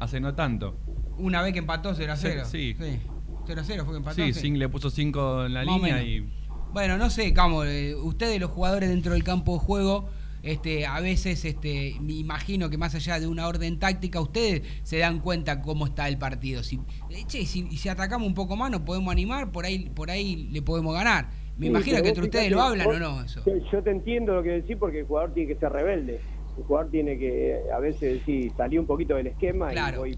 hace 0.00 0.18
no 0.18 0.34
tanto. 0.34 0.78
Una 1.18 1.42
vez 1.42 1.52
que 1.52 1.58
empató 1.58 1.94
0 1.94 2.12
a 2.14 2.16
0. 2.16 2.44
Sí. 2.50 2.74
0 2.78 3.60
a 3.60 3.64
0 3.64 3.84
fue 3.84 3.92
que 3.92 3.98
empató. 3.98 4.32
Sí, 4.32 4.50
le 4.52 4.68
puso 4.70 4.88
5 4.88 5.46
en 5.46 5.54
la 5.54 5.64
línea 5.64 6.02
y 6.02 6.26
bueno, 6.72 6.96
no 6.96 7.10
sé, 7.10 7.34
Camo, 7.34 7.64
eh, 7.64 7.94
ustedes 7.94 8.40
los 8.40 8.50
jugadores 8.50 8.88
dentro 8.88 9.12
del 9.12 9.22
campo 9.22 9.52
de 9.52 9.58
juego, 9.58 10.08
este, 10.42 10.86
a 10.86 11.00
veces 11.00 11.44
este, 11.44 11.96
me 12.00 12.14
imagino 12.14 12.68
que 12.70 12.78
más 12.78 12.94
allá 12.94 13.20
de 13.20 13.26
una 13.26 13.46
orden 13.46 13.78
táctica, 13.78 14.20
ustedes 14.20 14.62
se 14.82 14.98
dan 14.98 15.20
cuenta 15.20 15.62
cómo 15.62 15.86
está 15.86 16.08
el 16.08 16.18
partido. 16.18 16.62
Si, 16.62 16.76
eh, 17.10 17.24
che, 17.26 17.46
si, 17.46 17.76
si 17.76 17.88
atacamos 17.88 18.26
un 18.26 18.34
poco 18.34 18.56
más, 18.56 18.70
nos 18.70 18.80
podemos 18.80 19.12
animar, 19.12 19.52
por 19.52 19.64
ahí, 19.64 19.88
por 19.90 20.10
ahí 20.10 20.48
le 20.50 20.62
podemos 20.62 20.94
ganar. 20.94 21.28
Me 21.56 21.66
imagino 21.66 22.02
que 22.02 22.08
entre 22.08 22.24
ustedes 22.24 22.50
lo 22.50 22.60
hablan 22.60 22.86
o 22.86 22.98
no 22.98 23.22
eso. 23.22 23.42
Yo 23.70 23.82
te 23.82 23.90
entiendo 23.90 24.34
lo 24.34 24.42
que 24.42 24.50
decís 24.50 24.76
porque 24.78 25.00
el 25.00 25.06
jugador 25.06 25.32
tiene 25.34 25.52
que 25.52 25.60
ser 25.60 25.72
rebelde. 25.72 26.20
El 26.56 26.64
jugador 26.64 26.90
tiene 26.90 27.18
que 27.18 27.60
a 27.72 27.78
veces 27.78 28.20
decir, 28.20 28.52
salí 28.56 28.78
un 28.78 28.86
poquito 28.86 29.14
del 29.14 29.28
esquema 29.28 29.72
y 29.72 29.96
voy, 29.96 30.16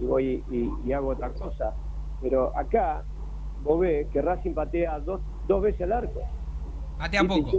y, 0.00 0.04
voy 0.04 0.44
y 0.84 0.92
hago 0.92 1.08
otra 1.08 1.30
cosa. 1.30 1.74
Pero 2.20 2.56
acá 2.56 3.02
vos 3.62 3.80
ves 3.80 4.06
que 4.12 4.20
Racing 4.20 4.52
patea 4.52 4.98
dos, 5.00 5.20
dos 5.48 5.62
veces 5.62 5.82
al 5.82 5.92
arco. 5.92 6.20
Patea 6.98 7.24
poco. 7.24 7.58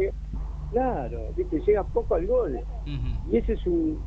Claro, 0.74 1.32
¿viste? 1.36 1.60
llega 1.62 1.84
poco 1.84 2.16
al 2.16 2.26
gol. 2.28 2.60
Y 3.32 3.38
ese 3.38 3.54
es 3.54 3.66
un 3.68 4.02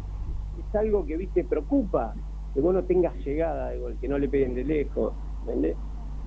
es 0.59 0.75
algo 0.75 1.05
que 1.07 1.17
viste 1.17 1.45
preocupa, 1.45 2.14
que 2.53 2.61
vos 2.61 2.75
no 2.75 2.85
tengas 2.85 3.14
llegada 3.25 3.71
de 3.71 3.79
gol, 3.79 3.97
que 4.01 4.09
no 4.09 4.19
le 4.19 4.29
peguen 4.29 4.55
de 4.55 4.64
lejos. 4.64 5.14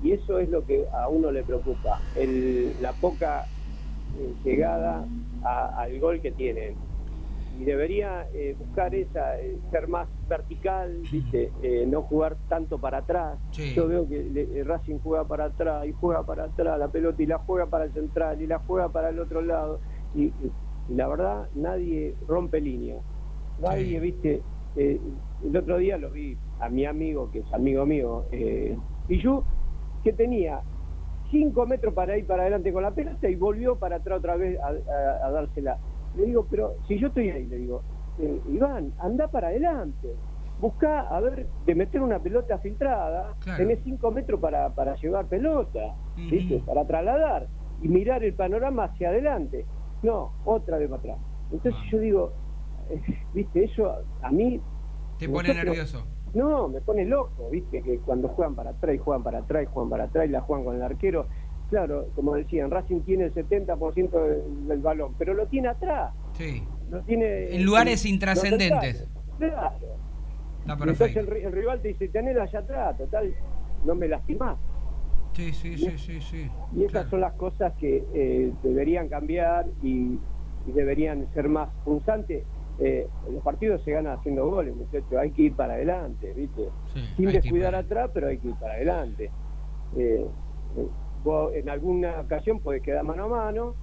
y 0.02 0.12
eso 0.14 0.40
es 0.40 0.50
lo 0.50 0.64
que 0.66 0.86
a 0.94 1.10
uno 1.10 1.30
le 1.32 1.44
preocupa, 1.44 2.02
el, 2.16 2.76
la 2.80 2.94
poca 2.94 3.48
eh, 4.16 4.34
llegada 4.46 5.06
a- 5.44 5.82
al 5.82 6.00
gol 6.00 6.22
que 6.22 6.32
tienen. 6.32 6.78
Y 7.58 7.66
debería 7.66 8.28
eh, 8.34 8.56
buscar 8.58 8.94
esa, 8.96 9.38
eh, 9.40 9.60
ser 9.72 9.88
más 9.88 10.08
vertical, 10.30 11.00
¿viste? 11.12 11.52
No 11.88 12.04
jugar 12.04 12.38
tanto 12.48 12.80
para 12.80 13.00
atrás. 13.00 13.40
Sí. 13.52 13.74
Yo 13.76 13.88
veo 13.88 14.08
que 14.08 14.24
le- 14.24 14.64
Racing 14.64 15.00
juega 15.00 15.28
para 15.28 15.46
atrás 15.46 15.86
y 15.88 15.92
juega 15.94 16.24
para 16.24 16.46
atrás 16.46 16.80
la 16.80 16.88
pelota 16.90 17.22
y 17.22 17.26
la 17.26 17.40
juega 17.40 17.66
para 17.66 17.86
el 17.86 17.92
central 17.94 18.42
y 18.42 18.48
la 18.48 18.60
juega 18.60 18.90
para 18.90 19.10
el 19.10 19.20
otro 19.20 19.42
lado. 19.42 19.82
Y, 20.14 20.24
y- 20.26 20.52
y 20.90 20.96
la 20.96 21.08
verdad, 21.08 21.48
nadie 21.54 22.16
rompe 22.28 22.60
línea. 22.62 22.98
Nadie, 23.58 23.86
Sí. 23.86 24.00
¿viste? 24.00 24.44
Eh, 24.76 25.02
el 25.44 25.58
otro 25.58 25.78
día 25.78 25.98
lo 25.98 26.12
vi 26.12 26.38
a 26.60 26.70
mi 26.70 26.86
amigo, 26.86 27.30
que 27.32 27.40
es 27.40 27.54
amigo 27.54 27.86
mío, 27.86 28.26
eh, 28.32 28.78
Piyu, 29.08 29.44
que 30.04 30.14
tenía 30.14 30.62
cinco 31.30 31.66
metros 31.68 31.94
para 31.94 32.18
ir 32.18 32.26
para 32.26 32.44
adelante 32.44 32.72
con 32.74 32.84
la 32.84 32.92
pelota 32.92 33.30
y 33.30 33.36
volvió 33.36 33.78
para 33.78 33.98
atrás 33.98 34.20
otra 34.20 34.36
vez 34.36 34.60
a, 34.62 34.68
a- 34.70 35.28
a 35.28 35.32
dársela. 35.32 35.78
Le 36.16 36.26
digo, 36.26 36.46
pero 36.50 36.74
si 36.88 36.98
yo 37.00 37.08
estoy 37.08 37.30
ahí, 37.30 37.46
le 37.46 37.58
digo, 37.58 37.84
eh, 38.18 38.42
Iván, 38.50 38.94
anda 39.00 39.28
para 39.28 39.50
adelante. 39.50 40.08
Busca, 40.58 41.02
a 41.02 41.20
ver, 41.22 41.48
de 41.66 41.76
meter 41.76 42.02
una 42.02 42.20
pelota 42.22 42.58
filtrada, 42.60 43.34
Claro. 43.40 43.58
tenés 43.58 43.80
cinco 43.84 44.12
metros 44.12 44.40
para, 44.42 44.70
para 44.74 44.96
llevar 44.96 45.28
pelota, 45.28 45.96
¿viste? 46.16 46.60
Para 46.66 46.86
trasladar 46.86 47.48
y 47.82 47.88
mirar 47.88 48.24
el 48.24 48.34
panorama 48.34 48.86
hacia 48.86 49.10
adelante. 49.10 49.66
No, 50.04 50.32
otra 50.46 50.78
vez 50.78 50.90
para 50.90 51.00
atrás. 51.02 51.18
Entonces 51.52 51.74
Ah. 51.78 51.88
yo 51.92 52.00
digo, 52.00 52.34
eh, 52.90 53.02
¿viste? 53.34 53.64
Eso 53.66 53.94
a 54.22 54.32
mí 54.32 54.62
Te 55.18 55.28
pone 55.28 55.50
nosotros- 55.50 55.66
nervioso. 55.66 56.06
no, 56.34 56.68
me 56.70 56.82
pone 56.82 57.06
loco, 57.06 57.50
viste, 57.50 57.82
que 57.82 58.00
cuando 58.00 58.30
juegan 58.30 58.56
para 58.56 58.72
atrás 58.72 58.96
y 58.96 58.98
juegan 58.98 59.24
para 59.24 59.40
atrás 59.40 59.64
y 59.64 59.66
juegan 59.74 59.90
para 59.90 60.04
atrás 60.06 60.26
y 60.28 60.30
la 60.30 60.42
juegan 60.42 60.66
con 60.66 60.76
el 60.76 60.84
arquero. 60.84 61.28
Claro, 61.70 62.08
como 62.16 62.34
decían, 62.36 62.72
Racing 62.72 63.02
tiene 63.02 63.26
el 63.26 63.34
70% 63.34 64.24
del, 64.24 64.68
del 64.68 64.80
balón, 64.82 65.14
pero 65.20 65.34
lo 65.36 65.46
tiene 65.48 65.68
atrás, 65.68 66.14
Sí. 66.34 66.64
lo 66.90 67.02
tiene... 67.04 67.56
En 67.56 67.64
lugares 67.64 68.06
intrascendentes. 68.06 69.08
Claro. 69.38 69.76
Está 70.62 70.74
Entonces 70.74 70.98
perfecto. 70.98 71.20
el, 71.20 71.28
ri- 71.28 71.46
el 71.46 71.52
rival 71.52 71.82
te 71.82 71.90
dice, 71.90 72.08
tenés 72.10 72.38
allá 72.38 72.60
atrás, 72.60 72.98
total, 72.98 73.34
no 73.86 73.94
me 73.96 74.08
lastimás. 74.08 74.58
Sí, 75.34 75.54
sí, 75.54 75.78
sí, 75.78 75.98
sí, 75.98 76.22
sí. 76.22 76.50
Y 76.76 76.80
esas 76.82 76.92
Claro. 76.92 77.10
son 77.12 77.22
las 77.22 77.34
cosas 77.34 77.74
que 77.80 78.04
eh, 78.14 78.52
deberían 78.64 79.08
cambiar 79.08 79.66
y, 79.82 80.18
y 80.68 80.72
deberían 80.74 81.28
ser 81.34 81.48
más 81.50 81.70
punzantes. 81.86 82.44
Eh, 82.80 83.08
los 83.32 83.44
partidos 83.44 83.82
se 83.84 83.92
ganan 83.92 84.18
haciendo 84.20 84.50
goles, 84.50 84.76
muchachos, 84.76 85.12
hay 85.20 85.32
que 85.32 85.44
ir 85.44 85.54
para 85.54 85.74
adelante, 85.74 86.34
¿viste? 86.34 86.70
Sí, 86.94 87.02
sin 87.18 87.32
descuidar 87.32 87.74
ir 87.74 87.80
atrás, 87.80 88.12
pero 88.14 88.28
hay 88.28 88.38
que 88.38 88.48
ir 88.50 88.56
para 88.56 88.74
adelante. 88.74 89.32
Eh, 89.98 90.26
eh, 90.78 90.88
vos 91.24 91.52
en 91.54 91.70
alguna 91.70 92.22
ocasión 92.22 92.60
podés 92.60 92.82
quedar 92.82 93.04
mano 93.04 93.26
a 93.26 93.28
mano, 93.28 93.76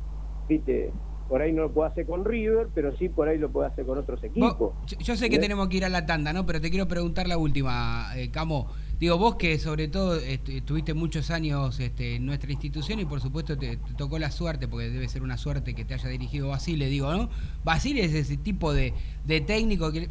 viste, 0.49 0.93
por 1.29 1.43
ahí 1.43 1.53
no 1.53 1.63
lo 1.63 1.73
puedo 1.73 1.89
hacer 1.89 2.07
con 2.07 2.25
River, 2.25 2.69
pero 2.75 2.97
sí 2.97 3.09
por 3.09 3.29
ahí 3.29 3.37
lo 3.37 3.51
puedo 3.51 3.67
hacer 3.67 3.85
con 3.85 3.99
otros 3.99 4.23
equipos. 4.25 4.73
Yo- 4.99 5.17
sé 5.17 5.29
que 5.29 5.39
tenemos 5.39 5.69
que 5.69 5.77
ir 5.79 5.85
a 5.85 5.89
la 5.89 6.07
tanda, 6.07 6.33
¿no? 6.33 6.47
Pero 6.47 6.61
te 6.61 6.71
quiero 6.71 6.87
preguntar 6.89 7.27
la 7.29 7.37
última, 7.37 8.07
eh, 8.17 8.31
Camo. 8.31 8.69
Digo, 8.99 9.19
vos 9.19 9.37
que 9.37 9.59
sobre 9.59 9.89
todo 9.89 10.17
est- 10.17 10.49
estuviste 10.49 10.95
muchos 10.95 11.31
años 11.31 11.79
este, 11.81 12.17
en 12.17 12.25
nuestra 12.27 12.51
institución 12.51 12.99
y 12.99 13.05
por 13.05 13.21
supuesto 13.21 13.57
te, 13.59 13.77
te 13.77 13.95
tocó 13.95 14.19
la 14.19 14.31
suerte, 14.31 14.69
porque 14.69 14.89
debe 14.89 15.07
ser 15.09 15.23
una 15.23 15.37
suerte 15.37 15.75
que 15.75 15.85
te 15.85 15.95
haya 15.95 16.09
dirigido 16.09 16.49
Basile, 16.49 16.87
digo, 16.87 17.13
¿no? 17.13 17.29
Basile 17.63 18.05
es 18.05 18.15
ese 18.15 18.37
tipo 18.39 18.73
de, 18.73 18.95
de 19.25 19.41
técnico 19.41 19.93
que... 19.93 20.09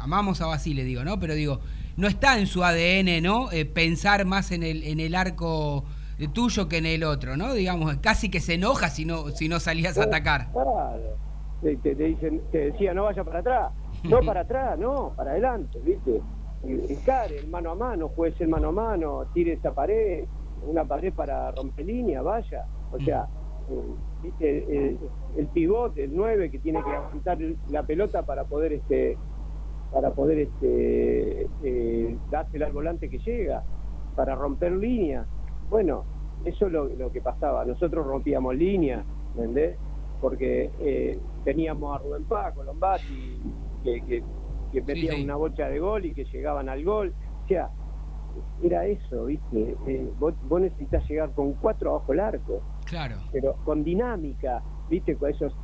Amamos 0.00 0.40
a 0.40 0.46
Basile, 0.46 0.82
digo, 0.84 1.04
¿no? 1.04 1.20
Pero 1.20 1.34
digo, 1.34 1.60
no 1.96 2.08
está 2.08 2.38
en 2.40 2.48
su 2.48 2.64
ADN, 2.64 3.22
¿no? 3.22 3.52
Eh, 3.52 3.64
pensar 3.66 4.24
más 4.24 4.50
en 4.50 4.64
el, 4.64 4.82
en 4.82 4.98
el 4.98 5.14
arco 5.14 5.84
tuyo 6.32 6.68
que 6.68 6.78
en 6.78 6.86
el 6.86 7.04
otro, 7.04 7.36
¿no? 7.36 7.54
Digamos, 7.54 7.96
casi 7.98 8.28
que 8.28 8.40
se 8.40 8.54
enoja 8.54 8.90
si 8.90 9.04
no, 9.04 9.30
si 9.30 9.48
no 9.48 9.60
salías 9.60 9.96
a 9.98 10.04
atacar. 10.04 10.50
Claro. 10.52 11.16
Te, 11.62 11.76
te- 11.76 11.94
te 11.94 12.04
dicen, 12.04 12.40
te 12.50 12.58
decía, 12.72 12.92
no 12.94 13.04
vaya 13.04 13.22
para 13.22 13.38
atrás. 13.38 13.72
No 14.02 14.18
para 14.26 14.40
atrás, 14.40 14.76
no, 14.78 15.12
para 15.16 15.30
adelante, 15.32 15.78
¿viste? 15.84 16.20
Encare, 16.64 17.38
el 17.38 17.48
mano 17.48 17.70
a 17.70 17.74
mano, 17.74 18.08
puede 18.08 18.32
ser 18.32 18.48
mano 18.48 18.68
a 18.68 18.72
mano, 18.72 19.26
tire 19.34 19.54
esa 19.54 19.74
pared, 19.74 20.24
una 20.66 20.84
pared 20.84 21.12
para 21.12 21.50
romper 21.50 21.86
línea, 21.86 22.22
vaya. 22.22 22.66
O 22.92 22.98
sea, 23.00 23.26
eh, 23.68 23.94
¿viste? 24.22 24.88
El, 24.88 24.98
el 25.36 25.46
pivote, 25.48 26.04
el 26.04 26.14
9 26.14 26.50
que 26.50 26.58
tiene 26.58 26.82
que 26.84 26.90
aguantar 26.90 27.38
la 27.70 27.82
pelota 27.82 28.24
para 28.24 28.44
poder 28.44 28.74
este 28.74 29.16
para 29.92 30.10
poder 30.10 30.38
este 30.38 31.48
eh, 31.62 32.16
dársela 32.30 32.66
al 32.66 32.72
volante 32.72 33.10
que 33.10 33.18
llega, 33.18 33.62
para 34.16 34.34
romper 34.34 34.72
línea. 34.72 35.26
Bueno, 35.68 36.04
eso 36.44 36.66
es 36.66 36.72
lo, 36.72 36.86
lo 36.86 37.12
que 37.12 37.20
pasaba. 37.20 37.64
Nosotros 37.64 38.06
rompíamos 38.06 38.56
línea, 38.56 39.04
¿entendés? 39.34 39.76
Porque 40.20 40.70
eh, 40.80 41.18
teníamos 41.44 41.94
a 41.94 42.02
Rubén 42.02 42.24
Paco, 42.24 42.62
Lombati, 42.62 43.40
que, 43.84 44.00
que, 44.02 44.22
que 44.72 44.80
metían 44.82 45.16
sí. 45.16 45.24
una 45.24 45.36
bocha 45.36 45.68
de 45.68 45.78
gol 45.78 46.04
y 46.06 46.14
que 46.14 46.24
llegaban 46.24 46.68
al 46.68 46.84
gol. 46.84 47.12
O 47.44 47.48
sea, 47.48 47.70
era 48.62 48.86
eso, 48.86 49.26
¿viste? 49.26 49.76
Eh, 49.86 50.10
vos, 50.18 50.34
vos 50.48 50.60
necesitas 50.60 51.08
llegar 51.08 51.32
con 51.32 51.52
cuatro 51.54 51.90
abajo 51.90 52.12
el 52.12 52.20
arco 52.20 52.62
Claro. 52.86 53.16
pero 53.30 53.54
con 53.64 53.84
dinámica, 53.84 54.62
¿viste? 54.88 55.16
Con 55.16 55.30
esos, 55.30 55.54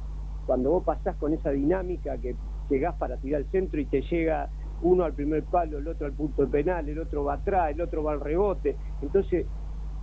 cuando 0.47 0.71
vos 0.71 0.85
pasás 0.85 1.17
con 1.17 1.33
esa 1.33 1.51
dinámica 1.51 2.17
que 2.19 2.37
llegás 2.69 2.95
para 2.97 3.17
tirar 3.17 3.41
al 3.43 3.51
centro 3.51 3.81
y 3.81 3.87
te 3.87 4.03
llega 4.03 4.51
uno 4.83 5.05
al 5.05 5.15
primer 5.15 5.45
palo, 5.45 5.79
el 5.79 5.89
otro 5.89 6.07
al 6.07 6.13
punto 6.13 6.49
penal, 6.49 6.89
el 6.89 6.99
otro 6.99 7.25
va 7.25 7.35
atrás, 7.35 7.71
el 7.73 7.81
otro 7.81 8.03
va 8.05 8.13
al 8.13 8.21
rebote, 8.21 8.77
entonces 9.03 9.47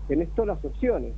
tenés 0.07 0.29
todas 0.35 0.55
las 0.55 0.65
opciones. 0.65 1.13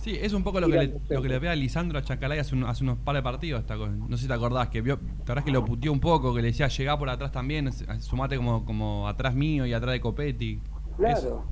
Sí, 0.00 0.16
es 0.20 0.32
un 0.32 0.42
poco 0.42 0.60
lo 0.60 0.66
que, 0.68 0.78
le, 0.78 0.94
lo 1.10 1.20
que 1.20 1.28
le 1.28 1.38
ve 1.38 1.48
a 1.50 1.54
Lisandro 1.54 1.98
a 1.98 2.02
Chacalay 2.02 2.38
hace, 2.38 2.54
un- 2.54 2.64
hace 2.64 2.82
unos 2.84 2.98
par 2.98 3.14
de 3.16 3.22
partidos. 3.22 3.60
esta 3.60 3.76
cosa. 3.76 3.92
no 3.92 4.16
sé 4.16 4.22
si 4.22 4.28
te 4.28 4.34
acordás, 4.34 4.68
que 4.68 4.80
vio, 4.80 4.98
te 4.98 5.22
acordás 5.24 5.44
que 5.44 5.50
lo 5.52 5.64
puteó 5.64 5.92
un 5.92 6.00
poco, 6.00 6.34
que 6.34 6.40
le 6.40 6.48
decía 6.48 6.68
llegá 6.68 6.98
por 6.98 7.10
atrás 7.10 7.30
también, 7.32 7.70
sumate 8.00 8.36
como, 8.36 8.64
como 8.64 9.06
atrás 9.06 9.34
mío 9.34 9.66
y 9.66 9.74
atrás 9.74 9.92
de 9.92 10.00
Copetti. 10.00 10.60
Claro, 10.96 11.44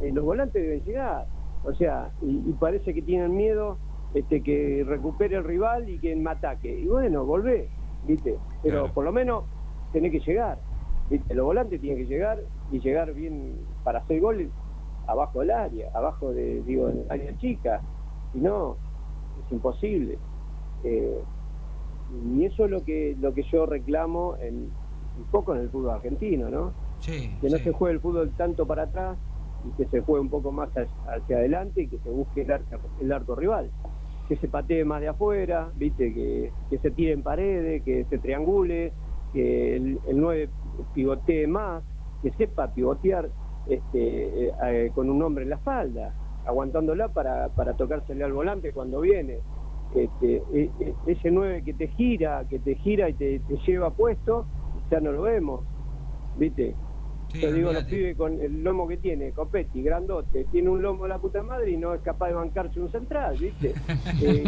eh, 0.00 0.10
los 0.12 0.24
volantes 0.24 0.62
deben 0.62 0.82
llegar, 0.84 1.26
o 1.64 1.74
sea, 1.74 2.10
y, 2.22 2.30
y 2.48 2.52
parece 2.58 2.94
que 2.94 3.02
tienen 3.02 3.36
miedo 3.36 3.76
este, 4.14 4.42
que 4.42 4.84
recupere 4.86 5.36
el 5.36 5.44
rival 5.44 5.88
y 5.90 5.98
que 5.98 6.16
me 6.16 6.30
ataque. 6.30 6.80
Y 6.80 6.86
bueno, 6.86 7.24
volvé, 7.26 7.68
¿viste? 8.06 8.38
Pero 8.62 8.80
Claro. 8.80 8.94
por 8.94 9.04
lo 9.04 9.12
menos 9.12 9.44
tenés 9.92 10.12
que 10.12 10.20
llegar, 10.20 10.58
¿viste? 11.10 11.34
Los 11.34 11.44
volantes 11.44 11.78
tienen 11.80 11.98
que 12.06 12.06
llegar 12.10 12.38
y 12.70 12.80
llegar 12.80 13.12
bien 13.12 13.54
para 13.84 13.98
hacer 14.00 14.18
goles 14.20 14.48
abajo 15.06 15.40
del 15.40 15.50
área, 15.50 15.90
abajo 15.94 16.32
de, 16.32 16.62
digo, 16.62 16.88
en 16.88 17.00
el 17.00 17.10
área 17.10 17.36
chica. 17.38 17.80
Si 18.32 18.38
no, 18.38 18.76
es 19.44 19.52
imposible. 19.52 20.18
Eh, 20.84 21.22
y 22.36 22.44
eso 22.44 22.64
es 22.64 22.70
lo 22.70 22.84
que, 22.84 23.16
lo 23.20 23.32
que 23.32 23.42
yo 23.44 23.66
reclamo 23.66 24.36
en, 24.40 24.70
un 25.18 25.24
poco 25.30 25.54
en 25.54 25.62
el 25.62 25.70
fútbol 25.70 25.90
argentino, 25.90 26.50
¿no? 26.50 26.72
Sí. 26.98 27.34
que 27.40 27.48
no 27.48 27.56
sí. 27.56 27.64
se 27.64 27.72
juegue 27.72 27.94
el 27.94 28.00
fútbol 28.00 28.30
tanto 28.36 28.66
para 28.66 28.84
atrás 28.84 29.18
y 29.66 29.70
que 29.76 29.88
se 29.88 30.00
juegue 30.02 30.20
un 30.20 30.28
poco 30.28 30.52
más 30.52 30.68
hacia, 30.70 30.86
hacia 31.06 31.36
adelante 31.36 31.82
y 31.82 31.88
que 31.88 31.98
se 31.98 32.10
busque 32.10 32.42
el 32.42 32.52
arco, 32.52 32.76
el 33.00 33.12
arco 33.12 33.34
rival. 33.34 33.70
Que 34.28 34.36
se 34.36 34.48
patee 34.48 34.84
más 34.84 35.00
de 35.00 35.08
afuera, 35.08 35.70
viste, 35.74 36.14
que, 36.14 36.52
que 36.70 36.78
se 36.78 36.90
tire 36.90 37.12
en 37.12 37.22
paredes, 37.22 37.82
que 37.82 38.04
se 38.08 38.18
triangule, 38.18 38.92
que 39.32 39.76
el, 39.76 39.98
el 40.06 40.20
9 40.20 40.48
pivotee 40.94 41.46
más, 41.46 41.82
que 42.22 42.30
sepa 42.32 42.72
pivotear 42.72 43.30
este, 43.66 44.46
eh, 44.48 44.52
eh, 44.64 44.90
con 44.94 45.08
un 45.10 45.22
hombre 45.22 45.44
en 45.44 45.50
la 45.50 45.56
espalda, 45.56 46.14
aguantándola 46.44 47.08
para, 47.08 47.48
para 47.50 47.74
tocársele 47.74 48.24
al 48.24 48.32
volante 48.32 48.72
cuando 48.72 49.00
viene. 49.00 49.38
Este, 49.94 50.42
e- 50.52 50.70
e- 50.80 50.94
ese 51.06 51.30
9 51.30 51.62
que 51.62 51.74
te 51.74 51.88
gira, 51.88 52.44
que 52.48 52.58
te 52.58 52.74
gira 52.76 53.08
y 53.08 53.14
te, 53.14 53.40
te 53.40 53.56
lleva 53.58 53.90
puesto, 53.90 54.46
ya 54.90 55.00
no 55.00 55.12
lo 55.12 55.22
vemos, 55.22 55.60
¿viste? 56.36 56.74
Sí, 57.30 57.40
Yo 57.40 57.52
digo, 57.52 57.72
los 57.72 57.84
pibes 57.84 58.16
con 58.16 58.40
el 58.40 58.62
lomo 58.62 58.86
que 58.88 58.96
tiene, 58.98 59.32
Copetti, 59.32 59.82
grandote, 59.82 60.44
tiene 60.44 60.68
un 60.70 60.82
lomo 60.82 61.04
de 61.04 61.08
la 61.10 61.18
puta 61.18 61.42
madre 61.42 61.70
y 61.70 61.76
no 61.76 61.94
es 61.94 62.00
capaz 62.02 62.28
de 62.28 62.34
bancarse 62.34 62.80
un 62.80 62.90
central, 62.90 63.36
¿viste? 63.38 63.72
Eh, 64.22 64.44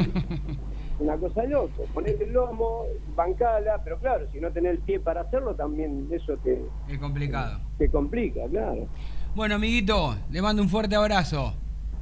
una 0.99 1.17
cosa 1.17 1.45
loco, 1.45 1.85
poner 1.93 2.21
el 2.23 2.33
lomo, 2.33 2.85
bancala, 3.17 3.81
pero 3.83 3.99
claro, 3.99 4.27
si 4.33 4.41
no 4.41 4.51
tenés 4.53 4.73
el 4.73 4.79
pie 4.79 5.01
para 5.01 5.23
hacerlo, 5.23 5.55
también 5.55 6.09
eso 6.11 6.37
te, 6.39 6.63
Es 6.89 6.99
complicado. 6.99 7.61
te 7.79 7.89
complica, 7.91 8.43
claro. 8.51 8.87
Bueno, 9.35 9.57
amiguito, 9.57 10.17
le 10.31 10.41
mando 10.43 10.63
un 10.63 10.69
fuerte 10.69 10.95
abrazo. 10.95 11.55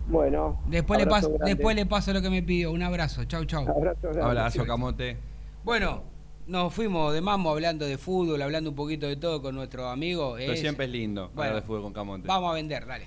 Bueno, 0.08 0.60
Después 0.66 0.98
le, 1.00 1.06
paso, 1.06 1.28
grande. 1.30 1.54
después 1.54 1.76
le 1.76 1.86
paso 1.86 2.12
lo 2.12 2.20
que 2.20 2.28
me 2.28 2.42
pidió. 2.42 2.72
Un 2.72 2.82
abrazo. 2.82 3.24
Chau, 3.24 3.44
chau. 3.44 3.66
Abrazo 3.68 4.00
grande. 4.02 4.20
Abrazo, 4.22 4.66
Camote. 4.66 5.16
Bueno, 5.64 6.02
nos 6.48 6.74
fuimos 6.74 7.14
de 7.14 7.20
mambo 7.20 7.50
hablando 7.50 7.86
de 7.86 7.96
fútbol, 7.96 8.42
hablando 8.42 8.70
un 8.70 8.76
poquito 8.76 9.06
de 9.06 9.16
todo 9.16 9.40
con 9.40 9.54
nuestro 9.54 9.88
amigo. 9.88 10.34
Pero 10.36 10.52
Es- 10.52 10.60
siempre 10.60 10.86
es 10.86 10.90
lindo 10.90 11.28
Bueno, 11.34 11.50
hablar 11.50 11.62
de 11.62 11.66
fútbol 11.66 11.82
con 11.82 11.92
Camote. 11.92 12.26
Vamos 12.26 12.50
a 12.50 12.54
vender, 12.54 12.84
dale. 12.84 13.06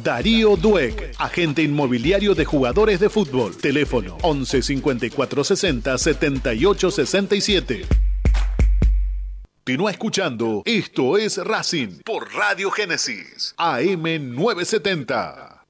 Darío 0.03 0.55
Dueck, 0.55 1.13
agente 1.19 1.61
inmobiliario 1.61 2.33
de 2.33 2.45
jugadores 2.45 2.99
de 2.99 3.09
fútbol. 3.11 3.55
Teléfono 3.55 4.17
11 4.23 4.63
54 4.63 5.43
60 5.43 5.97
78 5.99 6.89
67. 6.89 8.10
Continúa 9.63 9.91
escuchando 9.91 10.63
Esto 10.65 11.19
es 11.19 11.37
Racing 11.37 11.99
por 12.03 12.33
Radio 12.33 12.71
Génesis 12.71 13.53
AM 13.57 14.01
970. 14.33 15.63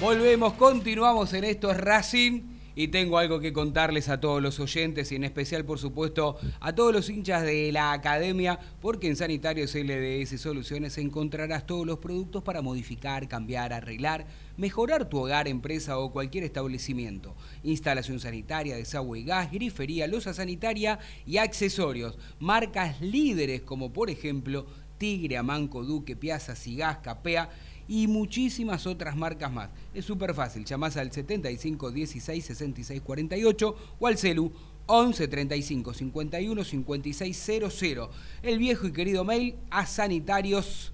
Volvemos, 0.00 0.52
continuamos 0.52 1.32
en 1.32 1.42
Esto 1.42 1.72
es 1.72 1.78
Racing 1.78 2.51
y 2.74 2.88
tengo 2.88 3.18
algo 3.18 3.40
que 3.40 3.52
contarles 3.52 4.08
a 4.08 4.20
todos 4.20 4.42
los 4.42 4.60
oyentes 4.60 5.12
y 5.12 5.16
en 5.16 5.24
especial, 5.24 5.64
por 5.64 5.78
supuesto, 5.78 6.36
a 6.60 6.74
todos 6.74 6.92
los 6.92 7.10
hinchas 7.10 7.42
de 7.42 7.70
la 7.72 7.92
academia, 7.92 8.58
porque 8.80 9.08
en 9.08 9.16
Sanitarios 9.16 9.74
LDS 9.74 10.40
Soluciones 10.40 10.98
encontrarás 10.98 11.66
todos 11.66 11.86
los 11.86 11.98
productos 11.98 12.42
para 12.42 12.62
modificar, 12.62 13.28
cambiar, 13.28 13.72
arreglar, 13.72 14.26
mejorar 14.56 15.08
tu 15.08 15.18
hogar, 15.18 15.48
empresa 15.48 15.98
o 15.98 16.12
cualquier 16.12 16.44
establecimiento. 16.44 17.34
Instalación 17.62 18.20
sanitaria, 18.20 18.76
desagüe 18.76 19.20
y 19.20 19.24
gas, 19.24 19.50
grifería, 19.50 20.06
losa 20.06 20.34
sanitaria 20.34 20.98
y 21.26 21.38
accesorios. 21.38 22.18
Marcas 22.38 23.00
líderes 23.00 23.62
como 23.62 23.92
por 23.92 24.10
ejemplo 24.10 24.66
Tigre, 24.98 25.36
Amanco, 25.36 25.82
Duque, 25.82 26.14
Piazza, 26.14 26.54
Sigas, 26.54 26.98
Capea 26.98 27.50
y 27.88 28.06
muchísimas 28.06 28.86
otras 28.86 29.16
marcas 29.16 29.52
más. 29.52 29.70
Es 29.94 30.04
súper 30.04 30.34
fácil, 30.34 30.64
llamás 30.64 30.96
al 30.96 31.12
75 31.12 31.90
16 31.90 32.44
66 32.44 33.02
48 33.02 33.76
o 33.98 34.06
al 34.06 34.18
celu 34.18 34.52
11 34.86 35.28
35 35.28 35.94
51 35.94 36.64
56 36.64 37.50
00. 37.70 38.10
El 38.42 38.58
viejo 38.58 38.86
y 38.86 38.92
querido 38.92 39.24
mail 39.24 39.56
a 39.70 39.86
sanitarios 39.86 40.92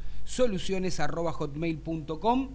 hotmail.com 1.33 2.49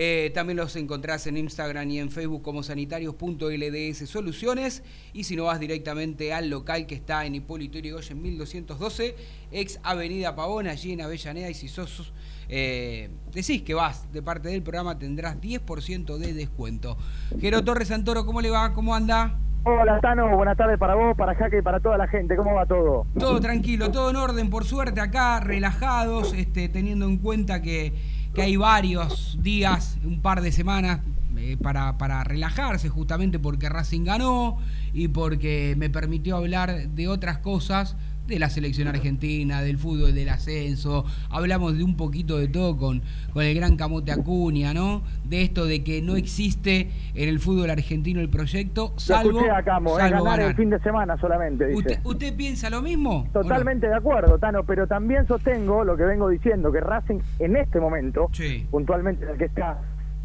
eh, 0.00 0.30
también 0.32 0.58
los 0.58 0.76
encontrás 0.76 1.26
en 1.26 1.36
Instagram 1.36 1.90
y 1.90 1.98
en 1.98 2.10
Facebook 2.10 2.42
como 2.42 2.62
sanitarios.lds 2.62 4.08
soluciones. 4.08 4.84
Y 5.12 5.24
si 5.24 5.34
no 5.34 5.44
vas 5.44 5.58
directamente 5.58 6.32
al 6.32 6.50
local 6.50 6.86
que 6.86 6.94
está 6.94 7.26
en 7.26 7.34
Hipólito 7.34 7.78
Yrigoyen 7.78 8.22
1212, 8.22 9.16
ex 9.50 9.80
Avenida 9.82 10.36
Pavón, 10.36 10.68
allí 10.68 10.92
en 10.92 11.00
Avellaneda. 11.00 11.50
Y 11.50 11.54
si 11.54 11.66
sos 11.66 12.12
eh, 12.48 13.10
decís 13.32 13.62
que 13.62 13.74
vas 13.74 14.10
de 14.12 14.22
parte 14.22 14.48
del 14.48 14.62
programa, 14.62 14.98
tendrás 14.98 15.40
10% 15.40 16.16
de 16.16 16.32
descuento. 16.32 16.96
Jero 17.40 17.62
Torres 17.62 17.88
Santoro, 17.88 18.24
¿cómo 18.24 18.40
le 18.40 18.50
va? 18.50 18.72
¿Cómo 18.72 18.94
anda? 18.94 19.38
Hola, 19.64 20.00
Tano, 20.00 20.34
buenas 20.34 20.56
tardes 20.56 20.78
para 20.78 20.94
vos, 20.94 21.16
para 21.16 21.34
Jaque 21.34 21.58
y 21.58 21.62
para 21.62 21.80
toda 21.80 21.98
la 21.98 22.06
gente. 22.08 22.36
¿Cómo 22.36 22.54
va 22.54 22.64
todo? 22.64 23.06
Todo 23.18 23.38
tranquilo, 23.40 23.90
todo 23.90 24.10
en 24.10 24.16
orden, 24.16 24.50
por 24.50 24.64
suerte, 24.64 25.00
acá 25.00 25.40
relajados, 25.40 26.32
este, 26.32 26.68
teniendo 26.68 27.06
en 27.06 27.18
cuenta 27.18 27.60
que, 27.60 27.92
que 28.34 28.42
hay 28.42 28.56
varios 28.56 29.38
días, 29.42 29.98
un 30.04 30.22
par 30.22 30.40
de 30.40 30.52
semanas, 30.52 31.00
eh, 31.36 31.56
para, 31.62 31.98
para, 31.98 32.24
relajarse, 32.24 32.88
justamente 32.88 33.38
porque 33.38 33.68
Racing 33.68 34.04
ganó 34.04 34.58
y 34.92 35.08
porque 35.08 35.74
me 35.76 35.88
permitió 35.88 36.36
hablar 36.36 36.88
de 36.88 37.08
otras 37.08 37.38
cosas 37.38 37.96
de 38.28 38.38
la 38.38 38.50
selección 38.50 38.88
argentina, 38.88 39.62
del 39.62 39.78
fútbol, 39.78 40.14
del 40.14 40.28
ascenso, 40.28 41.04
hablamos 41.30 41.76
de 41.76 41.82
un 41.82 41.96
poquito 41.96 42.38
de 42.38 42.48
todo 42.48 42.76
con, 42.76 43.02
con 43.32 43.42
el 43.42 43.54
gran 43.54 43.76
Camote 43.76 44.12
Acuña, 44.12 44.74
¿no? 44.74 45.02
De 45.24 45.42
esto 45.42 45.64
de 45.64 45.82
que 45.82 46.02
no 46.02 46.16
existe 46.16 46.90
en 47.14 47.28
el 47.28 47.40
fútbol 47.40 47.70
argentino 47.70 48.20
el 48.20 48.28
proyecto, 48.28 48.92
salvo, 48.96 49.40
a 49.50 49.62
Camo, 49.62 49.94
ganar, 49.94 50.40
el 50.40 50.54
fin 50.54 50.70
de 50.70 50.78
semana 50.80 51.16
solamente. 51.18 51.74
¿Usted, 51.74 52.36
piensa 52.36 52.68
lo 52.70 52.82
mismo? 52.82 53.26
Totalmente 53.32 53.88
de 53.88 53.94
acuerdo, 53.94 54.38
Tano, 54.38 54.64
pero 54.64 54.86
también 54.86 55.26
sostengo 55.26 55.84
lo 55.84 55.96
que 55.96 56.04
vengo 56.04 56.28
diciendo, 56.28 56.70
que 56.70 56.80
Racing 56.80 57.20
en 57.38 57.56
este 57.56 57.80
momento, 57.80 58.30
puntualmente 58.70 59.24
en 59.24 59.30
el 59.30 59.38
que 59.38 59.46
está, 59.46 59.78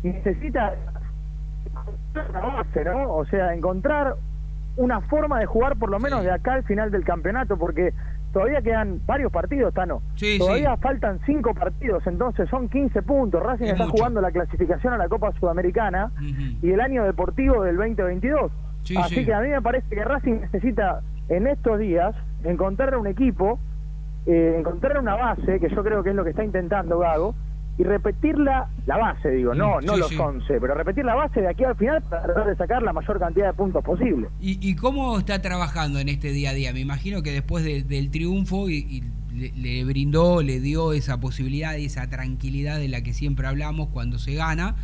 necesita 0.04 0.76
una 2.14 2.40
base, 2.40 2.84
¿no? 2.84 3.16
O 3.16 3.26
sea, 3.26 3.54
encontrar 3.54 4.16
una 4.76 5.02
forma 5.02 5.40
de 5.40 5.46
jugar 5.46 5.78
por 5.78 5.90
lo 5.90 6.00
menos 6.00 6.24
de 6.24 6.32
acá 6.32 6.54
al 6.54 6.64
final 6.64 6.92
del 6.92 7.04
campeonato, 7.04 7.58
porque 7.58 7.94
todavía 8.32 8.62
quedan 8.62 9.00
varios 9.06 9.32
partidos, 9.32 9.74
Tano. 9.74 10.02
todavía 10.40 10.76
faltan 10.78 11.20
cinco 11.26 11.54
partidos, 11.54 12.06
entonces 12.08 12.50
son 12.50 12.68
15 12.70 13.02
puntos. 13.04 13.42
Racing 13.42 13.66
está 13.66 13.88
jugando 13.88 14.20
la 14.22 14.32
clasificación 14.32 14.94
a 14.94 14.98
la 14.98 15.08
Copa 15.08 15.32
Sudamericana 15.40 16.12
y 16.62 16.72
el 16.72 16.82
año 16.82 17.04
deportivo 17.04 17.64
del 17.64 17.78
2022. 17.78 18.52
Así 18.98 19.26
que 19.26 19.34
a 19.34 19.40
mí 19.42 19.50
me 19.50 19.62
parece 19.62 19.88
que 19.90 20.04
Racing 20.04 20.42
necesita 20.42 21.02
en 21.30 21.48
estos 21.48 21.80
días 21.80 22.16
encontrar 22.44 22.98
un 22.98 23.08
equipo, 23.08 23.60
eh, 24.26 24.56
encontrar 24.58 24.98
una 24.98 25.16
base, 25.16 25.60
que 25.60 25.70
yo 25.70 25.84
creo 25.84 26.04
que 26.04 26.10
es 26.10 26.16
lo 26.16 26.24
que 26.24 26.32
está 26.32 26.44
intentando 26.44 27.00
Gago, 27.00 27.36
y 27.78 27.84
repetirla, 27.84 28.70
la 28.86 28.98
base 28.98 29.32
digo, 29.32 29.56
no, 29.56 29.82
no 29.82 29.98
los 29.98 30.18
11, 30.18 30.60
pero 30.60 30.76
repetir 30.76 31.06
la 31.06 31.16
base 31.16 31.42
de 31.42 31.50
aquí 31.50 31.64
al 31.64 31.76
final 31.76 32.04
para 32.04 32.24
tratar 32.24 32.48
de 32.48 32.56
sacar 32.56 32.84
la 32.84 32.94
mayor 32.94 33.20
cantidad 33.20 33.48
de 33.48 33.54
puntos 33.54 33.84
posible. 33.84 34.28
¿Y, 34.40 34.76
cómo 34.76 35.18
está 35.18 35.42
trabajando 35.42 36.00
en 36.00 36.10
este 36.10 36.32
día 36.32 36.52
a 36.52 36.54
día? 36.54 36.72
Me 36.72 36.82
imagino 36.82 37.24
que 37.24 37.32
después 37.32 37.64
del 37.64 38.12
triunfo 38.12 38.70
y, 38.70 39.04
le, 39.34 39.84
brindó, 39.86 40.44
le 40.44 40.60
dio 40.60 40.94
esa 40.94 41.20
posibilidad 41.20 41.76
y 41.78 41.86
esa 41.86 42.08
tranquilidad 42.08 42.78
de 42.78 42.90
la 42.90 43.02
que 43.02 43.14
siempre 43.14 43.48
hablamos 43.48 43.90
cuando 43.90 44.20
se 44.20 44.36
gana. 44.36 44.76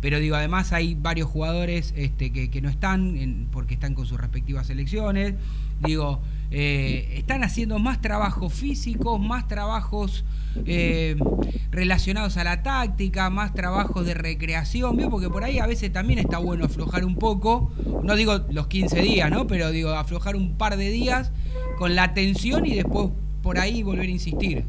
Pero 0.00 0.20
digo, 0.20 0.36
además 0.36 0.72
hay 0.72 0.94
varios 0.94 1.28
jugadores 1.28 1.92
este, 1.96 2.32
que, 2.32 2.50
que 2.50 2.60
no 2.60 2.68
están 2.68 3.48
porque 3.50 3.74
están 3.74 3.94
con 3.94 4.06
sus 4.06 4.20
respectivas 4.20 4.68
selecciones. 4.68 5.34
Digo, 5.80 6.20
eh, 6.50 7.08
están 7.14 7.42
haciendo 7.42 7.78
más 7.78 8.00
trabajos 8.00 8.52
físicos, 8.52 9.20
más 9.20 9.48
trabajos 9.48 10.24
eh, 10.64 11.16
relacionados 11.70 12.36
a 12.36 12.44
la 12.44 12.62
táctica, 12.62 13.28
más 13.30 13.52
trabajos 13.52 14.06
de 14.06 14.14
recreación, 14.14 14.96
porque 15.10 15.28
por 15.28 15.44
ahí 15.44 15.58
a 15.58 15.66
veces 15.66 15.92
también 15.92 16.18
está 16.18 16.38
bueno 16.38 16.64
aflojar 16.64 17.04
un 17.04 17.16
poco, 17.16 17.70
no 18.02 18.14
digo 18.16 18.34
los 18.50 18.68
15 18.68 19.02
días, 19.02 19.30
¿no? 19.30 19.46
Pero 19.46 19.70
digo, 19.70 19.90
aflojar 19.90 20.36
un 20.36 20.56
par 20.56 20.76
de 20.76 20.90
días 20.90 21.32
con 21.78 21.94
la 21.94 22.14
tensión 22.14 22.64
y 22.66 22.74
después 22.74 23.10
por 23.42 23.58
ahí 23.58 23.82
volver 23.82 24.06
a 24.06 24.10
insistir. 24.10 24.64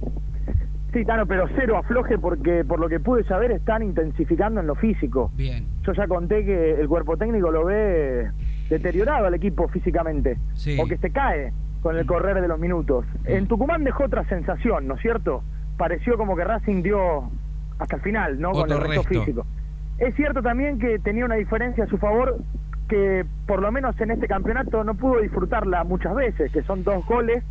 Sí, 0.93 1.03
Tano, 1.05 1.25
pero 1.25 1.47
cero 1.55 1.78
afloje 1.78 2.17
porque 2.17 2.63
por 2.63 2.80
lo 2.80 2.88
que 2.88 2.99
pude 2.99 3.23
saber 3.25 3.51
están 3.51 3.84
intensificando 3.84 4.61
en 4.61 4.67
lo 4.67 4.75
físico. 4.75 5.32
Bien. 5.36 5.65
Yo 5.86 5.93
ya 5.93 6.07
conté 6.07 6.45
que 6.45 6.80
el 6.80 6.88
cuerpo 6.88 7.17
técnico 7.17 7.51
lo 7.51 7.65
ve 7.65 8.32
deteriorado 8.69 9.28
al 9.28 9.34
equipo 9.34 9.67
físicamente. 9.67 10.38
Sí. 10.53 10.78
O 10.80 10.88
que 10.88 10.97
se 10.97 11.11
cae 11.11 11.51
con 11.82 11.97
el 11.97 12.05
correr 12.05 12.41
de 12.41 12.47
los 12.47 12.59
minutos. 12.59 13.05
En 13.25 13.47
Tucumán 13.47 13.84
dejó 13.84 14.05
otra 14.05 14.23
sensación, 14.25 14.88
¿no 14.88 14.95
es 14.95 15.01
cierto? 15.01 15.43
Pareció 15.78 16.17
como 16.17 16.36
que 16.36 16.43
Racing 16.43 16.82
dio 16.84 17.30
hasta 17.80 17.97
el 17.97 18.01
final, 18.01 18.39
¿no? 18.39 18.51
con 18.51 18.71
el 18.71 18.78
resto 18.80 18.88
resto. 19.03 19.09
físico. 19.09 19.45
Es 19.99 20.15
cierto 20.15 20.41
también 20.41 20.80
que 20.80 20.99
tenía 20.99 21.25
una 21.25 21.36
diferencia 21.36 21.84
a 21.84 21.88
su 21.88 21.97
favor 21.97 22.38
que 22.89 23.25
por 23.45 23.61
lo 23.61 23.71
menos 23.71 23.99
en 23.99 24.11
este 24.11 24.28
campeonato 24.28 24.84
no 24.84 24.95
pudo 24.95 25.21
disfrutarla 25.21 25.84
muchas 25.84 26.15
veces, 26.15 26.51
que 26.51 26.63
son 26.63 26.84
dos 26.84 27.05
goles 27.05 27.43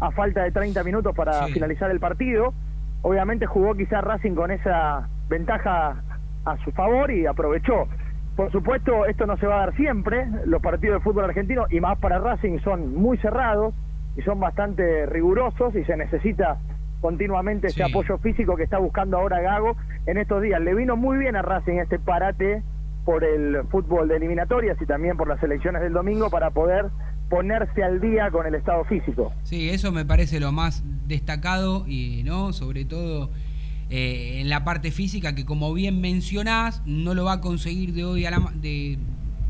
a 0.00 0.10
falta 0.10 0.42
de 0.42 0.50
30 0.52 0.82
minutos 0.84 1.14
para 1.14 1.46
Sí. 1.46 1.52
finalizar 1.54 1.90
el 1.90 2.00
partido. 2.00 2.52
Obviamente 3.02 3.46
jugó 3.46 3.74
quizás 3.74 4.02
Racing 4.04 4.34
con 4.34 4.50
esa 4.50 5.08
ventaja 5.28 6.02
a 6.44 6.56
su 6.64 6.70
favor 6.72 7.10
y 7.10 7.26
aprovechó. 7.26 7.86
Por 8.36 8.50
supuesto, 8.50 9.06
esto 9.06 9.26
no 9.26 9.36
se 9.36 9.46
va 9.46 9.56
a 9.56 9.66
dar 9.66 9.76
siempre. 9.76 10.26
Los 10.46 10.62
partidos 10.62 10.98
de 10.98 11.04
fútbol 11.04 11.24
argentino, 11.24 11.66
y 11.70 11.80
más 11.80 11.98
para 11.98 12.18
Racing, 12.18 12.58
son 12.60 12.94
muy 12.94 13.18
cerrados 13.18 13.74
y 14.16 14.22
son 14.22 14.40
bastante 14.40 15.06
rigurosos 15.06 15.74
y 15.74 15.84
se 15.84 15.96
necesita 15.96 16.58
continuamente 17.00 17.66
ese 17.66 17.82
apoyo 17.82 18.16
físico 18.18 18.56
que 18.56 18.62
está 18.62 18.78
buscando 18.78 19.18
ahora 19.18 19.40
Gago 19.40 19.76
en 20.06 20.18
estos 20.18 20.40
días. 20.42 20.60
Le 20.60 20.74
vino 20.74 20.96
muy 20.96 21.18
bien 21.18 21.36
a 21.36 21.42
Racing 21.42 21.78
este 21.78 21.98
parate 21.98 22.62
por 23.04 23.24
el 23.24 23.64
fútbol 23.70 24.08
de 24.08 24.16
eliminatorias 24.16 24.80
y 24.80 24.86
también 24.86 25.16
por 25.16 25.28
las 25.28 25.42
elecciones 25.42 25.82
del 25.82 25.92
domingo 25.92 26.30
para 26.30 26.50
poder 26.50 26.86
ponerse 27.28 27.82
al 27.82 28.00
día 28.00 28.30
con 28.30 28.46
el 28.46 28.54
estado 28.54 28.84
físico. 28.84 29.32
Sí, 29.42 29.70
eso 29.70 29.90
me 29.90 30.04
parece 30.04 30.38
lo 30.38 30.52
más 30.52 30.84
destacado 31.06 31.84
y 31.86 32.22
no, 32.24 32.52
sobre 32.52 32.84
todo 32.84 33.30
eh, 33.94 34.40
en 34.40 34.48
la 34.48 34.64
parte 34.64 34.90
física 34.90 35.34
que 35.34 35.44
como 35.44 35.72
bien 35.74 36.00
mencionás 36.00 36.82
no 36.86 37.14
lo 37.14 37.24
va 37.24 37.34
a 37.34 37.40
conseguir 37.42 37.92
de 37.92 38.04
hoy 38.04 38.24
a 38.24 38.30
la 38.30 38.40
ma- 38.40 38.52
de, 38.54 38.98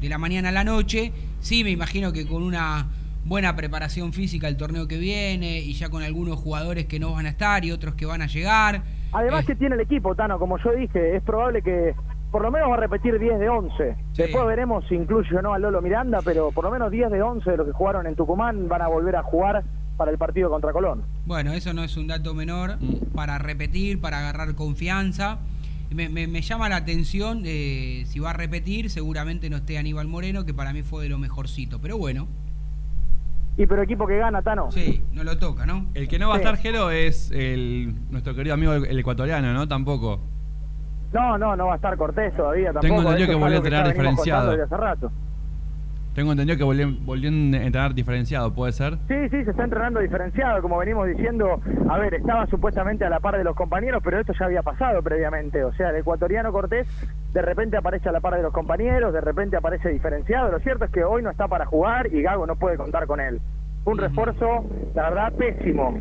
de 0.01 0.09
la 0.09 0.19
mañana 0.19 0.49
a 0.49 0.53
la 0.53 0.65
noche. 0.65 1.13
Sí, 1.41 1.63
me 1.63 1.71
imagino 1.71 2.13
que 2.13 2.27
con 2.27 2.43
una 2.43 2.89
buena 3.25 3.55
preparación 3.55 4.13
física 4.13 4.49
el 4.49 4.57
torneo 4.57 4.89
que 4.89 4.99
viene 4.99 5.61
y 5.61 5.75
ya 5.75 5.91
con 5.91 6.03
algunos 6.03 6.37
jugadores 6.41 6.87
que 6.87 6.99
no 6.99 7.13
van 7.13 7.27
a 7.27 7.29
estar 7.29 7.65
y 7.65 7.71
otros 7.71 7.95
que 7.95 8.05
van 8.05 8.21
a 8.21 8.27
llegar. 8.27 8.83
Además 9.13 9.45
Eh, 9.45 9.47
que 9.47 9.55
tiene 9.55 9.77
el 9.77 9.81
equipo, 9.81 10.15
Tano, 10.17 10.39
como 10.41 10.59
yo 10.59 10.73
dije, 10.73 11.15
es 11.17 11.23
probable 11.23 11.63
que 11.63 11.95
por 12.33 12.43
lo 12.43 12.51
menos 12.51 12.69
va 12.71 12.75
a 12.75 12.81
repetir 12.81 13.19
10 13.21 13.39
de 13.39 13.49
11. 13.49 13.95
Sí. 14.15 14.23
Después 14.23 14.45
veremos 14.47 14.85
si 14.89 14.95
incluye 14.97 15.37
o 15.37 15.43
no 15.43 15.53
a 15.55 15.59
Lolo 15.61 15.81
Miranda, 15.83 16.19
pero 16.25 16.51
por 16.51 16.65
lo 16.65 16.71
menos 16.73 16.91
10 16.91 17.11
de 17.13 17.23
11 17.23 17.49
de 17.51 17.57
los 17.59 17.67
que 17.67 17.73
jugaron 17.73 18.07
en 18.09 18.17
Tucumán 18.17 18.69
van 18.69 18.83
a 18.83 18.89
volver 18.89 19.15
a 19.17 19.23
jugar 19.23 19.63
para 19.97 20.11
el 20.11 20.19
partido 20.19 20.51
contra 20.51 20.73
Colón. 20.73 21.03
Bueno, 21.27 21.53
eso 21.53 21.73
no 21.73 21.85
es 21.85 21.97
un 21.97 22.07
dato 22.09 22.35
menor 22.35 22.77
Mm. 22.81 23.15
para 23.15 23.39
repetir, 23.39 24.01
para 24.01 24.19
agarrar 24.19 24.55
confianza. 24.55 25.39
Me, 25.91 26.09
me- 26.09 26.27
me 26.27 26.41
llama 26.41 26.69
la 26.71 26.77
atención, 26.77 27.43
eh, 27.45 28.05
si 28.07 28.19
va 28.19 28.31
a 28.31 28.33
repetir, 28.33 28.89
seguramente 28.91 29.51
no 29.51 29.57
esté 29.59 29.77
Aníbal 29.79 30.09
Moreno, 30.09 30.45
que 30.47 30.55
para 30.55 30.73
mí 30.73 30.83
fue 30.83 31.03
de 31.03 31.11
lo 31.11 31.19
mejorcito. 31.19 31.81
Pero 31.81 31.99
bueno, 31.99 32.27
Y 33.59 33.67
pero 33.67 33.83
equipo 33.83 34.07
que 34.07 34.17
gana, 34.17 34.41
Tano. 34.41 34.71
sí, 34.73 35.03
no 35.13 35.23
lo 35.25 35.37
toca, 35.39 35.67
¿no? 35.67 35.87
El 35.93 36.09
que 36.09 36.19
no 36.19 36.31
va 36.31 36.37
a 36.37 36.39
estar 36.39 36.57
Jero 36.57 36.91
es 36.91 37.31
el, 37.33 37.95
nuestro 38.11 38.35
querido 38.35 38.55
amigo 38.55 38.73
el, 38.73 38.87
el 38.87 38.99
ecuatoriano, 38.99 39.53
¿no? 39.53 39.69
Tampoco. 39.69 40.21
No, 41.13 41.37
no, 41.37 41.55
no 41.55 41.67
va 41.67 41.75
a 41.75 41.77
estar 41.77 41.95
Cortés 41.99 42.35
todavía 42.35 42.69
tampoco. 42.73 42.87
Tengo 42.87 43.03
entendido 43.03 43.29
que 43.29 43.35
volvió 43.35 43.55
a 43.57 43.59
entrenar 43.59 43.83
venimos 43.95 44.25
diferenciado. 44.25 44.65
hace 44.65 44.77
rato. 44.79 45.13
Tengo 46.15 46.33
entendido 46.33 46.59
que 46.59 46.65
volvió, 46.65 46.89
volvió 47.05 47.31
a 47.31 47.33
entrenar 47.33 47.95
diferenciado, 47.95 48.53
¿puede 48.53 48.73
ser? 48.73 48.99
Sí, 49.09 49.15
sí, 49.31 49.45
se 49.45 49.51
está 49.51 49.65
entrenando 49.65 50.01
diferenciado, 50.01 50.61
como 50.61 50.77
venimos 50.77 51.09
diciendo. 51.09 51.61
A 51.89 51.99
ver, 51.99 52.15
estaba 52.15 52.47
supuestamente 52.49 53.05
a 53.07 53.09
la 53.11 53.21
par 53.21 53.39
de 53.39 53.45
los 53.45 53.57
compañeros, 53.57 54.03
pero 54.05 54.21
esto 54.21 54.35
ya 54.39 54.45
había 54.45 54.63
pasado 54.63 55.03
previamente. 55.03 55.65
O 55.65 55.73
sea, 55.73 55.89
el 55.89 55.97
ecuatoriano 55.97 56.53
Cortés 56.53 56.87
de 57.33 57.41
repente 57.41 57.79
aparece 57.79 58.11
a 58.11 58.13
la 58.13 58.21
par 58.21 58.37
de 58.37 58.43
los 58.43 58.53
compañeros, 58.53 59.15
de 59.15 59.23
repente 59.23 59.57
aparece 59.57 59.89
diferenciado. 59.89 60.51
Lo 60.53 60.61
cierto 60.61 60.85
es 60.85 60.91
que 60.91 61.03
hoy 61.03 61.23
no 61.23 61.31
está 61.31 61.49
para 61.49 61.65
jugar 61.65 62.13
y 62.13 62.21
Gago 62.21 62.47
no 62.47 62.57
puede 62.57 62.77
contar 62.77 63.07
con 63.07 63.19
él. 63.19 63.41
Un 63.87 63.97
refuerzo, 63.97 64.67
la 64.95 65.09
verdad, 65.09 65.33
pésimo. 65.33 65.99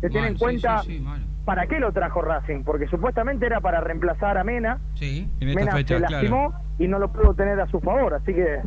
Se 0.00 0.08
tiene 0.08 0.28
en 0.28 0.34
sí, 0.34 0.40
cuenta 0.40 0.78
sí, 0.78 0.96
sí, 0.96 1.00
mal. 1.04 1.20
para 1.44 1.66
qué 1.66 1.78
lo 1.78 1.92
trajo 1.92 2.22
Racing, 2.22 2.64
porque 2.64 2.86
supuestamente 2.86 3.44
era 3.44 3.60
para 3.60 3.80
reemplazar 3.82 4.38
a 4.38 4.44
Mena. 4.44 4.78
Sí. 4.94 5.28
En 5.40 5.50
esta 5.50 5.60
Mena 5.60 5.72
fecha, 5.72 5.94
se 5.96 6.00
lastimó 6.00 6.48
claro. 6.48 6.64
y 6.78 6.88
no 6.88 6.98
lo 6.98 7.12
pudo 7.12 7.34
tener 7.34 7.60
a 7.60 7.66
su 7.66 7.78
favor, 7.80 8.14
así 8.14 8.32
que 8.32 8.60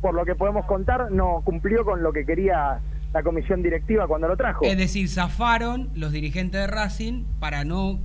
por 0.00 0.14
lo 0.14 0.24
que 0.24 0.34
podemos 0.34 0.66
contar 0.66 1.10
no 1.10 1.42
cumplió 1.44 1.84
con 1.84 2.02
lo 2.02 2.12
que 2.12 2.24
quería 2.24 2.80
la 3.12 3.22
comisión 3.22 3.62
directiva 3.62 4.06
cuando 4.06 4.28
lo 4.28 4.36
trajo. 4.36 4.64
Es 4.64 4.76
decir, 4.76 5.08
zafaron 5.08 5.90
los 5.94 6.12
dirigentes 6.12 6.60
de 6.60 6.66
Racing 6.66 7.24
para 7.40 7.64
no 7.64 7.98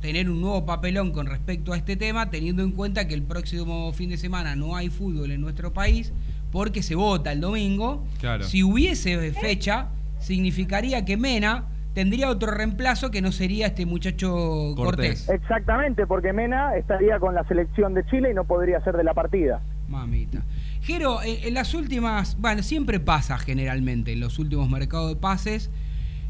tener 0.00 0.28
un 0.28 0.40
nuevo 0.40 0.66
papelón 0.66 1.10
con 1.10 1.26
respecto 1.26 1.72
a 1.72 1.76
este 1.76 1.96
tema, 1.96 2.30
teniendo 2.30 2.62
en 2.62 2.72
cuenta 2.72 3.08
que 3.08 3.14
el 3.14 3.22
próximo 3.22 3.92
fin 3.92 4.10
de 4.10 4.16
semana 4.18 4.54
no 4.54 4.76
hay 4.76 4.90
fútbol 4.90 5.30
en 5.30 5.40
nuestro 5.40 5.72
país, 5.72 6.12
porque 6.52 6.82
se 6.82 6.94
vota 6.94 7.32
el 7.32 7.40
domingo. 7.40 8.06
Claro. 8.20 8.44
Si 8.44 8.62
hubiese 8.62 9.32
fecha, 9.32 9.88
significaría 10.18 11.04
que 11.04 11.16
Mena 11.16 11.64
tendría 11.94 12.28
otro 12.28 12.50
reemplazo 12.50 13.10
que 13.10 13.22
no 13.22 13.32
sería 13.32 13.68
este 13.68 13.86
muchacho 13.86 14.74
Cortés. 14.76 15.24
Cortés. 15.24 15.28
Exactamente, 15.30 16.06
porque 16.06 16.32
Mena 16.34 16.76
estaría 16.76 17.18
con 17.18 17.34
la 17.34 17.42
selección 17.44 17.94
de 17.94 18.04
Chile 18.04 18.32
y 18.32 18.34
no 18.34 18.44
podría 18.44 18.80
ser 18.82 18.96
de 18.96 19.04
la 19.04 19.14
partida. 19.14 19.62
Mamita. 19.88 20.42
Jero, 20.86 21.20
en, 21.22 21.48
en 21.48 21.54
las 21.54 21.74
últimas, 21.74 22.36
bueno, 22.40 22.62
siempre 22.62 23.00
pasa 23.00 23.38
generalmente 23.38 24.12
en 24.12 24.20
los 24.20 24.38
últimos 24.38 24.70
mercados 24.70 25.08
de 25.10 25.16
pases 25.16 25.70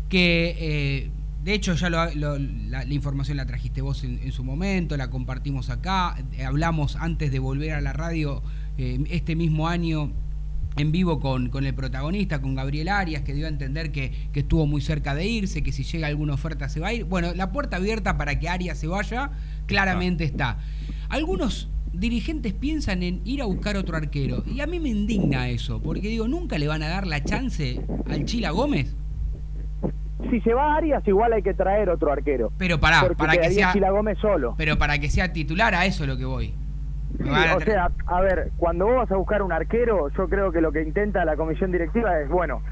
que, 0.09 0.57
eh, 0.59 1.11
de 1.45 1.53
hecho, 1.55 1.75
ya 1.75 1.91
lo- 1.91 2.15
lo- 2.15 2.39
la, 2.39 2.85
la 2.85 2.95
información 2.95 3.37
la 3.37 3.45
trajiste 3.47 3.83
vos 3.83 4.03
en, 4.03 4.19
en 4.23 4.33
su 4.33 4.45
momento, 4.45 4.97
la 4.97 5.11
compartimos 5.11 5.69
acá, 5.69 6.17
eh, 6.33 6.45
hablamos 6.45 6.97
antes 6.97 7.31
de 7.31 7.39
volver 7.39 7.73
a 7.73 7.81
la 7.83 7.93
radio 7.93 8.43
eh, 8.79 8.99
este 9.11 9.37
mismo 9.37 9.69
año 9.69 10.13
en 10.77 10.93
vivo 10.93 11.21
con, 11.21 11.49
con 11.51 11.65
el 11.67 11.75
protagonista, 11.75 12.41
con 12.41 12.55
Gabriel 12.55 12.89
Arias, 12.89 13.23
que 13.23 13.35
dio 13.35 13.47
a 13.47 13.49
entender 13.49 13.93
que, 13.93 14.13
que 14.33 14.41
estuvo 14.41 14.67
muy 14.67 14.81
cerca 14.81 15.15
de 15.15 15.27
irse, 15.27 15.63
que 15.63 15.73
si 15.73 15.85
llega 15.85 16.07
alguna 16.07 16.35
oferta 16.35 16.69
se 16.69 16.81
va 16.81 16.89
a 16.89 16.93
ir. 16.95 17.05
Bueno, 17.05 17.33
la 17.35 17.51
puerta 17.53 17.77
abierta 17.77 18.17
para 18.19 18.39
que 18.39 18.49
Arias 18.49 18.79
se 18.79 18.87
vaya 18.87 19.31
claramente 19.67 20.25
está. 20.25 20.59
Algunos 21.09 21.69
dirigentes 21.99 22.53
piensan 22.53 23.03
en 23.03 23.21
ir 23.25 23.43
a 23.43 23.47
buscar 23.47 23.77
otro 23.77 23.97
arquero, 23.97 24.43
y 24.47 24.61
a 24.61 24.67
mí 24.67 24.79
me 24.79 24.89
indigna 24.89 25.49
eso, 25.49 25.81
porque 25.83 26.09
digo, 26.09 26.29
nunca 26.29 26.59
le 26.59 26.69
van 26.69 26.83
a 26.83 26.89
dar 26.89 27.07
la 27.07 27.23
chance 27.23 27.81
al 28.09 28.25
Chila 28.25 28.51
Gómez. 28.51 28.95
Si 30.31 30.41
se 30.41 30.55
va 30.55 30.75
a 30.75 30.77
Arias, 30.77 31.07
igual 31.07 31.33
hay 31.33 31.43
que 31.43 31.55
traer 31.55 31.89
otro 31.89 32.11
arquero. 32.11 32.51
Pero 32.59 32.81
pará, 32.81 33.09
para 33.17 33.37
que 33.37 33.51
sea, 33.51 33.73
Chila 33.73 33.91
Gómez 33.91 34.19
solo. 34.19 34.55
pero 34.57 34.77
para 34.79 34.99
que 34.99 35.09
sea 35.09 35.33
titular, 35.33 35.75
a 35.75 35.87
eso 35.87 36.05
es 36.05 36.09
lo 36.09 36.17
que 36.17 36.25
voy. 36.25 36.55
Sí, 37.19 37.31
o 37.31 37.61
sea, 37.61 37.91
a 38.07 38.21
ver, 38.21 38.51
cuando 38.57 38.87
vos 38.87 38.97
vas 38.97 39.11
a 39.11 39.17
buscar 39.17 39.43
un 39.43 39.53
arquero, 39.53 40.09
yo 40.11 40.29
creo 40.29 40.53
que 40.53 40.61
lo 40.61 40.73
que 40.73 40.83
intenta 40.83 41.25
la 41.25 41.37
comisión 41.37 41.73
directiva 41.73 42.21
es, 42.21 42.29
bueno, 42.29 42.63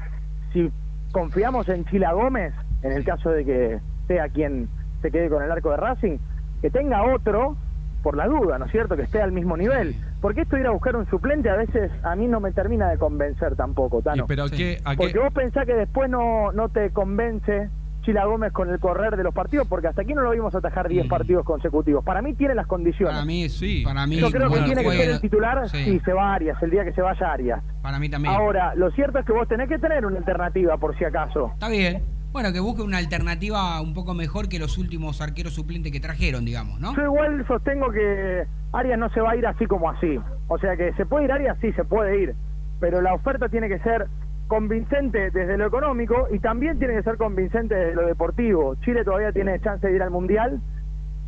si 0.53 0.69
confiamos 1.11 1.67
en 1.69 1.85
Chila 1.85 2.13
Gómez, 2.13 2.53
en 2.83 2.91
el 2.91 3.03
caso 3.03 3.29
de 3.29 3.45
que 3.45 3.79
sea 4.07 4.29
quien 4.29 4.69
se 5.01 5.11
quede 5.11 5.29
con 5.29 5.43
el 5.43 5.51
arco 5.51 5.71
de 5.71 5.77
Racing, 5.77 6.17
que 6.61 6.69
tenga 6.69 7.03
otro, 7.03 7.57
por 8.05 8.15
la 8.15 8.27
duda, 8.27 8.59
¿no 8.59 8.65
es 8.65 8.71
cierto? 8.71 8.95
Que 8.95 9.01
esté 9.01 9.19
al 9.19 9.31
mismo 9.31 9.57
nivel. 9.57 9.95
Porque 10.21 10.41
esto 10.41 10.57
ir 10.59 10.67
a 10.67 10.69
buscar 10.69 10.95
un 10.95 11.09
suplente 11.09 11.49
a 11.49 11.55
veces 11.55 11.91
a 12.03 12.15
mí 12.15 12.27
no 12.27 12.39
me 12.39 12.51
termina 12.51 12.87
de 12.87 12.99
convencer 12.99 13.55
tampoco, 13.55 13.97
Y 13.99 14.03
Tano. 14.03 14.25
pero 14.27 14.47
Sí. 14.47 14.57
¿qué, 14.57 14.77
a 14.85 14.91
qué- 14.91 14.97
Porque 14.97 15.17
vos 15.17 15.33
pensás 15.33 15.65
que 15.65 15.73
después 15.73 16.07
no, 16.07 16.51
no 16.51 16.69
te 16.69 16.91
convence 16.91 17.67
Chila 18.03 18.25
Gómez 18.25 18.51
con 18.53 18.69
el 18.69 18.79
correr 18.79 19.17
de 19.17 19.23
los 19.23 19.33
partidos, 19.33 19.67
porque 19.67 19.87
hasta 19.87 20.03
aquí 20.03 20.13
no 20.13 20.21
lo 20.21 20.29
vimos 20.29 20.53
atajar 20.53 20.87
10 20.87 21.07
Mm. 21.07 21.09
partidos 21.09 21.43
consecutivos. 21.45 22.05
Para 22.05 22.21
mí 22.21 22.35
tiene 22.35 22.53
las 22.53 22.67
condiciones. 22.67 23.15
Para 23.15 23.25
mí, 23.25 23.49
Sí. 23.49 23.81
para 23.83 24.05
mí, 24.05 24.17
Yo 24.17 24.29
creo 24.29 24.51
que 24.51 24.59
tiene 24.61 24.83
que 24.83 24.91
ser 24.91 25.09
el 25.09 25.19
titular 25.21 25.67
sí, 25.67 25.83
si 25.85 25.99
se 26.01 26.13
va 26.13 26.35
Arias, 26.35 26.61
el 26.61 26.69
día 26.69 26.83
que 26.85 26.93
se 26.93 27.01
vaya 27.01 27.31
Arias. 27.33 27.63
para 27.81 27.97
mí 27.97 28.07
también. 28.07 28.35
Ahora, 28.35 28.75
lo 28.75 28.91
cierto 28.91 29.17
es 29.17 29.25
que 29.25 29.33
vos 29.33 29.47
tenés 29.47 29.67
que 29.67 29.79
tener 29.79 30.05
una 30.05 30.19
alternativa 30.19 30.77
por 30.77 30.95
si 30.95 31.03
acaso. 31.05 31.49
Está 31.55 31.69
bien. 31.69 32.03
Bueno, 32.35 32.51
que 32.51 32.59
busque 32.59 32.81
una 32.81 32.97
alternativa 32.97 33.79
un 33.79 33.93
poco 33.93 34.13
mejor 34.13 34.49
que 34.49 34.59
los 34.59 34.77
últimos 34.77 35.21
arqueros 35.21 35.53
suplentes 35.53 35.89
que 35.93 36.01
trajeron, 36.01 36.43
digamos, 36.43 36.81
¿no? 36.81 36.93
Yo 36.93 37.03
igual 37.03 37.47
sostengo 37.47 37.89
que 37.91 38.45
Arias 38.73 38.99
no 38.99 39.09
se 39.11 39.21
va 39.21 39.31
a 39.31 39.35
ir 39.37 39.47
así 39.47 39.65
como 39.67 39.89
así. 39.89 40.19
O 40.49 40.57
sea 40.57 40.75
que 40.75 40.91
se 40.95 41.05
puede 41.05 41.23
ir 41.23 41.31
Arias, 41.31 41.57
sí, 41.61 41.71
se 41.71 41.85
puede 41.85 42.23
ir. 42.23 42.35
Pero 42.81 42.99
la 42.99 43.13
oferta 43.13 43.47
tiene 43.47 43.69
que 43.69 43.79
ser 43.79 44.07
convincente 44.47 45.31
desde 45.31 45.55
lo 45.55 45.65
económico 45.67 46.27
y 46.29 46.39
también 46.39 46.77
tiene 46.77 46.95
que 46.95 47.03
ser 47.03 47.15
convincente 47.15 47.73
desde 47.73 47.95
lo 47.95 48.05
deportivo. 48.05 48.75
Chile 48.83 49.05
todavía 49.05 49.31
tiene 49.31 49.57
chance 49.61 49.87
de 49.87 49.95
ir 49.95 50.03
al 50.03 50.11
Mundial 50.11 50.59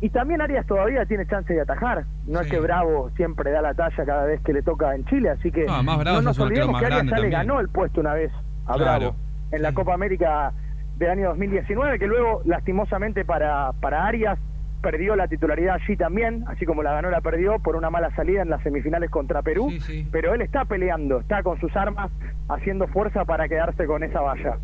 y 0.02 0.10
también 0.10 0.42
Arias 0.42 0.66
todavía 0.66 1.06
tiene 1.06 1.26
chance 1.26 1.50
de 1.50 1.62
atajar. 1.62 2.04
No 2.26 2.40
es 2.40 2.50
que 2.50 2.60
Bravo 2.60 3.08
siempre 3.16 3.50
da 3.50 3.62
la 3.62 3.72
talla 3.72 4.04
cada 4.04 4.26
vez 4.26 4.42
que 4.42 4.52
le 4.52 4.60
toca 4.60 4.94
en 4.94 5.06
Chile, 5.06 5.30
así 5.30 5.50
que 5.50 5.64
No, 5.64 5.82
más 5.82 6.00
Bravo 6.00 6.18
no 6.18 6.24
nos 6.24 6.38
olvidemos 6.38 6.78
que 6.78 6.84
Arias 6.84 7.06
ya 7.06 7.18
le 7.18 7.30
ganó 7.30 7.60
el 7.60 7.70
puesto 7.70 8.02
una 8.02 8.12
vez 8.12 8.30
a 8.66 8.74
Claro. 8.74 8.98
Bravo 8.98 9.28
en 9.50 9.62
la. 9.62 9.72
Copa 9.72 9.94
América 9.94 10.52
del 10.98 11.10
año 11.10 11.28
2019, 11.28 11.98
que 11.98 12.06
luego 12.06 12.42
lastimosamente 12.44 13.24
para, 13.24 13.72
para 13.80 14.06
Arias 14.06 14.38
perdió 14.82 15.16
la 15.16 15.26
titularidad 15.28 15.76
allí 15.82 15.96
también, 15.96 16.44
así 16.46 16.64
como 16.64 16.82
la 16.82 16.92
ganó 16.92 17.10
la 17.10 17.20
perdió 17.20 17.58
por 17.58 17.74
una 17.76 17.90
mala 17.90 18.14
salida 18.14 18.42
en 18.42 18.50
las 18.50 18.62
semifinales 18.62 19.10
contra 19.10 19.42
Perú, 19.42 19.70
Sí, 19.70 19.80
sí. 19.80 20.08
pero 20.12 20.34
él 20.34 20.40
está 20.42 20.64
peleando, 20.64 21.20
está 21.20 21.42
con 21.42 21.58
sus 21.60 21.74
armas 21.76 22.10
haciendo 22.48 22.86
fuerza 22.88 23.24
para 23.24 23.48
quedarse 23.48 23.86
con 23.86 24.02
esa 24.04 24.20
valla. 24.20 24.58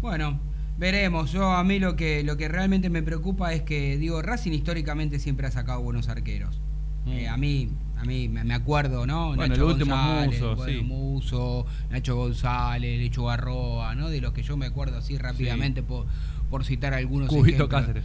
Bueno, 0.00 0.40
Veremos, 0.78 1.32
yo 1.32 1.44
a 1.50 1.64
mí 1.64 1.80
lo 1.80 1.96
que, 1.96 2.22
lo 2.22 2.36
que 2.36 2.46
realmente 2.46 2.88
me 2.88 3.02
preocupa 3.02 3.52
es 3.52 3.62
que, 3.62 3.96
digo, 3.96 4.22
Racing 4.22 4.52
históricamente 4.52 5.18
siempre 5.18 5.48
ha 5.48 5.50
sacado 5.50 5.82
buenos 5.82 6.08
arqueros. 6.08 6.62
Mm. 7.04 7.10
Eh, 7.10 7.28
a 7.28 7.36
mí, 7.36 7.70
a 7.98 8.04
mí 8.04 8.28
me 8.28 8.54
acuerdo, 8.54 9.06
¿no? 9.06 9.34
Bueno, 9.34 9.54
el 9.54 9.62
último 9.62 9.96
Muso, 9.96 10.64
sí. 10.64 10.80
Muso, 10.82 11.66
Nacho 11.90 12.16
González, 12.16 12.98
Lecho 12.98 13.24
Garroa, 13.24 13.94
¿no? 13.94 14.08
De 14.08 14.20
los 14.20 14.32
que 14.32 14.42
yo 14.42 14.56
me 14.56 14.66
acuerdo 14.66 14.98
así 14.98 15.18
rápidamente 15.18 15.82
por, 15.82 16.06
por 16.48 16.64
citar 16.64 16.94
algunos 16.94 17.28
Cubito 17.28 17.68
Cáceres. 17.68 18.04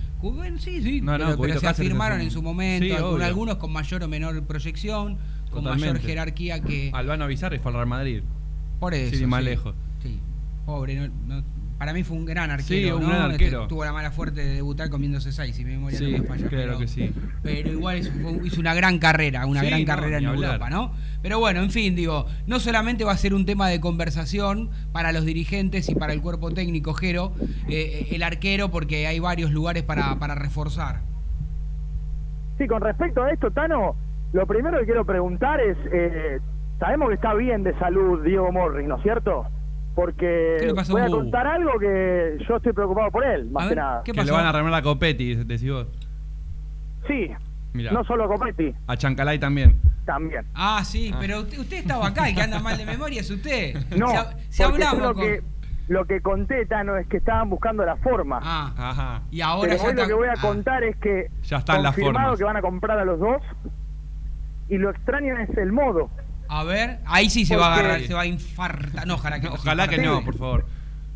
sí, 0.59 0.81
sí, 0.81 1.01
no, 1.01 1.17
no, 1.17 1.37
pero, 1.37 1.59
se 1.59 1.67
afirmaron 1.67 2.21
en 2.21 2.31
su 2.31 2.41
momento, 2.41 3.17
algunos 3.21 3.57
con 3.57 3.71
mayor 3.71 4.03
o 4.03 4.07
menor 4.07 4.43
proyección, 4.43 5.17
con 5.51 5.63
mayor 5.63 5.99
jerarquía 5.99 6.61
que... 6.61 6.89
Albano 6.93 7.27
Bizarre 7.27 7.59
fue 7.59 7.69
al 7.69 7.75
Real 7.75 7.87
Madrid. 7.87 8.23
Por 8.79 8.93
eso. 8.93 9.15
Sí, 9.15 9.25
más 9.25 9.43
lejos. 9.43 9.75
Sí, 10.01 10.19
pobre, 10.65 11.09
no 11.25 11.43
para 11.83 11.91
mí 11.91 12.03
fue 12.03 12.15
un 12.15 12.23
gran 12.23 12.49
arquero. 12.49 12.97
Sí, 12.97 13.03
un 13.03 13.09
gran 13.09 13.31
este, 13.31 13.43
arquero. 13.43 13.67
tuvo 13.67 13.83
la 13.83 13.91
mala 13.91 14.09
suerte 14.13 14.39
de 14.39 14.53
debutar 14.53 14.89
comiéndose 14.89 15.33
seis, 15.33 15.53
si 15.53 15.65
mi 15.65 15.73
memoria 15.73 15.97
sí, 15.97 16.13
no 16.13 16.19
me 16.19 16.23
falla. 16.23 16.47
Claro 16.47 16.79
que 16.79 16.87
sí. 16.87 17.13
Pero 17.41 17.71
igual 17.73 17.97
hizo, 18.45 18.61
una 18.61 18.73
gran 18.73 18.99
carrera, 18.99 19.45
una 19.45 19.61
gran 19.61 19.83
carrera 19.83 20.19
en 20.19 20.23
Europa, 20.23 20.69
¿no? 20.69 20.93
Pero 21.21 21.39
bueno, 21.39 21.61
en 21.61 21.71
fin, 21.71 21.93
digo, 21.93 22.25
no 22.47 22.61
solamente 22.61 23.03
va 23.03 23.11
a 23.11 23.17
ser 23.17 23.33
un 23.33 23.45
tema 23.45 23.67
de 23.67 23.81
conversación 23.81 24.69
para 24.93 25.11
los 25.11 25.25
dirigentes 25.25 25.89
y 25.89 25.95
para 25.95 26.13
el 26.13 26.21
cuerpo 26.21 26.51
técnico, 26.51 26.93
Jero, 26.93 27.33
eh, 27.67 28.07
el 28.11 28.23
arquero, 28.23 28.71
porque 28.71 29.05
hay 29.05 29.19
varios 29.19 29.51
lugares 29.51 29.83
para, 29.83 30.17
para 30.19 30.35
reforzar. 30.35 31.01
Sí, 32.59 32.65
con 32.65 32.79
respecto 32.79 33.23
a 33.23 33.29
esto, 33.29 33.51
Tano, 33.51 33.97
lo 34.31 34.47
primero 34.47 34.79
que 34.79 34.85
quiero 34.85 35.03
preguntar 35.03 35.59
es, 35.59 35.75
eh, 35.91 36.39
sabemos 36.79 37.09
que 37.09 37.15
está 37.15 37.33
bien 37.33 37.63
de 37.63 37.77
salud 37.77 38.23
Diego 38.23 38.53
Morris, 38.53 38.87
¿no 38.87 38.95
es 38.95 39.03
cierto? 39.03 39.47
Porque 39.95 40.73
voy 40.89 41.01
a 41.01 41.07
contar 41.07 41.47
algo 41.47 41.79
que 41.79 42.37
yo 42.47 42.55
estoy 42.57 42.73
preocupado 42.73 43.11
por 43.11 43.23
él, 43.25 43.49
más 43.51 43.69
que 43.69 43.75
nada. 43.75 44.03
Que 44.03 44.13
le 44.13 44.31
van 44.31 44.45
a 44.45 44.49
arreglar 44.49 44.73
a 44.73 44.81
Copetti, 44.81 45.35
decís 45.35 45.71
vos. 45.71 45.87
Sí, 47.07 47.29
no 47.73 48.03
solo 48.03 48.25
a 48.25 48.27
Copetti. 48.27 48.73
A 48.87 48.97
Chancalay 48.97 49.39
también. 49.39 49.79
También. 50.05 50.45
Ah, 50.53 50.83
sí, 50.83 51.11
ah. 51.13 51.17
pero 51.19 51.41
usted, 51.41 51.73
estaba 51.73 52.07
acá 52.07 52.29
y 52.29 52.35
que 52.35 52.41
anda 52.41 52.59
mal 52.59 52.77
de 52.77 52.85
memoria 52.85 53.21
es 53.21 53.29
usted. 53.29 53.75
No, 53.97 54.07
si, 54.49 54.63
hablamos 54.63 55.01
lo, 55.01 55.15
que, 55.15 55.41
lo 55.87 56.05
que 56.05 56.21
conté, 56.21 56.65
Tano, 56.65 56.97
es 56.97 57.07
que 57.07 57.17
estaban 57.17 57.49
buscando 57.49 57.85
la 57.85 57.95
forma. 57.97 58.39
Ah, 58.43 58.73
ajá. 58.75 59.21
Y 59.31 59.41
ahora 59.41 59.75
pero 59.77 59.83
hoy 59.83 59.93
lo 59.95 60.07
que 60.07 60.13
voy 60.13 60.27
a 60.27 60.33
ah. 60.33 60.41
contar 60.41 60.83
es 60.83 60.95
que 60.97 61.29
ya 61.43 61.57
están 61.57 61.83
las 61.83 61.95
formas. 61.95 62.37
que 62.37 62.43
van 62.43 62.57
a 62.57 62.61
comprar 62.61 62.99
a 62.99 63.05
los 63.05 63.19
dos 63.19 63.41
y 64.69 64.77
lo 64.77 64.89
extraño 64.89 65.37
es 65.37 65.57
el 65.57 65.71
modo. 65.71 66.09
A 66.53 66.63
ver, 66.63 66.99
ahí 67.07 67.31
sí 67.31 67.45
se 67.45 67.55
va 67.55 67.69
a 67.69 67.73
agarrar, 67.73 68.01
se 68.01 68.13
va 68.13 68.21
a 68.21 68.25
infartar. 68.27 69.07
No, 69.07 69.15
ojalá 69.15 69.39
que 69.39 69.47
no. 69.47 69.53
Ojalá 69.55 69.87
que 69.87 69.97
no, 69.97 70.23
por 70.23 70.37
favor. 70.37 70.65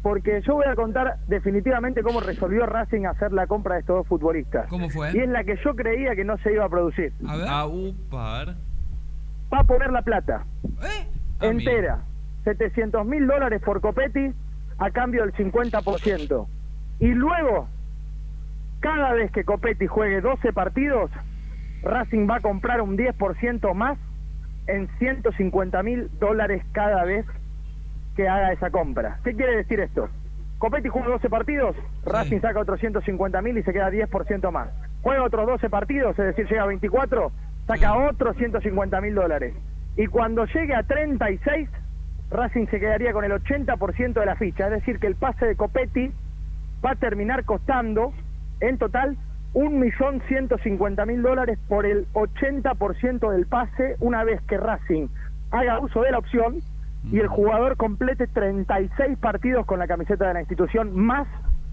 Porque 0.01 0.41
yo 0.41 0.55
voy 0.55 0.65
a 0.65 0.73
contar 0.73 1.17
definitivamente 1.27 2.01
cómo 2.01 2.21
resolvió 2.21 2.65
Racing 2.65 3.05
hacer 3.05 3.31
la 3.33 3.45
compra 3.45 3.75
de 3.75 3.81
estos 3.81 3.97
dos 3.97 4.07
futbolistas. 4.07 4.67
¿Cómo 4.67 4.89
fue? 4.89 5.11
Y 5.13 5.19
es 5.19 5.29
la 5.29 5.43
que 5.43 5.59
yo 5.63 5.75
creía 5.75 6.15
que 6.15 6.25
no 6.25 6.39
se 6.39 6.53
iba 6.53 6.65
a 6.65 6.69
producir. 6.69 7.13
A 7.27 7.35
ver. 7.35 7.47
A 7.47 7.67
upar. 7.67 8.55
Va 9.53 9.59
a 9.59 9.63
poner 9.63 9.91
la 9.91 10.01
plata. 10.01 10.43
¿Eh? 10.81 11.07
Entera. 11.41 11.99
700 12.43 13.05
mil 13.05 13.27
dólares 13.27 13.61
por 13.63 13.79
Copetti 13.79 14.31
a 14.79 14.89
cambio 14.89 15.21
del 15.21 15.33
50%. 15.33 16.47
Y 16.99 17.09
luego, 17.09 17.67
cada 18.79 19.13
vez 19.13 19.31
que 19.31 19.43
Copetti 19.43 19.85
juegue 19.85 20.19
12 20.19 20.51
partidos, 20.51 21.11
Racing 21.83 22.27
va 22.27 22.37
a 22.37 22.39
comprar 22.39 22.81
un 22.81 22.97
10% 22.97 23.73
más 23.75 23.99
en 24.67 24.87
150 24.99 25.83
mil 25.83 26.09
dólares 26.19 26.63
cada 26.71 27.03
vez 27.03 27.25
que 28.15 28.27
haga 28.27 28.51
esa 28.51 28.69
compra. 28.69 29.19
¿Qué 29.23 29.35
quiere 29.35 29.57
decir 29.57 29.79
esto? 29.79 30.09
Copetti 30.57 30.89
juega 30.89 31.09
12 31.09 31.29
partidos, 31.29 31.75
Racing 32.03 32.41
saca 32.41 32.59
otros 32.59 32.79
150 32.79 33.41
mil 33.41 33.57
y 33.57 33.63
se 33.63 33.71
queda 33.71 33.91
10% 33.91 34.51
más. 34.51 34.69
Juega 35.03 35.23
otros 35.23 35.45
12 35.45 35.69
partidos, 35.69 36.17
es 36.17 36.25
decir, 36.25 36.47
llega 36.47 36.63
a 36.63 36.67
24, 36.67 37.31
saca 37.67 37.95
otros 37.95 38.35
150 38.37 39.01
mil 39.01 39.13
dólares. 39.13 39.53
Y 39.95 40.07
cuando 40.07 40.45
llegue 40.45 40.75
a 40.75 40.83
36, 40.83 41.69
Racing 42.31 42.67
se 42.67 42.79
quedaría 42.79 43.13
con 43.13 43.23
el 43.23 43.31
80% 43.31 44.13
de 44.13 44.25
la 44.25 44.35
ficha. 44.35 44.65
Es 44.65 44.71
decir, 44.71 44.99
que 44.99 45.07
el 45.07 45.15
pase 45.15 45.45
de 45.45 45.55
Copetti 45.55 46.11
va 46.83 46.91
a 46.91 46.95
terminar 46.95 47.45
costando 47.45 48.13
en 48.59 48.77
total 48.77 49.17
un 49.57 49.79
millón 49.79 50.21
ciento 50.27 50.59
cincuenta 50.59 51.03
mil 51.07 51.23
dólares 51.23 51.57
por 51.67 51.87
el 51.87 52.05
80% 52.13 53.31
del 53.31 53.47
pase 53.47 53.95
una 53.99 54.23
vez 54.23 54.39
que 54.43 54.55
Racing 54.55 55.07
haga 55.49 55.79
uso 55.79 56.03
de 56.03 56.11
la 56.11 56.19
opción 56.19 56.59
y 57.11 57.17
el 57.17 57.27
jugador 57.27 57.75
complete 57.75 58.27
36 58.27 59.17
partidos 59.17 59.65
con 59.65 59.79
la 59.79 59.87
camiseta 59.87 60.27
de 60.27 60.35
la 60.35 60.41
institución 60.41 60.95
más 60.95 61.27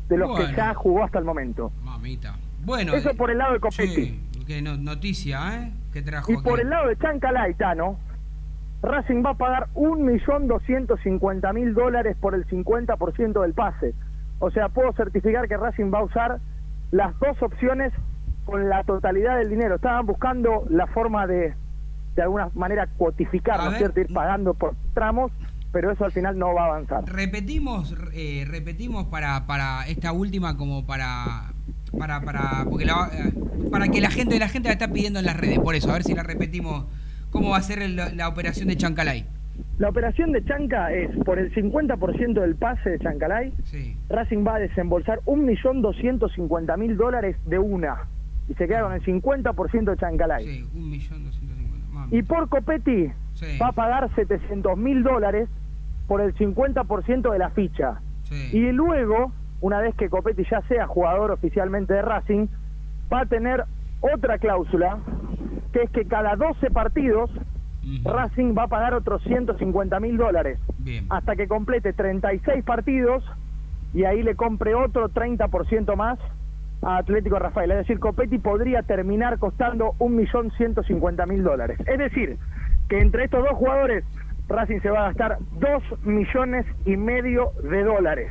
de 0.08 0.16
los 0.16 0.34
que 0.34 0.54
ya 0.56 0.72
jugó 0.72 1.04
hasta 1.04 1.18
el 1.18 1.26
momento. 1.26 1.72
Mamita. 1.82 2.36
Bueno, 2.64 2.94
eso 2.94 3.14
por 3.14 3.30
el 3.30 3.36
lado 3.36 3.52
de 3.52 3.60
Copetti. 3.60 4.18
Sí, 4.46 4.62
noticia, 4.62 5.40
¿eh? 5.54 5.72
Que 5.92 6.00
trajo 6.00 6.32
y 6.32 6.38
por 6.38 6.60
el 6.60 6.70
lado 6.70 6.88
de 6.88 6.96
Chancalay, 6.96 7.52
Tano, 7.52 7.98
Racing 8.80 9.22
va 9.22 9.30
a 9.30 9.34
pagar 9.34 9.68
un 9.74 10.06
millón 10.06 10.48
doscientos 10.48 11.00
cincuenta 11.02 11.52
mil 11.52 11.74
dólares 11.74 12.16
por 12.18 12.34
el 12.34 12.46
50% 12.46 13.42
del 13.42 13.52
pase. 13.52 13.92
O 14.38 14.50
sea, 14.50 14.70
puedo 14.70 14.90
certificar 14.94 15.46
que 15.48 15.58
Racing 15.58 15.92
va 15.92 15.98
a 15.98 16.04
usar 16.04 16.40
las 16.94 17.18
dos 17.18 17.42
opciones 17.42 17.92
con 18.44 18.68
la 18.68 18.84
totalidad 18.84 19.38
del 19.38 19.50
dinero. 19.50 19.74
Estaban 19.74 20.06
buscando 20.06 20.64
la 20.70 20.86
forma 20.86 21.26
de, 21.26 21.52
de 22.14 22.22
alguna 22.22 22.50
manera, 22.54 22.86
cuotificar, 22.96 23.64
¿no 23.64 23.72
es 23.72 23.78
cierto? 23.78 24.00
Ir 24.00 24.14
pagando 24.14 24.54
por 24.54 24.76
tramos, 24.94 25.32
pero 25.72 25.90
eso 25.90 26.04
al 26.04 26.12
final 26.12 26.38
no 26.38 26.54
va 26.54 26.62
a 26.62 26.66
avanzar. 26.66 27.04
Repetimos, 27.06 27.96
eh, 28.12 28.44
repetimos 28.48 29.06
para, 29.06 29.44
para 29.46 29.88
esta 29.88 30.12
última 30.12 30.56
como 30.56 30.86
para 30.86 31.52
para 31.98 32.20
para 32.20 32.64
porque 32.68 32.84
eh, 32.84 33.32
para 33.70 33.88
que 33.88 34.00
la 34.00 34.10
gente 34.10 34.38
la 34.38 34.48
gente 34.48 34.68
la 34.68 34.74
está 34.74 34.88
pidiendo 34.88 35.18
en 35.18 35.26
las 35.26 35.36
redes, 35.36 35.58
por 35.58 35.74
eso, 35.74 35.90
a 35.90 35.94
ver 35.94 36.04
si 36.04 36.14
la 36.14 36.22
repetimos 36.22 36.86
cómo 37.30 37.50
va 37.50 37.56
a 37.56 37.62
ser 37.62 37.88
la 37.90 38.28
operación 38.28 38.68
de 38.68 38.76
Chancalay. 38.76 39.26
La 39.78 39.88
operación 39.88 40.32
de 40.32 40.44
Chanca 40.44 40.92
es 40.92 41.10
por 41.24 41.38
el 41.38 41.52
50% 41.52 42.40
del 42.40 42.54
pase 42.54 42.90
de 42.90 42.98
Chancalay, 43.00 43.52
Racing 44.08 44.46
va 44.46 44.56
a 44.56 44.58
desembolsar 44.60 45.20
1.250.000 45.26 46.96
dólares 46.96 47.36
de 47.46 47.58
una 47.58 48.08
y 48.48 48.54
se 48.54 48.68
queda 48.68 48.82
con 48.82 48.92
el 48.92 49.02
50% 49.02 49.90
de 49.90 49.96
Chancalay. 49.96 50.44
Sí, 50.44 50.68
1.250.000. 50.74 52.08
Y 52.12 52.22
por 52.22 52.48
Copetti 52.48 53.10
va 53.60 53.68
a 53.68 53.72
pagar 53.72 54.08
700.000 54.10 55.02
dólares 55.02 55.48
por 56.06 56.20
el 56.20 56.34
50% 56.34 57.32
de 57.32 57.38
la 57.38 57.50
ficha. 57.50 58.00
Y 58.52 58.72
luego, 58.72 59.32
una 59.60 59.80
vez 59.80 59.94
que 59.94 60.08
Copetti 60.08 60.44
ya 60.50 60.60
sea 60.62 60.86
jugador 60.86 61.30
oficialmente 61.30 61.94
de 61.94 62.02
Racing, 62.02 62.46
va 63.12 63.20
a 63.20 63.26
tener 63.26 63.64
otra 64.00 64.38
cláusula, 64.38 64.98
que 65.72 65.82
es 65.82 65.90
que 65.90 66.04
cada 66.04 66.36
12 66.36 66.70
partidos 66.70 67.30
Racing 68.04 68.54
va 68.56 68.64
a 68.64 68.68
pagar 68.68 68.94
otros 68.94 69.22
150 69.24 70.00
mil 70.00 70.16
dólares 70.16 70.58
hasta 71.08 71.36
que 71.36 71.48
complete 71.48 71.92
36 71.92 72.64
partidos 72.64 73.24
y 73.92 74.04
ahí 74.04 74.22
le 74.22 74.34
compre 74.34 74.74
otro 74.74 75.08
30% 75.08 75.96
más 75.96 76.18
a 76.82 76.98
Atlético 76.98 77.38
Rafael. 77.38 77.70
Es 77.70 77.78
decir, 77.78 77.98
Copetti 77.98 78.38
podría 78.38 78.82
terminar 78.82 79.38
costando 79.38 79.92
1.150.000 79.98 81.42
dólares. 81.42 81.78
Es 81.86 81.98
decir, 81.98 82.36
que 82.88 82.98
entre 82.98 83.24
estos 83.24 83.42
dos 83.42 83.56
jugadores 83.56 84.04
Racing 84.48 84.80
se 84.80 84.90
va 84.90 85.06
a 85.06 85.08
gastar 85.08 85.38
2 85.58 86.04
millones 86.04 86.66
y 86.84 86.96
medio 86.96 87.52
de 87.62 87.82
dólares. 87.82 88.30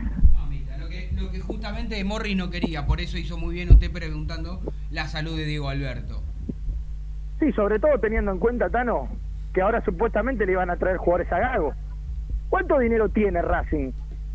lo, 0.80 0.88
que, 0.90 1.10
lo 1.14 1.32
que 1.32 1.40
justamente 1.40 2.04
Morri 2.04 2.36
no 2.36 2.52
quería, 2.52 2.86
por 2.86 3.02
eso 3.02 3.18
hizo 3.18 3.38
muy 3.38 3.56
bien 3.56 3.72
usted 3.72 3.92
preguntando 3.92 4.62
la 4.92 5.08
salud 5.08 5.36
de 5.36 5.46
Diego 5.46 5.70
Alberto. 5.70 6.22
Sí, 7.40 7.52
sobre 7.54 7.80
todo 7.80 8.00
teniendo 8.00 8.32
en 8.32 8.38
cuenta, 8.38 8.70
Tano, 8.70 9.10
que 9.54 9.62
ahora 9.62 9.84
supuestamente 9.86 10.46
le 10.46 10.54
iban 10.54 10.70
a 10.70 10.78
traer 10.78 10.98
jugadores 10.98 11.32
a 11.32 11.40
Gago. 11.40 11.74
¿Cuánto 12.50 12.80
dinero 12.80 13.10
tiene 13.10 13.42
Racing 13.42 13.92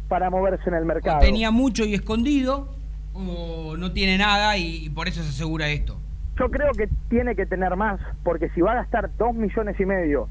para 0.09 0.31
moverse 0.31 0.69
en 0.69 0.75
el 0.75 0.85
mercado? 0.85 1.19
tenía 1.21 1.51
mucho 1.51 1.85
y 1.85 1.95
escondido, 1.95 2.75
o 3.13 3.77
no 3.77 3.93
tiene 3.93 4.17
nada 4.17 4.57
y, 4.57 4.89
por 4.91 5.09
eso 5.09 5.23
se 5.23 5.31
asegura 5.31 5.69
esto. 5.69 6.01
Yo 6.39 6.51
creo 6.51 6.73
que 6.73 6.89
tiene 7.09 7.35
que 7.35 7.47
tener 7.47 7.75
más, 7.77 8.01
porque 8.23 8.49
si 8.51 8.61
va 8.61 8.73
a 8.73 8.75
gastar 8.77 9.11
dos 9.19 9.35
millones 9.35 9.79
y 9.79 9.85
medio 9.85 10.29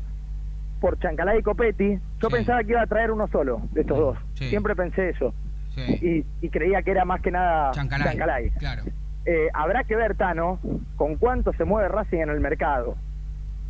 por 0.79 0.97
Chancalá 0.99 1.37
y 1.37 1.43
Copetti, 1.43 1.99
yo 2.21 2.29
pensaba 2.29 2.63
que 2.63 2.71
iba 2.71 2.81
a 2.81 2.87
traer 2.87 3.11
uno 3.11 3.27
solo 3.27 3.61
de 3.71 3.81
estos 3.81 3.97
dos. 3.97 4.17
Siempre 4.35 4.75
pensé 4.75 5.09
eso. 5.09 5.33
Y, 6.01 6.23
creía 6.49 6.81
que 6.81 6.91
era 6.91 7.05
más 7.05 7.21
que 7.21 7.29
nada 7.29 7.71
Chancalay. 7.71 8.49
Claro. 8.51 8.83
Eh, 9.25 9.49
habrá 9.53 9.83
que 9.83 9.95
ver, 9.95 10.15
Tano, 10.15 10.59
con 10.95 11.17
cuánto 11.17 11.51
se 11.53 11.65
mueve 11.65 11.89
Racing 11.89 12.19
en 12.19 12.29
el 12.29 12.39
mercado 12.39 12.95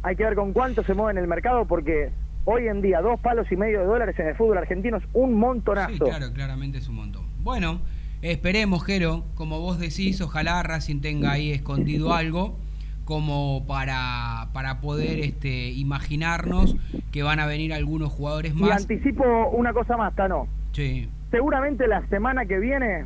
hay 0.03 0.15
que 0.15 0.23
ver 0.23 0.35
con 0.35 0.53
cuánto 0.53 0.83
se 0.83 0.93
mueve 0.93 1.11
en 1.11 1.23
el 1.23 1.27
mercado 1.27 1.65
porque 1.65 2.11
hoy 2.45 2.67
en 2.67 2.81
día 2.81 3.01
dos 3.01 3.19
palos 3.19 3.51
y 3.51 3.55
medio 3.55 3.79
de 3.81 3.85
dólares 3.85 4.17
en 4.19 4.27
el 4.27 4.35
fútbol 4.35 4.57
argentino 4.57 4.97
es 4.97 5.03
un 5.13 5.33
montonazo. 5.33 5.91
Sí, 5.93 5.99
claro, 5.99 6.31
claramente 6.33 6.77
es 6.77 6.87
un 6.87 6.95
montón. 6.95 7.25
Bueno, 7.39 7.81
esperemos, 8.21 8.85
Jero, 8.85 9.25
como 9.35 9.59
vos 9.59 9.79
decís, 9.79 10.21
ojalá 10.21 10.63
Racing 10.63 11.01
tenga 11.01 11.31
ahí 11.31 11.51
escondido 11.51 12.13
algo 12.13 12.57
como 13.05 13.65
para, 13.67 14.49
para 14.53 14.81
poder 14.81 15.19
este, 15.19 15.69
imaginarnos 15.71 16.75
que 17.11 17.23
van 17.23 17.39
a 17.39 17.45
venir 17.45 17.73
algunos 17.73 18.11
jugadores 18.11 18.53
más. 18.53 18.69
Y 18.69 18.93
anticipo 18.93 19.49
una 19.51 19.71
cosa 19.73 19.95
más, 19.95 20.13
Tano. 20.15 20.47
Sí. 20.73 21.09
seguramente 21.31 21.87
la 21.87 22.05
semana 22.07 22.45
que 22.45 22.59
viene 22.59 23.05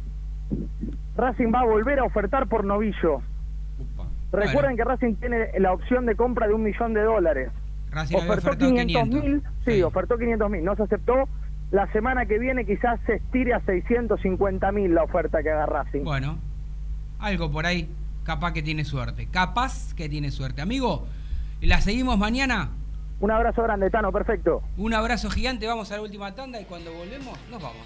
Racing 1.15 1.53
va 1.53 1.61
a 1.61 1.65
volver 1.65 1.99
a 1.99 2.03
ofertar 2.03 2.47
por 2.47 2.65
novillo. 2.65 3.21
Recuerden 4.31 4.77
que 4.77 4.83
Racing 4.83 5.15
tiene 5.15 5.47
la 5.59 5.73
opción 5.73 6.05
de 6.05 6.15
compra 6.15 6.47
de 6.47 6.53
un 6.53 6.63
millón 6.63 6.93
de 6.93 7.01
dólares. 7.01 7.51
Racing 7.91 8.15
ofertó 8.15 8.57
500 8.57 9.07
mil, 9.07 9.43
sí, 9.65 9.83
ofertó 9.83 10.17
500 10.17 10.49
mil, 10.49 10.63
no 10.63 10.75
se 10.75 10.83
aceptó. 10.83 11.27
La 11.71 11.91
semana 11.91 12.25
que 12.25 12.39
viene 12.39 12.65
quizás 12.65 12.99
se 13.05 13.15
estire 13.15 13.53
a 13.53 13.61
650 13.61 14.71
mil 14.71 14.93
la 14.93 15.03
oferta 15.03 15.41
que 15.43 15.49
haga 15.51 15.65
Racing. 15.65 16.03
Bueno, 16.03 16.37
algo 17.19 17.51
por 17.51 17.65
ahí, 17.65 17.89
capaz 18.23 18.53
que 18.53 18.61
tiene 18.61 18.85
suerte. 18.85 19.27
Capaz 19.29 19.93
que 19.93 20.07
tiene 20.07 20.31
suerte. 20.31 20.61
Amigo, 20.61 21.07
¿la 21.61 21.81
seguimos 21.81 22.17
mañana? 22.17 22.69
Un 23.19 23.31
abrazo 23.31 23.63
grande, 23.63 23.89
Tano, 23.89 24.11
perfecto. 24.11 24.63
Un 24.77 24.93
abrazo 24.93 25.29
gigante, 25.29 25.67
vamos 25.67 25.91
a 25.91 25.97
la 25.97 26.01
última 26.01 26.33
tanda 26.33 26.59
y 26.59 26.65
cuando 26.65 26.91
volvemos 26.93 27.37
nos 27.49 27.61
vamos. 27.61 27.85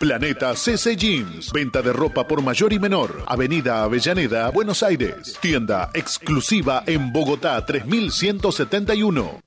Planeta 0.00 0.56
CC 0.56 0.96
Jeans. 0.96 1.52
Venta 1.52 1.82
de 1.82 1.92
ropa 1.92 2.26
por 2.26 2.40
mayor 2.40 2.72
y 2.72 2.78
menor. 2.78 3.22
Avenida 3.26 3.82
Avellaneda, 3.82 4.48
Buenos 4.48 4.82
Aires. 4.82 5.36
Tienda 5.42 5.90
exclusiva 5.92 6.84
en 6.86 7.12
Bogotá 7.12 7.66
3171. 7.66 9.42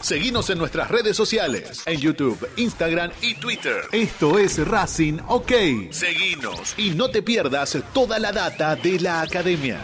Seguinos 0.00 0.50
en 0.50 0.58
nuestras 0.58 0.90
redes 0.90 1.16
sociales, 1.16 1.84
en 1.86 2.00
YouTube, 2.00 2.48
Instagram 2.56 3.12
y 3.22 3.36
Twitter. 3.36 3.82
Esto 3.92 4.40
es 4.40 4.66
Racing 4.66 5.18
OK. 5.28 5.52
Seguinos 5.90 6.74
y 6.76 6.90
no 6.90 7.08
te 7.08 7.22
pierdas 7.22 7.78
toda 7.94 8.18
la 8.18 8.32
data 8.32 8.74
de 8.74 8.98
la 8.98 9.20
academia. 9.20 9.80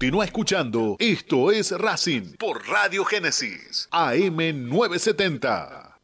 Continúa 0.00 0.26
escuchando 0.26 0.94
Esto 1.00 1.50
es 1.50 1.72
Racing 1.72 2.36
por 2.38 2.68
Radio 2.68 3.04
Génesis, 3.04 3.88
AM 3.90 4.36
970. 4.68 5.98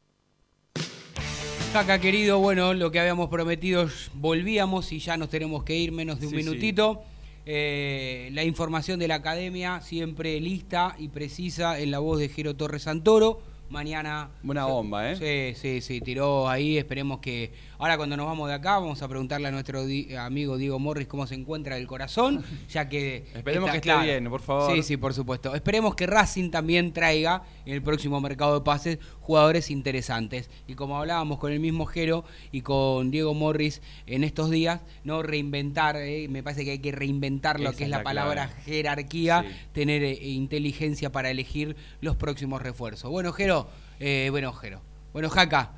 Caca 1.72 2.00
querido, 2.00 2.40
bueno, 2.40 2.74
lo 2.74 2.90
que 2.90 2.98
habíamos 2.98 3.28
prometido, 3.28 3.88
volvíamos 4.14 4.90
y 4.90 4.98
ya 4.98 5.16
nos 5.16 5.28
tenemos 5.28 5.62
que 5.62 5.76
ir 5.76 5.92
menos 5.92 6.18
de 6.18 6.26
un 6.26 6.34
minutito. 6.34 7.04
Eh, 7.46 8.30
la 8.32 8.42
información 8.42 8.98
de 8.98 9.06
la 9.06 9.14
academia 9.14 9.80
siempre 9.80 10.40
lista 10.40 10.96
y 10.98 11.06
precisa 11.06 11.78
en 11.78 11.92
la 11.92 12.00
voz 12.00 12.18
de 12.18 12.28
Jero 12.28 12.56
Torres 12.56 12.82
Santoro. 12.82 13.42
Mañana. 13.70 14.30
Buena 14.42 14.66
bomba, 14.66 15.10
¿eh? 15.10 15.16
Sí, 15.16 15.60
sí, 15.60 15.80
sí, 15.80 16.00
tiró 16.00 16.48
ahí. 16.48 16.78
Esperemos 16.78 17.18
que. 17.18 17.52
Ahora, 17.78 17.96
cuando 17.96 18.16
nos 18.16 18.26
vamos 18.26 18.48
de 18.48 18.54
acá, 18.54 18.78
vamos 18.78 19.02
a 19.02 19.08
preguntarle 19.08 19.48
a 19.48 19.50
nuestro 19.50 19.84
amigo 20.18 20.56
Diego 20.56 20.78
Morris 20.78 21.08
cómo 21.08 21.26
se 21.26 21.34
encuentra 21.34 21.76
el 21.76 21.86
corazón, 21.86 22.44
ya 22.68 22.88
que. 22.88 23.24
Esperemos 23.34 23.70
que 23.70 23.76
esté 23.78 23.96
bien, 23.98 24.28
por 24.28 24.40
favor. 24.40 24.74
Sí, 24.74 24.82
sí, 24.82 24.96
por 24.96 25.14
supuesto. 25.14 25.54
Esperemos 25.54 25.94
que 25.94 26.06
Racing 26.06 26.50
también 26.50 26.92
traiga 26.92 27.42
en 27.64 27.72
el 27.72 27.82
próximo 27.82 28.20
mercado 28.20 28.58
de 28.58 28.64
pases 28.64 28.98
jugadores 29.24 29.70
interesantes. 29.70 30.50
Y 30.68 30.74
como 30.74 30.98
hablábamos 30.98 31.38
con 31.38 31.50
el 31.50 31.58
mismo 31.58 31.86
Jero 31.86 32.24
y 32.52 32.60
con 32.60 33.10
Diego 33.10 33.32
Morris 33.32 33.80
en 34.06 34.22
estos 34.22 34.50
días, 34.50 34.82
no 35.02 35.22
reinventar, 35.22 35.96
¿eh? 35.96 36.28
me 36.28 36.42
parece 36.42 36.64
que 36.64 36.72
hay 36.72 36.78
que 36.78 36.92
reinventar 36.92 37.58
lo 37.58 37.72
que 37.72 37.84
es 37.84 37.90
la, 37.90 38.02
palabra 38.02 38.48
jerarquía, 38.66 39.44
tener 39.72 40.04
eh, 40.04 40.12
inteligencia 40.12 41.10
para 41.10 41.30
elegir 41.30 41.74
los 42.02 42.16
próximos 42.16 42.60
refuerzos. 42.60 43.10
Bueno, 43.10 43.32
Jero. 43.32 43.66
Eh, 43.98 44.28
bueno, 44.30 44.52
Jero. 44.52 44.82
Bueno, 45.14 45.30
Jaca. 45.30 45.72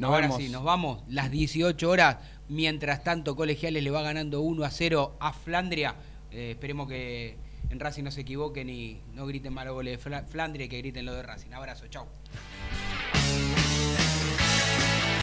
ahora 0.00 0.30
sí, 0.30 0.48
nos 0.48 0.62
vamos. 0.62 1.02
Las 1.08 1.32
18 1.32 1.90
horas. 1.90 2.18
Mientras 2.48 3.02
tanto, 3.02 3.34
Colegiales 3.34 3.82
le 3.82 3.90
va 3.90 4.02
ganando 4.02 4.40
1 4.40 4.64
a 4.64 4.70
0 4.70 5.16
a 5.18 5.32
Flandria. 5.32 5.96
Esperemos 6.30 6.88
que 6.88 7.36
en 7.70 7.80
Racing 7.80 8.04
no 8.04 8.10
se 8.10 8.20
equivoquen 8.20 8.68
y 8.68 9.00
no 9.14 9.26
griten 9.26 9.52
malo 9.52 9.74
goles 9.74 9.98
de 10.04 10.22
Flandria 10.22 10.66
y 10.66 10.68
que 10.68 10.78
griten 10.78 11.06
lo 11.06 11.14
de 11.14 11.22
Racing. 11.22 11.52
Abrazo, 11.54 11.88
chau. 11.88 12.06
Música 12.72 13.51